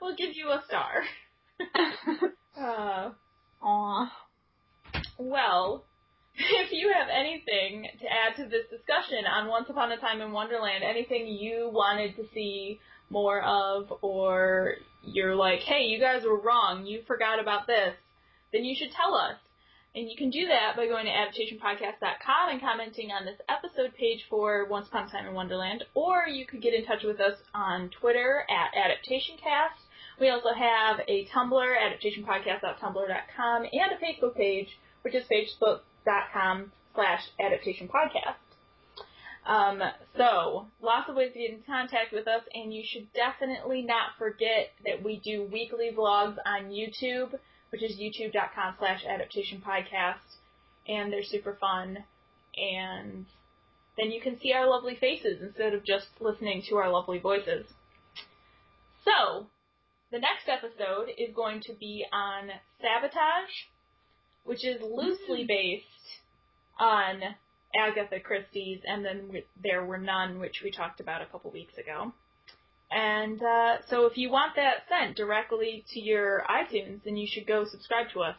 we'll 0.00 0.16
give 0.16 0.34
you 0.34 0.48
a 0.48 0.62
star. 0.66 1.02
Uh, 2.58 4.06
well, 5.18 5.84
if 6.34 6.72
you 6.72 6.92
have 6.92 7.08
anything 7.08 7.86
to 8.00 8.06
add 8.06 8.36
to 8.36 8.48
this 8.48 8.66
discussion 8.70 9.24
on 9.26 9.48
Once 9.48 9.68
Upon 9.68 9.92
a 9.92 9.96
Time 9.96 10.20
in 10.20 10.32
Wonderland, 10.32 10.84
anything 10.84 11.26
you 11.26 11.70
wanted 11.72 12.16
to 12.16 12.24
see 12.34 12.80
more 13.10 13.42
of, 13.42 13.92
or 14.02 14.74
you're 15.02 15.36
like, 15.36 15.60
hey, 15.60 15.84
you 15.84 16.00
guys 16.00 16.22
were 16.24 16.40
wrong, 16.40 16.84
you 16.84 17.02
forgot 17.06 17.40
about 17.40 17.66
this, 17.66 17.94
then 18.52 18.64
you 18.64 18.74
should 18.76 18.92
tell 18.92 19.14
us. 19.14 19.36
And 19.94 20.10
you 20.10 20.16
can 20.16 20.28
do 20.28 20.46
that 20.48 20.76
by 20.76 20.86
going 20.86 21.06
to 21.06 21.10
adaptationpodcast.com 21.10 22.50
and 22.50 22.60
commenting 22.60 23.10
on 23.12 23.24
this 23.24 23.40
episode 23.48 23.94
page 23.94 24.26
for 24.28 24.66
Once 24.68 24.88
Upon 24.88 25.08
a 25.08 25.10
Time 25.10 25.26
in 25.26 25.32
Wonderland, 25.32 25.84
or 25.94 26.26
you 26.28 26.44
could 26.44 26.60
get 26.60 26.74
in 26.74 26.84
touch 26.84 27.02
with 27.02 27.18
us 27.18 27.38
on 27.54 27.88
Twitter 27.98 28.44
at 28.50 28.76
AdaptationCast. 28.76 29.85
We 30.18 30.30
also 30.30 30.52
have 30.52 31.00
a 31.08 31.26
Tumblr, 31.26 31.52
adaptationpodcast.tumblr.com, 31.52 33.62
and 33.62 33.92
a 33.92 33.98
Facebook 34.02 34.34
page, 34.34 34.78
which 35.02 35.14
is 35.14 35.24
facebook.com 35.30 36.72
slash 36.94 37.22
adaptationpodcast. 37.38 38.36
Um, 39.46 39.80
so, 40.16 40.66
lots 40.82 41.08
of 41.08 41.14
ways 41.14 41.32
to 41.32 41.38
get 41.38 41.50
in 41.50 41.62
contact 41.64 42.12
with 42.12 42.26
us, 42.26 42.42
and 42.52 42.74
you 42.74 42.82
should 42.84 43.12
definitely 43.12 43.82
not 43.82 44.16
forget 44.18 44.72
that 44.84 45.04
we 45.04 45.20
do 45.20 45.44
weekly 45.44 45.92
vlogs 45.96 46.36
on 46.44 46.70
YouTube, 46.70 47.32
which 47.70 47.82
is 47.82 47.96
youtube.com 47.96 48.74
slash 48.78 49.04
adaptationpodcast, 49.04 50.16
and 50.88 51.12
they're 51.12 51.22
super 51.22 51.56
fun, 51.60 51.98
and 52.56 53.26
then 53.96 54.10
you 54.10 54.20
can 54.20 54.38
see 54.40 54.52
our 54.52 54.68
lovely 54.68 54.96
faces 54.96 55.40
instead 55.42 55.74
of 55.74 55.84
just 55.84 56.08
listening 56.20 56.62
to 56.68 56.76
our 56.76 56.90
lovely 56.90 57.18
voices. 57.18 57.66
So, 59.04 59.46
the 60.12 60.18
next 60.18 60.48
episode 60.48 61.08
is 61.18 61.34
going 61.34 61.60
to 61.62 61.74
be 61.74 62.04
on 62.12 62.50
sabotage, 62.80 63.50
which 64.44 64.64
is 64.64 64.80
loosely 64.80 65.44
based 65.46 65.84
on 66.78 67.20
Agatha 67.74 68.20
Christie's, 68.20 68.80
and 68.86 69.04
then 69.04 69.42
there 69.62 69.84
were 69.84 69.98
none, 69.98 70.38
which 70.38 70.60
we 70.62 70.70
talked 70.70 71.00
about 71.00 71.22
a 71.22 71.26
couple 71.26 71.50
weeks 71.50 71.76
ago. 71.76 72.12
And 72.90 73.42
uh, 73.42 73.78
so, 73.88 74.06
if 74.06 74.16
you 74.16 74.30
want 74.30 74.54
that 74.54 74.84
sent 74.88 75.16
directly 75.16 75.84
to 75.92 76.00
your 76.00 76.44
iTunes, 76.48 77.02
then 77.04 77.16
you 77.16 77.26
should 77.28 77.46
go 77.46 77.64
subscribe 77.68 78.06
to 78.12 78.20
us, 78.20 78.36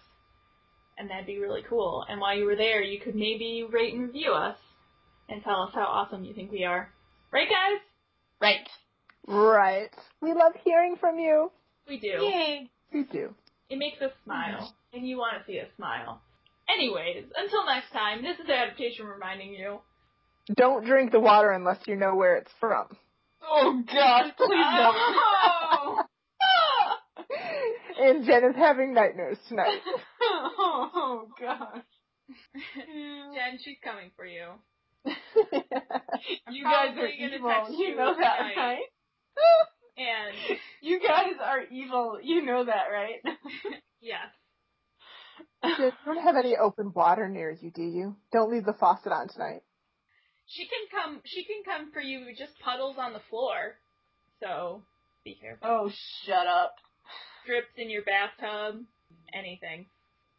and 0.97 1.09
that'd 1.09 1.25
be 1.25 1.37
really 1.37 1.63
cool. 1.67 2.05
And 2.07 2.21
while 2.21 2.37
you 2.37 2.45
were 2.45 2.55
there, 2.55 2.81
you 2.81 2.99
could 3.01 3.15
maybe 3.15 3.65
rate 3.69 3.93
and 3.93 4.03
review 4.03 4.31
us, 4.31 4.57
and 5.27 5.43
tell 5.43 5.63
us 5.63 5.71
how 5.73 5.83
awesome 5.83 6.23
you 6.23 6.33
think 6.33 6.51
we 6.51 6.63
are. 6.63 6.89
Right, 7.31 7.49
guys? 7.49 7.81
Right. 8.39 8.69
Right. 9.27 9.89
We 10.21 10.33
love 10.33 10.53
hearing 10.63 10.95
from 10.99 11.19
you. 11.19 11.51
We 11.87 11.99
do. 11.99 12.07
Yay. 12.07 12.69
We 12.93 13.03
do. 13.03 13.33
It 13.69 13.77
makes 13.77 14.01
us 14.01 14.11
smile, 14.23 14.73
and 14.93 15.05
you 15.07 15.17
want 15.17 15.37
to 15.39 15.45
see 15.51 15.59
us 15.59 15.67
smile. 15.75 16.21
Anyways, 16.73 17.25
until 17.37 17.65
next 17.65 17.91
time, 17.91 18.23
this 18.23 18.39
is 18.39 18.49
Adaptation 18.49 19.05
reminding 19.05 19.53
you. 19.53 19.79
Don't 20.55 20.85
drink 20.85 21.11
the 21.11 21.19
water 21.19 21.51
unless 21.51 21.79
you 21.87 21.95
know 21.97 22.15
where 22.15 22.37
it's 22.37 22.51
from. 22.59 22.87
Oh 23.45 23.83
gosh, 23.85 24.31
please 24.37 24.49
Oh! 25.69 26.03
and 27.99 28.25
Jen 28.25 28.43
is 28.45 28.55
having 28.55 28.93
nightmares 28.93 29.37
tonight. 29.49 29.79
oh 30.21 31.27
gosh. 31.39 31.83
Jen, 32.75 33.59
she's 33.63 33.77
coming 33.83 34.11
for 34.15 34.25
you. 34.25 34.47
You 35.05 35.13
guys 36.63 36.91
are 36.91 36.93
Probably 36.93 37.17
gonna 37.19 37.35
evil. 37.35 37.49
text 37.49 37.71
You 37.77 37.87
you 37.87 37.95
know 37.95 38.13
that, 38.17 38.37
tonight. 38.37 38.53
right? 38.57 38.79
And, 39.97 40.57
You 40.81 40.99
guys 40.99 41.33
are 41.43 41.63
evil. 41.71 42.19
You 42.21 42.45
know 42.45 42.65
that, 42.65 42.85
right? 42.91 43.21
yes. 44.01 44.27
You 45.63 45.91
don't 46.05 46.23
have 46.23 46.35
any 46.37 46.55
open 46.55 46.91
water 46.93 47.27
near 47.27 47.51
you, 47.51 47.71
do 47.71 47.81
you? 47.81 48.15
Don't 48.31 48.51
leave 48.51 48.65
the 48.65 48.73
faucet 48.79 49.11
on 49.11 49.27
tonight. 49.27 49.61
She 50.45 50.65
can 50.65 50.87
come, 50.91 51.21
she 51.25 51.43
can 51.43 51.63
come 51.65 51.91
for 51.91 51.99
you 51.99 52.19
with 52.25 52.37
just 52.37 52.53
puddles 52.63 52.95
on 52.99 53.13
the 53.13 53.21
floor. 53.29 53.75
So, 54.39 54.83
be 55.25 55.35
careful. 55.35 55.67
Oh, 55.67 55.91
shut 56.25 56.47
up. 56.47 56.75
Drips 57.45 57.73
in 57.75 57.89
your 57.89 58.03
bathtub, 58.03 58.83
anything. 59.33 59.87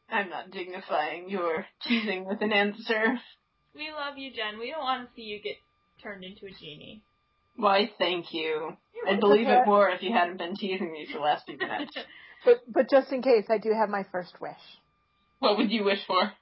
I'm 0.09 0.30
not 0.30 0.51
dignifying 0.51 1.28
your 1.28 1.66
teasing 1.82 2.24
with 2.24 2.40
an 2.40 2.52
answer. 2.52 3.18
We 3.74 3.90
love 3.90 4.16
you, 4.16 4.30
Jen. 4.30 4.59
We 4.59 4.70
don't 4.70 4.82
want 4.82 5.09
to 5.09 5.14
see 5.14 5.22
you 5.22 5.43
get 5.43 5.56
turned 6.02 6.24
into 6.24 6.47
a 6.47 6.51
genie. 6.51 7.02
Why, 7.59 7.90
thank 7.98 8.32
you. 8.32 8.76
I'd 9.06 9.20
believe 9.20 9.48
it 9.48 9.66
more 9.66 9.89
if 9.90 10.02
you 10.02 10.12
hadn't 10.12 10.39
been 10.39 10.55
teasing 10.56 10.93
me 10.93 11.06
for 11.10 11.18
the 11.18 11.24
last 11.24 11.44
few 11.47 11.59
minutes. 11.59 11.97
But 12.44 12.59
but 12.72 12.89
just 12.89 13.10
in 13.10 13.20
case, 13.20 13.47
I 13.51 13.59
do 13.59 13.72
have 13.74 13.89
my 13.89 14.05
first 14.12 14.40
wish. 14.40 14.62
What 15.40 15.56
would 15.59 15.72
you 15.72 15.82
wish 15.82 15.98
for? 16.06 16.32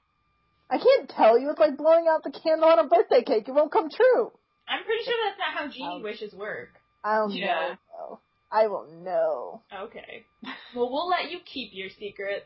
I 0.69 0.77
can't 0.77 1.09
tell 1.09 1.39
you. 1.39 1.49
It's 1.49 1.59
like 1.59 1.75
blowing 1.75 2.05
out 2.07 2.23
the 2.23 2.29
candle 2.29 2.69
on 2.69 2.77
a 2.77 2.83
birthday 2.87 3.23
cake. 3.23 3.47
It 3.47 3.51
won't 3.51 3.71
come 3.71 3.89
true. 3.89 4.31
I'm 4.67 4.83
pretty 4.85 5.03
sure 5.05 5.15
that's 5.25 5.39
not 5.39 5.57
how 5.57 5.67
genie 5.71 5.95
Um, 5.95 6.03
wishes 6.03 6.35
work. 6.35 6.69
I'll 7.03 7.31
Yeah. 7.31 7.77
know. 7.97 8.19
I 8.51 8.67
will 8.67 8.85
know. 8.85 9.63
Okay. 9.73 10.27
Well, 10.75 10.91
we'll 10.91 11.07
let 11.09 11.31
you 11.31 11.39
keep 11.39 11.71
your 11.73 11.89
secrets. 11.89 12.45